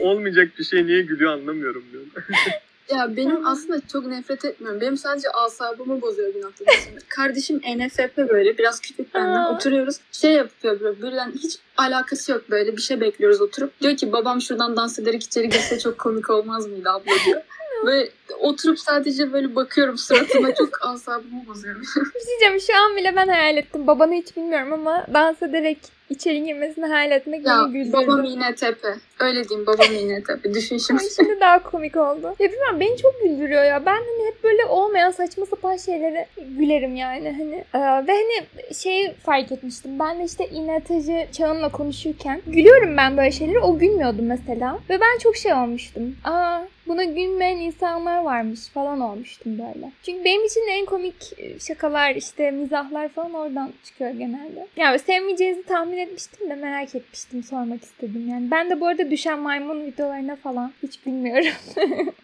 Olmayacak 0.00 0.48
bir 0.58 0.64
şey 0.64 0.86
niye 0.86 1.02
gülüyor 1.02 1.32
anlamıyorum 1.32 1.84
diyor. 1.92 2.02
Ya 2.90 3.16
benim 3.16 3.46
aslında 3.46 3.80
çok 3.92 4.06
nefret 4.06 4.44
etmiyorum. 4.44 4.80
Benim 4.80 4.96
sadece 4.96 5.30
asabımı 5.30 6.02
bozuyor 6.02 6.34
bir 6.34 6.42
noktada 6.42 6.70
sonra. 6.70 7.00
Kardeşim 7.08 7.56
NFP 7.58 8.16
böyle 8.16 8.58
biraz 8.58 8.80
küçük 8.80 9.14
benden 9.14 9.54
oturuyoruz. 9.54 10.00
Şey 10.12 10.32
yapıyor 10.32 10.80
böyle 10.80 11.02
birden 11.02 11.32
hiç 11.32 11.58
alakası 11.76 12.32
yok 12.32 12.50
böyle 12.50 12.76
bir 12.76 12.82
şey 12.82 13.00
bekliyoruz 13.00 13.40
oturup. 13.40 13.80
Diyor 13.80 13.96
ki 13.96 14.12
babam 14.12 14.40
şuradan 14.40 14.76
dans 14.76 14.98
ederek 14.98 15.22
içeri 15.22 15.48
girse 15.48 15.78
çok 15.78 15.98
komik 15.98 16.30
olmaz 16.30 16.66
mıydı 16.66 16.90
abla 16.90 17.12
diyor. 17.26 17.42
Böyle 17.86 18.10
oturup 18.38 18.78
sadece 18.78 19.32
böyle 19.32 19.56
bakıyorum 19.56 19.98
suratına 19.98 20.54
çok 20.54 20.68
asabımı 20.86 21.46
bozuyor. 21.46 21.80
Bir 21.80 21.86
şey 21.86 22.02
diyeceğim 22.26 22.60
şu 22.60 22.76
an 22.76 22.96
bile 22.96 23.16
ben 23.16 23.28
hayal 23.28 23.56
ettim. 23.56 23.86
Babanı 23.86 24.14
hiç 24.14 24.36
bilmiyorum 24.36 24.72
ama 24.72 25.06
dans 25.14 25.42
ederek 25.42 25.78
içeri 26.10 26.44
girmesini 26.44 26.86
hayal 26.86 27.10
etmek 27.10 27.46
ya 27.46 27.62
beni 27.64 27.72
güldürdü. 27.72 27.92
babam 27.92 28.24
iğne 28.24 28.54
tepe. 28.54 28.88
Öyle 29.20 29.48
diyeyim 29.48 29.66
babam 29.66 29.92
iğne 29.92 30.22
tepe. 30.22 30.54
Düşün 30.54 30.78
şimdi. 30.78 31.00
Ay 31.00 31.08
şimdi 31.16 31.40
daha 31.40 31.62
komik 31.62 31.96
oldu. 31.96 32.34
Ya 32.38 32.48
bilmiyorum 32.50 32.80
beni 32.80 32.96
çok 32.96 33.22
güldürüyor 33.22 33.64
ya. 33.64 33.86
Ben 33.86 33.96
hani 33.96 34.26
hep 34.26 34.44
böyle 34.44 34.64
olmayan 34.64 35.10
saçma 35.10 35.46
sapan 35.46 35.76
şeylere 35.76 36.26
gülerim 36.58 36.96
yani 36.96 37.34
hani. 37.38 37.64
Ee, 37.74 38.06
ve 38.06 38.12
hani 38.12 38.74
şey 38.74 39.14
fark 39.14 39.52
etmiştim. 39.52 39.98
Ben 39.98 40.18
de 40.18 40.24
işte 40.24 40.48
İNTC 40.48 41.28
Çağın'la 41.32 41.68
konuşurken 41.68 42.40
gülüyorum 42.46 42.96
ben 42.96 43.16
böyle 43.16 43.32
şeyleri. 43.32 43.58
O 43.58 43.78
gülmüyordu 43.78 44.22
mesela. 44.22 44.78
Ve 44.90 45.00
ben 45.00 45.18
çok 45.18 45.36
şey 45.36 45.52
olmuştum. 45.52 46.16
Aa 46.24 46.60
buna 46.88 47.04
gülmeyen 47.04 47.56
insanlar 47.56 48.22
varmış 48.22 48.68
falan 48.68 49.00
olmuştum 49.00 49.58
böyle. 49.58 49.92
Çünkü 50.02 50.24
benim 50.24 50.44
için 50.44 50.68
en 50.70 50.86
komik 50.86 51.32
şakalar 51.60 52.14
işte 52.14 52.50
mizahlar 52.50 53.08
falan 53.08 53.34
oradan 53.34 53.72
çıkıyor 53.84 54.10
genelde. 54.10 54.66
Yani 54.76 54.98
sevmeyeceğinizi 54.98 55.62
tahmin 55.62 55.98
etmiştim 55.98 56.50
de 56.50 56.54
merak 56.54 56.94
etmiştim 56.94 57.42
sormak 57.42 57.82
istedim 57.82 58.28
yani. 58.28 58.50
Ben 58.50 58.70
de 58.70 58.80
bu 58.80 58.86
arada 58.86 59.10
düşen 59.10 59.38
maymun 59.38 59.84
videolarına 59.84 60.36
falan 60.36 60.72
hiç 60.82 61.06
bilmiyorum. 61.06 61.52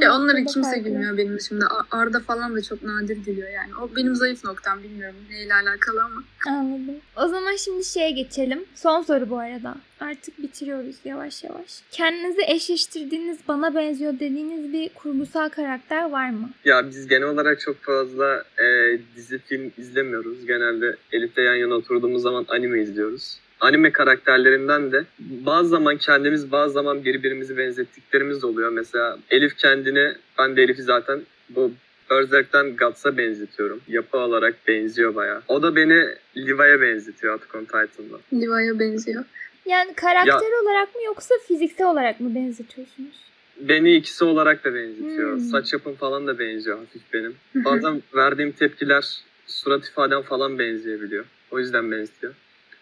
Ya 0.00 0.14
onları 0.16 0.44
kimse 0.44 0.78
gülmüyor 0.78 1.16
benim. 1.18 1.38
A- 1.70 1.96
Arda 1.98 2.20
falan 2.20 2.56
da 2.56 2.62
çok 2.62 2.82
nadir 2.82 3.16
gülüyor 3.16 3.48
yani. 3.50 3.76
O 3.82 3.96
benim 3.96 4.14
zayıf 4.14 4.44
noktam 4.44 4.82
bilmiyorum 4.82 5.16
neyle 5.30 5.54
alakalı 5.54 6.02
ama. 6.04 6.22
Anladım. 6.48 6.94
O 7.16 7.28
zaman 7.28 7.56
şimdi 7.56 7.84
şeye 7.84 8.10
geçelim. 8.10 8.64
Son 8.74 9.02
soru 9.02 9.30
bu 9.30 9.38
arada. 9.38 9.74
Artık 10.00 10.42
bitiriyoruz 10.42 10.96
yavaş 11.04 11.44
yavaş. 11.44 11.80
Kendinizi 11.90 12.40
eşleştirdiğiniz, 12.46 13.38
bana 13.48 13.74
benziyor 13.74 14.12
dediğiniz 14.14 14.72
bir 14.72 14.88
kurgusal 14.94 15.48
karakter 15.48 16.10
var 16.10 16.30
mı? 16.30 16.50
Ya 16.64 16.88
biz 16.88 17.06
genel 17.06 17.28
olarak 17.28 17.60
çok 17.60 17.76
fazla 17.82 18.44
e, 18.58 18.98
dizi 19.16 19.38
film 19.38 19.72
izlemiyoruz. 19.78 20.46
Genelde 20.46 20.96
Elif'le 21.12 21.38
yan 21.38 21.54
yana 21.54 21.74
oturduğumuz 21.74 22.22
zaman 22.22 22.44
anime 22.48 22.82
izliyoruz. 22.82 23.36
Anime 23.60 23.92
karakterlerinden 23.92 24.92
de 24.92 25.04
bazı 25.18 25.68
zaman 25.68 25.96
kendimiz 25.96 26.52
bazı 26.52 26.74
zaman 26.74 27.04
birbirimizi 27.04 27.56
benzettiklerimiz 27.56 28.42
de 28.42 28.46
oluyor. 28.46 28.70
Mesela 28.70 29.18
Elif 29.30 29.56
kendini, 29.56 30.14
ben 30.38 30.56
de 30.56 30.62
Elif'i 30.62 30.82
zaten 30.82 31.20
bu 31.48 31.72
Berserk'ten 32.10 32.76
Guts'a 32.76 33.16
benzetiyorum. 33.16 33.80
Yapı 33.88 34.18
olarak 34.18 34.54
benziyor 34.68 35.14
bayağı. 35.14 35.42
O 35.48 35.62
da 35.62 35.76
beni 35.76 36.06
Levi'ye 36.36 36.80
benzetiyor 36.80 37.34
Attack 37.34 37.54
on 37.54 37.64
Titan'da. 37.64 38.18
Levi'ye 38.32 38.78
benziyor. 38.78 39.24
Yani 39.66 39.94
karakter 39.94 40.62
olarak 40.62 40.94
mı 40.94 41.02
yoksa 41.06 41.34
fiziksel 41.48 41.86
olarak 41.86 42.20
mı 42.20 42.34
benzetiyorsunuz? 42.34 43.30
Beni 43.60 43.96
ikisi 43.96 44.24
olarak 44.24 44.64
da 44.64 44.74
benzetiyor. 44.74 45.32
Hmm. 45.32 45.40
Saç 45.40 45.72
yapım 45.72 45.94
falan 45.94 46.26
da 46.26 46.38
benziyor 46.38 46.78
hafif 46.78 47.02
benim. 47.12 47.34
Bazen 47.54 48.02
verdiğim 48.14 48.52
tepkiler 48.52 49.22
surat 49.46 49.88
ifadem 49.88 50.22
falan 50.22 50.58
benzeyebiliyor. 50.58 51.24
O 51.50 51.58
yüzden 51.58 51.90
benziyor. 51.90 52.34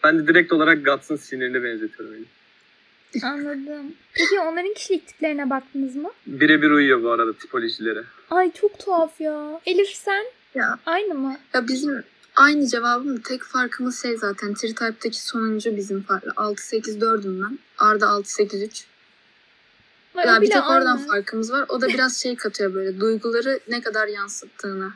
Ben 0.04 0.18
de 0.18 0.26
direkt 0.26 0.52
olarak 0.52 0.84
Guts'ın 0.84 1.16
sinirini 1.16 1.64
benzetiyorum. 1.64 2.14
Elif. 2.14 3.24
Anladım. 3.24 3.92
Peki 4.12 4.40
onların 4.40 4.74
kişilik 4.74 5.06
tiplerine 5.08 5.50
baktınız 5.50 5.96
mı? 5.96 6.10
Birebir 6.26 6.70
uyuyor 6.70 7.02
bu 7.02 7.10
arada 7.10 7.32
tipolojileri. 7.32 8.02
Ay 8.30 8.52
çok 8.52 8.78
tuhaf 8.78 9.20
ya. 9.20 9.60
Elif 9.66 9.88
sen? 9.88 10.24
Ya. 10.54 10.78
Aynı 10.86 11.14
mı? 11.14 11.36
Ya 11.54 11.68
bizim 11.68 12.04
aynı 12.36 12.66
cevabım 12.66 13.20
tek 13.20 13.42
farkımız 13.42 14.02
şey 14.02 14.16
zaten. 14.16 14.54
Tri-Type'daki 14.54 15.26
sonuncu 15.26 15.76
bizim 15.76 16.02
farklı. 16.02 16.30
6-8-4'üm 16.30 17.42
ben. 17.42 17.58
Arda 17.78 18.06
6-8-3. 18.06 18.84
Ay, 20.14 20.26
Ya 20.26 20.40
bir 20.40 20.50
tek 20.50 20.70
oradan 20.70 20.96
aynı. 20.96 21.06
farkımız 21.06 21.52
var. 21.52 21.64
O 21.68 21.80
da 21.80 21.88
biraz 21.88 22.16
şey 22.22 22.36
katıyor 22.36 22.74
böyle. 22.74 23.00
Duyguları 23.00 23.60
ne 23.68 23.80
kadar 23.80 24.08
yansıttığını. 24.08 24.92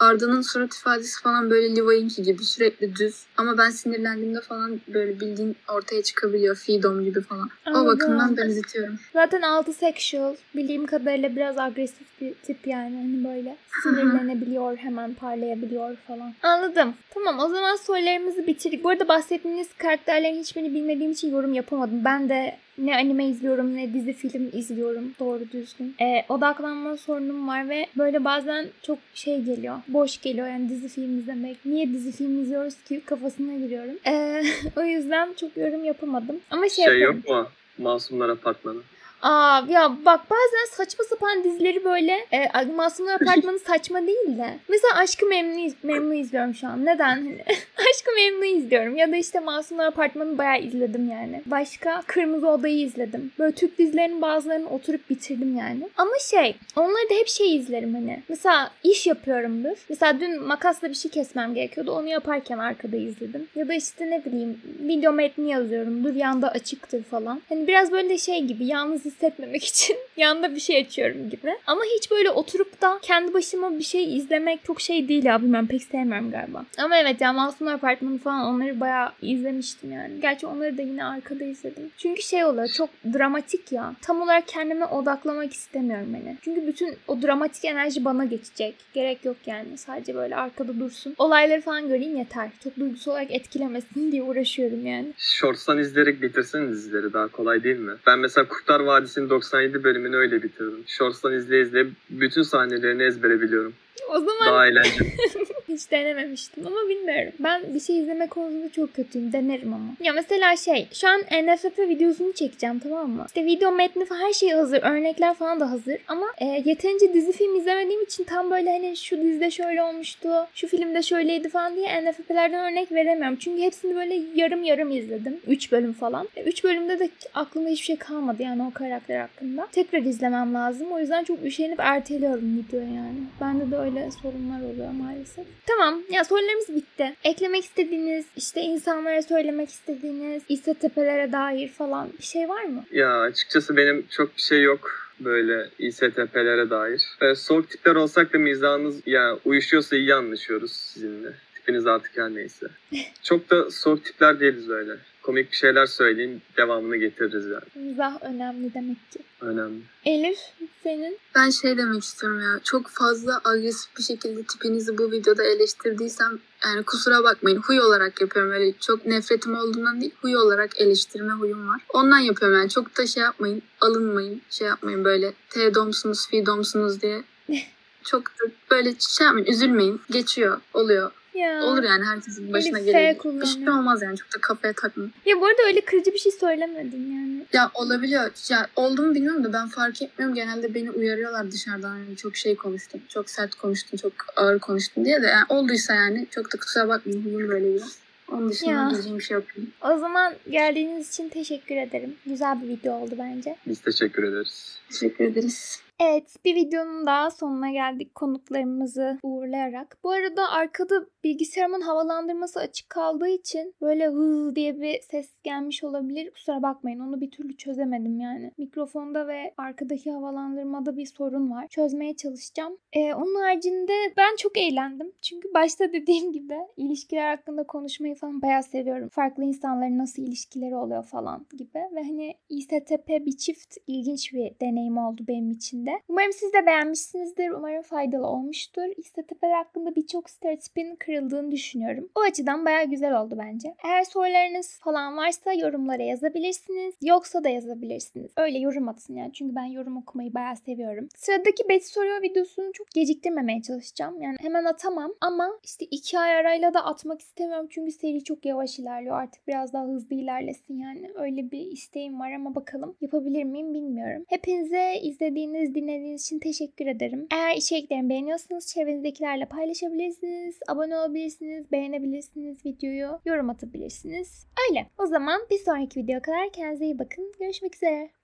Arda'nın 0.00 0.40
surat 0.42 0.74
ifadesi 0.74 1.22
falan 1.22 1.50
böyle 1.50 1.76
Levi'inki 1.76 2.22
gibi 2.22 2.44
sürekli 2.44 2.96
düz. 2.96 3.22
Ama 3.36 3.58
ben 3.58 3.70
sinirlendiğimde 3.70 4.40
falan 4.40 4.80
böyle 4.88 5.20
bildiğin 5.20 5.56
ortaya 5.68 6.02
çıkabiliyor. 6.02 6.56
Freedom 6.56 7.04
gibi 7.04 7.20
falan. 7.20 7.50
O 7.66 7.70
Anladım. 7.70 7.86
bakımdan 7.86 8.36
benzetiyorum. 8.36 8.98
Zaten 9.12 9.42
altı 9.42 9.72
sexual. 9.72 10.34
Bildiğim 10.56 10.86
kadarıyla 10.86 11.36
biraz 11.36 11.58
agresif 11.58 12.20
bir 12.20 12.34
tip 12.34 12.66
yani. 12.66 12.96
Hani 12.96 13.34
böyle 13.34 13.56
sinirlenebiliyor, 13.82 14.76
hemen 14.76 15.14
parlayabiliyor 15.14 15.96
falan. 15.96 16.34
Anladım. 16.42 16.94
Tamam 17.10 17.38
o 17.38 17.48
zaman 17.48 17.76
sorularımızı 17.76 18.46
bitirdik. 18.46 18.84
Bu 18.84 18.88
arada 18.88 19.08
bahsettiğiniz 19.08 19.68
karakterlerin 19.78 20.40
hiçbirini 20.40 20.74
bilmediğim 20.74 21.12
için 21.12 21.32
yorum 21.32 21.54
yapamadım. 21.54 22.04
Ben 22.04 22.28
de 22.28 22.56
ne 22.78 22.96
anime 22.96 23.28
izliyorum 23.28 23.76
ne 23.76 23.94
dizi 23.94 24.12
film 24.12 24.50
izliyorum 24.52 25.14
doğru 25.20 25.40
düzgün. 25.52 25.94
Ee, 26.00 26.24
odaklanma 26.28 26.96
sorunum 26.96 27.48
var 27.48 27.68
ve 27.68 27.86
böyle 27.98 28.24
bazen 28.24 28.66
çok 28.82 28.98
şey 29.14 29.40
geliyor. 29.42 29.76
Boş 29.88 30.20
geliyor 30.20 30.46
yani 30.46 30.68
dizi 30.68 30.88
film 30.88 31.18
izlemek. 31.18 31.56
Niye 31.64 31.88
dizi 31.88 32.12
film 32.12 32.42
izliyoruz 32.42 32.74
ki 32.88 33.00
kafasına 33.06 33.54
giriyorum. 33.54 33.94
Ee, 34.06 34.42
o 34.76 34.82
yüzden 34.82 35.32
çok 35.40 35.56
yorum 35.56 35.84
yapamadım. 35.84 36.36
Ama 36.50 36.68
şey, 36.68 36.84
Şey 36.84 37.00
yok 37.00 37.28
mu? 37.28 37.48
Masumlar 37.78 38.28
Apartmanı. 38.28 38.80
Aa 39.24 39.62
ya 39.68 39.96
bak 40.04 40.20
bazen 40.30 40.66
saçma 40.70 41.04
sapan 41.04 41.44
dizileri 41.44 41.84
böyle 41.84 42.12
e, 42.32 42.64
Masumlar 42.76 43.14
Apartmanı 43.14 43.58
saçma 43.66 44.06
değil 44.06 44.38
de. 44.38 44.58
Mesela 44.68 44.94
Aşkı 44.96 45.26
Memnu, 45.26 45.72
Memnu 45.82 46.14
izliyorum 46.14 46.54
şu 46.54 46.66
an. 46.68 46.84
Neden? 46.84 47.08
Hani 47.08 47.44
Aşkı 47.76 48.10
Memnu 48.16 48.44
izliyorum. 48.44 48.96
Ya 48.96 49.12
da 49.12 49.16
işte 49.16 49.40
Masumlar 49.40 49.86
Apartmanı 49.86 50.38
bayağı 50.38 50.60
izledim 50.60 51.10
yani. 51.10 51.42
Başka 51.46 52.02
Kırmızı 52.06 52.48
Oda'yı 52.48 52.80
izledim. 52.80 53.32
Böyle 53.38 53.52
Türk 53.52 53.78
dizilerinin 53.78 54.22
bazılarını 54.22 54.68
oturup 54.70 55.10
bitirdim 55.10 55.56
yani. 55.56 55.88
Ama 55.96 56.12
şey 56.30 56.56
onları 56.76 57.10
da 57.10 57.14
hep 57.14 57.28
şey 57.28 57.56
izlerim 57.56 57.94
hani. 57.94 58.22
Mesela 58.28 58.70
iş 58.82 59.06
yapıyorumdur. 59.06 59.76
Mesela 59.88 60.20
dün 60.20 60.42
makasla 60.42 60.88
bir 60.88 60.94
şey 60.94 61.10
kesmem 61.10 61.54
gerekiyordu. 61.54 61.92
Onu 61.92 62.08
yaparken 62.08 62.58
arkada 62.58 62.96
izledim. 62.96 63.48
Ya 63.54 63.68
da 63.68 63.74
işte 63.74 64.10
ne 64.10 64.24
bileyim 64.24 64.60
video 64.80 65.12
metni 65.12 65.50
yazıyorumdur. 65.50 66.14
Yanda 66.14 66.48
açıktır 66.50 67.02
falan. 67.02 67.42
Hani 67.48 67.66
biraz 67.66 67.92
böyle 67.92 68.18
şey 68.18 68.42
gibi 68.42 68.66
yalnız 68.66 69.06
hissetmemek 69.14 69.64
için 69.64 69.96
yanda 70.16 70.54
bir 70.54 70.60
şey 70.60 70.78
açıyorum 70.78 71.30
gibi. 71.30 71.54
Ama 71.66 71.80
hiç 71.96 72.10
böyle 72.10 72.30
oturup 72.30 72.82
da 72.82 72.98
kendi 73.02 73.34
başıma 73.34 73.78
bir 73.78 73.84
şey 73.84 74.16
izlemek 74.16 74.64
çok 74.64 74.80
şey 74.80 75.08
değil 75.08 75.24
ya 75.24 75.42
bilmem 75.42 75.66
pek 75.66 75.82
sevmiyorum 75.82 76.30
galiba. 76.30 76.64
Ama 76.78 76.96
evet 76.96 77.20
ya 77.20 77.32
Masumlar 77.32 77.74
Apartmanı 77.74 78.18
falan 78.18 78.54
onları 78.54 78.80
bayağı 78.80 79.12
izlemiştim 79.22 79.92
yani. 79.92 80.20
Gerçi 80.20 80.46
onları 80.46 80.78
da 80.78 80.82
yine 80.82 81.04
arkada 81.04 81.44
izledim. 81.44 81.90
Çünkü 81.96 82.22
şey 82.22 82.44
oluyor 82.44 82.68
çok 82.68 82.90
dramatik 83.14 83.72
ya. 83.72 83.94
Tam 84.02 84.22
olarak 84.22 84.48
kendime 84.48 84.86
odaklamak 84.86 85.52
istemiyorum 85.52 86.08
hani. 86.12 86.36
Çünkü 86.42 86.66
bütün 86.66 86.96
o 87.08 87.22
dramatik 87.22 87.64
enerji 87.64 88.04
bana 88.04 88.24
geçecek. 88.24 88.74
Gerek 88.94 89.24
yok 89.24 89.36
yani. 89.46 89.78
Sadece 89.78 90.14
böyle 90.14 90.36
arkada 90.36 90.80
dursun. 90.80 91.14
Olayları 91.18 91.60
falan 91.60 91.88
göreyim 91.88 92.16
yeter. 92.16 92.48
Çok 92.64 92.76
duygusal 92.78 93.12
olarak 93.12 93.30
etkilemesin 93.30 94.12
diye 94.12 94.22
uğraşıyorum 94.22 94.86
yani. 94.86 95.12
Shorts'tan 95.18 95.78
izleyerek 95.78 96.22
bitirsene 96.22 96.68
dizileri 96.68 97.12
daha 97.12 97.28
kolay 97.28 97.64
değil 97.64 97.78
mi? 97.78 97.92
Ben 98.06 98.18
mesela 98.18 98.48
Kurtlar 98.48 98.80
Vadisi'nin 99.04 99.30
97 99.30 99.84
bölümünü 99.84 100.16
öyle 100.16 100.42
bitirdim. 100.42 100.84
Shorts'tan 100.86 101.32
izleye 101.32 101.62
izleye 101.62 101.86
bütün 102.10 102.42
sahnelerini 102.42 103.02
ezbere 103.02 103.40
biliyorum. 103.40 103.72
O 104.10 104.18
zaman 104.18 104.46
Daha 104.46 104.66
eğlenceli. 104.66 105.12
Hiç 105.68 105.90
denememiştim 105.90 106.66
ama 106.66 106.88
bilmiyorum. 106.88 107.32
Ben 107.38 107.74
bir 107.74 107.80
şey 107.80 107.98
izleme 107.98 108.26
konusunda 108.26 108.68
çok 108.68 108.94
kötüyüm. 108.94 109.32
Denerim 109.32 109.74
ama. 109.74 109.84
Ya 110.00 110.12
mesela 110.12 110.56
şey 110.56 110.88
şu 110.92 111.08
an 111.08 111.20
NFF 111.20 111.78
videosunu 111.78 112.32
çekeceğim 112.32 112.78
tamam 112.78 113.10
mı? 113.10 113.24
İşte 113.26 113.44
video 113.44 113.72
metni 113.72 114.04
falan 114.04 114.20
her 114.20 114.32
şey 114.32 114.50
hazır. 114.50 114.82
Örnekler 114.82 115.34
falan 115.34 115.60
da 115.60 115.70
hazır. 115.70 115.96
Ama 116.08 116.26
e, 116.38 116.44
yeterince 116.44 117.14
dizi 117.14 117.32
film 117.32 117.56
izlemediğim 117.56 118.02
için 118.02 118.24
tam 118.24 118.50
böyle 118.50 118.70
hani 118.70 118.96
şu 118.96 119.22
dizide 119.22 119.50
şöyle 119.50 119.82
olmuştu. 119.82 120.28
Şu 120.54 120.68
filmde 120.68 121.02
şöyleydi 121.02 121.48
falan 121.48 121.76
diye 121.76 122.10
NFP'lerden 122.10 122.72
örnek 122.72 122.92
veremiyorum. 122.92 123.36
Çünkü 123.36 123.62
hepsini 123.62 123.96
böyle 123.96 124.22
yarım 124.34 124.62
yarım 124.62 124.90
izledim. 124.90 125.40
3 125.46 125.72
bölüm 125.72 125.92
falan. 125.92 126.28
3 126.46 126.64
bölümde 126.64 126.98
de 126.98 127.08
aklımda 127.34 127.68
hiçbir 127.68 127.86
şey 127.86 127.96
kalmadı 127.96 128.42
yani 128.42 128.62
o 128.62 128.70
karakter 128.74 129.20
hakkında. 129.20 129.68
Tekrar 129.72 130.02
izlemem 130.02 130.54
lazım. 130.54 130.92
O 130.92 130.98
yüzden 131.00 131.24
çok 131.24 131.44
üşenip 131.44 131.80
erteliyorum 131.80 132.58
videoyu 132.58 132.86
yani. 132.94 133.18
Bende 133.40 133.70
de 133.70 133.76
öyle 133.84 134.10
sorunlar 134.22 134.60
oluyor 134.60 134.90
maalesef. 134.90 135.46
Tamam. 135.66 136.02
Ya 136.10 136.24
sorularımız 136.24 136.68
bitti. 136.76 137.14
Eklemek 137.24 137.64
istediğiniz, 137.64 138.26
işte 138.36 138.60
insanlara 138.60 139.22
söylemek 139.22 139.68
istediğiniz, 139.68 140.42
İsa 140.48 140.74
Tepelere 140.74 141.32
dair 141.32 141.68
falan 141.68 142.08
bir 142.18 142.24
şey 142.24 142.48
var 142.48 142.62
mı? 142.64 142.84
ya 142.92 143.20
açıkçası 143.20 143.76
benim 143.76 144.06
çok 144.10 144.36
bir 144.36 144.42
şey 144.42 144.62
yok 144.62 144.90
böyle 145.20 145.68
İSTP'lere 145.78 146.70
dair. 146.70 147.02
Böyle 147.20 147.34
soğuk 147.34 147.70
tipler 147.70 147.94
olsak 147.94 148.32
da 148.32 148.38
mizahımız 148.38 148.96
ya 149.06 149.38
uyuşuyorsa 149.44 149.96
iyi 149.96 150.14
anlaşıyoruz 150.14 150.72
sizinle. 150.72 151.28
Tipiniz 151.64 151.86
artık 151.86 152.16
her 152.16 152.34
neyse. 152.34 152.66
Çok 153.22 153.50
da 153.50 153.70
soğuk 153.70 154.04
tipler 154.04 154.40
değiliz 154.40 154.70
öyle. 154.70 154.96
Komik 155.22 155.50
bir 155.52 155.56
şeyler 155.56 155.86
söyleyin 155.86 156.42
devamını 156.56 156.96
getiririz 156.96 157.46
yani. 157.46 157.86
Mizah 157.88 158.22
önemli 158.22 158.74
demek 158.74 159.10
ki. 159.10 159.18
Önemli. 159.40 159.80
Elif 160.04 160.38
senin? 160.82 161.18
Ben 161.34 161.50
şey 161.50 161.78
demek 161.78 162.02
istiyorum 162.02 162.40
ya. 162.40 162.60
Çok 162.64 162.88
fazla 162.88 163.40
agresif 163.44 163.96
bir 163.98 164.02
şekilde 164.02 164.42
tipinizi 164.42 164.98
bu 164.98 165.12
videoda 165.12 165.44
eleştirdiysem 165.44 166.38
yani 166.64 166.82
kusura 166.82 167.24
bakmayın. 167.24 167.60
Huy 167.60 167.80
olarak 167.80 168.20
yapıyorum. 168.20 168.52
Öyle 168.52 168.72
çok 168.80 169.06
nefretim 169.06 169.56
olduğundan 169.56 170.00
değil. 170.00 170.14
Huy 170.20 170.36
olarak 170.36 170.80
eleştirme 170.80 171.32
huyum 171.32 171.68
var. 171.68 171.80
Ondan 171.88 172.18
yapıyorum 172.18 172.58
yani. 172.58 172.70
Çok 172.70 172.98
da 172.98 173.06
şey 173.06 173.22
yapmayın. 173.22 173.62
Alınmayın. 173.80 174.42
Şey 174.50 174.68
yapmayın 174.68 175.04
böyle. 175.04 175.32
T 175.50 175.74
domsunuz, 175.74 176.28
fi 176.28 176.46
domsunuz 176.46 177.02
diye. 177.02 177.24
çok 178.04 178.26
da 178.26 178.44
böyle 178.70 178.94
şey 178.98 179.24
yapmayın. 179.26 179.46
Üzülmeyin. 179.46 180.00
Geçiyor. 180.10 180.60
Oluyor. 180.74 181.10
Ya. 181.34 181.62
Olur 181.64 181.82
yani 181.82 182.04
herkesin 182.04 182.52
başına 182.52 182.78
Elif 182.78 183.18
kullanıyor. 183.18 183.42
Bir 183.42 183.46
şey 183.46 183.68
olmaz 183.70 184.02
yani. 184.02 184.16
Çok 184.16 184.34
da 184.34 184.40
kafaya 184.40 184.72
takmayın. 184.72 185.12
Ya 185.26 185.40
bu 185.40 185.46
arada 185.46 185.62
öyle 185.66 185.80
kırıcı 185.80 186.12
bir 186.12 186.18
şey 186.18 186.32
söylemedin 186.32 187.12
yani. 187.12 187.46
Ya 187.52 187.70
olabiliyor. 187.74 188.30
Ya 188.50 188.66
oldu 188.76 189.02
mu 189.02 189.14
bilmiyorum 189.14 189.44
da 189.44 189.52
ben 189.52 189.68
fark 189.68 190.02
etmiyorum. 190.02 190.34
Genelde 190.34 190.74
beni 190.74 190.90
uyarıyorlar 190.90 191.50
dışarıdan. 191.50 191.96
Yani 191.98 192.16
çok 192.16 192.36
şey 192.36 192.56
konuştum. 192.56 193.00
Çok 193.08 193.30
sert 193.30 193.54
konuştum. 193.54 193.98
Çok 194.02 194.12
ağır 194.36 194.58
konuştum 194.58 195.04
diye 195.04 195.22
de. 195.22 195.26
Yani 195.26 195.44
olduysa 195.48 195.94
yani 195.94 196.26
çok 196.30 196.52
da 196.54 196.58
kusura 196.58 196.88
bakmayın. 196.88 197.24
Huyum 197.24 197.48
böyle 197.48 197.74
biraz. 197.74 197.98
Onun 198.32 198.48
dışında 198.50 198.70
Ya. 198.70 198.90
diyeceğim 198.90 199.18
bir 199.18 199.24
şey 199.24 199.34
yok. 199.34 199.44
O 199.82 199.98
zaman 199.98 200.34
geldiğiniz 200.50 201.08
için 201.08 201.28
teşekkür 201.28 201.76
ederim. 201.76 202.16
Güzel 202.26 202.62
bir 202.62 202.68
video 202.68 202.94
oldu 202.94 203.14
bence. 203.18 203.56
Biz 203.66 203.80
teşekkür 203.80 204.22
ederiz. 204.22 204.78
Teşekkür 204.90 205.24
ederiz. 205.24 205.80
Evet 206.00 206.24
bir 206.44 206.54
videonun 206.54 207.06
daha 207.06 207.30
sonuna 207.30 207.70
geldik 207.70 208.14
konuklarımızı 208.14 209.18
uğurlayarak. 209.22 209.96
Bu 210.04 210.10
arada 210.10 210.50
arkada 210.50 211.06
bilgisayarımın 211.24 211.80
havalandırması 211.80 212.60
açık 212.60 212.90
kaldığı 212.90 213.28
için 213.28 213.74
böyle 213.80 214.06
hız 214.06 214.56
diye 214.56 214.80
bir 214.80 215.00
ses 215.00 215.30
gelmiş 215.42 215.84
olabilir. 215.84 216.30
Kusura 216.30 216.62
bakmayın 216.62 217.00
onu 217.00 217.20
bir 217.20 217.30
türlü 217.30 217.56
çözemedim 217.56 218.20
yani. 218.20 218.50
Mikrofonda 218.58 219.28
ve 219.28 219.54
arkadaki 219.56 220.10
havalandırmada 220.10 220.96
bir 220.96 221.06
sorun 221.06 221.50
var. 221.50 221.66
Çözmeye 221.68 222.16
çalışacağım. 222.16 222.78
Ee, 222.92 223.14
onun 223.14 223.34
haricinde 223.34 223.92
ben 224.16 224.36
çok 224.36 224.58
eğlendim. 224.58 225.12
Çünkü 225.22 225.54
başta 225.54 225.92
dediğim 225.92 226.32
gibi 226.32 226.56
ilişkiler 226.76 227.36
hakkında 227.36 227.66
konuşmayı 227.66 228.14
falan 228.14 228.42
bayağı 228.42 228.62
seviyorum. 228.62 229.08
Farklı 229.08 229.44
insanların 229.44 229.98
nasıl 229.98 230.22
ilişkileri 230.22 230.76
oluyor 230.76 231.04
falan 231.04 231.46
gibi. 231.58 231.78
Ve 231.94 232.02
hani 232.02 232.34
İSTP 232.48 233.08
bir 233.08 233.36
çift 233.36 233.76
ilginç 233.86 234.32
bir 234.32 234.60
deneyim 234.60 234.98
oldu 234.98 235.24
benim 235.28 235.50
için 235.50 235.86
de. 235.86 235.90
Umarım 236.08 236.32
siz 236.32 236.52
de 236.52 236.66
beğenmişsinizdir. 236.66 237.50
Umarım 237.50 237.82
faydalı 237.82 238.26
olmuştur. 238.26 238.82
İSTP'ler 238.96 239.50
hakkında 239.50 239.96
birçok 239.96 240.30
stereotipin 240.30 240.96
kırıldığını 241.14 241.50
düşünüyorum. 241.50 242.08
O 242.14 242.20
açıdan 242.20 242.64
bayağı 242.64 242.84
güzel 242.84 243.20
oldu 243.20 243.34
bence. 243.38 243.74
Eğer 243.84 244.04
sorularınız 244.04 244.78
falan 244.80 245.16
varsa 245.16 245.52
yorumlara 245.52 246.02
yazabilirsiniz. 246.02 246.94
Yoksa 247.02 247.44
da 247.44 247.48
yazabilirsiniz. 247.48 248.32
Öyle 248.36 248.58
yorum 248.58 248.88
atın 248.88 249.14
yani. 249.14 249.32
Çünkü 249.32 249.54
ben 249.54 249.64
yorum 249.64 249.96
okumayı 249.96 250.34
bayağı 250.34 250.56
seviyorum. 250.56 251.08
Sıradaki 251.16 251.68
Betty 251.68 251.86
soruyor 251.86 252.22
videosunu 252.22 252.72
çok 252.72 252.90
geciktirmemeye 252.90 253.62
çalışacağım. 253.62 254.22
Yani 254.22 254.36
hemen 254.40 254.64
atamam 254.64 255.12
ama 255.20 255.50
işte 255.64 255.84
iki 255.90 256.18
ay 256.18 256.34
arayla 256.36 256.74
da 256.74 256.84
atmak 256.84 257.20
istemiyorum. 257.20 257.66
Çünkü 257.70 257.92
seri 257.92 258.24
çok 258.24 258.46
yavaş 258.46 258.78
ilerliyor. 258.78 259.16
Artık 259.16 259.48
biraz 259.48 259.72
daha 259.72 259.84
hızlı 259.84 260.16
ilerlesin 260.16 260.78
yani. 260.78 261.10
Öyle 261.14 261.50
bir 261.50 261.60
isteğim 261.60 262.20
var 262.20 262.32
ama 262.32 262.54
bakalım 262.54 262.96
yapabilir 263.00 263.44
miyim 263.44 263.74
bilmiyorum. 263.74 264.24
Hepinize 264.28 264.94
izlediğiniz, 265.02 265.74
dinlediğiniz 265.74 266.22
için 266.22 266.38
teşekkür 266.38 266.86
ederim. 266.86 267.26
Eğer 267.32 267.56
içeriklerimi 267.56 268.08
beğeniyorsanız 268.08 268.66
çevrenizdekilerle 268.66 269.44
paylaşabilirsiniz. 269.44 270.58
Abone 270.68 270.96
olabilirsiniz, 271.04 271.72
beğenebilirsiniz 271.72 272.66
videoyu, 272.66 273.20
yorum 273.24 273.50
atabilirsiniz. 273.50 274.46
Öyle. 274.70 274.86
O 274.98 275.06
zaman 275.06 275.40
bir 275.50 275.58
sonraki 275.58 276.00
videoya 276.00 276.22
kadar 276.22 276.50
kendinize 276.52 276.84
iyi 276.84 276.98
bakın. 276.98 277.32
Görüşmek 277.40 277.74
üzere. 277.74 278.14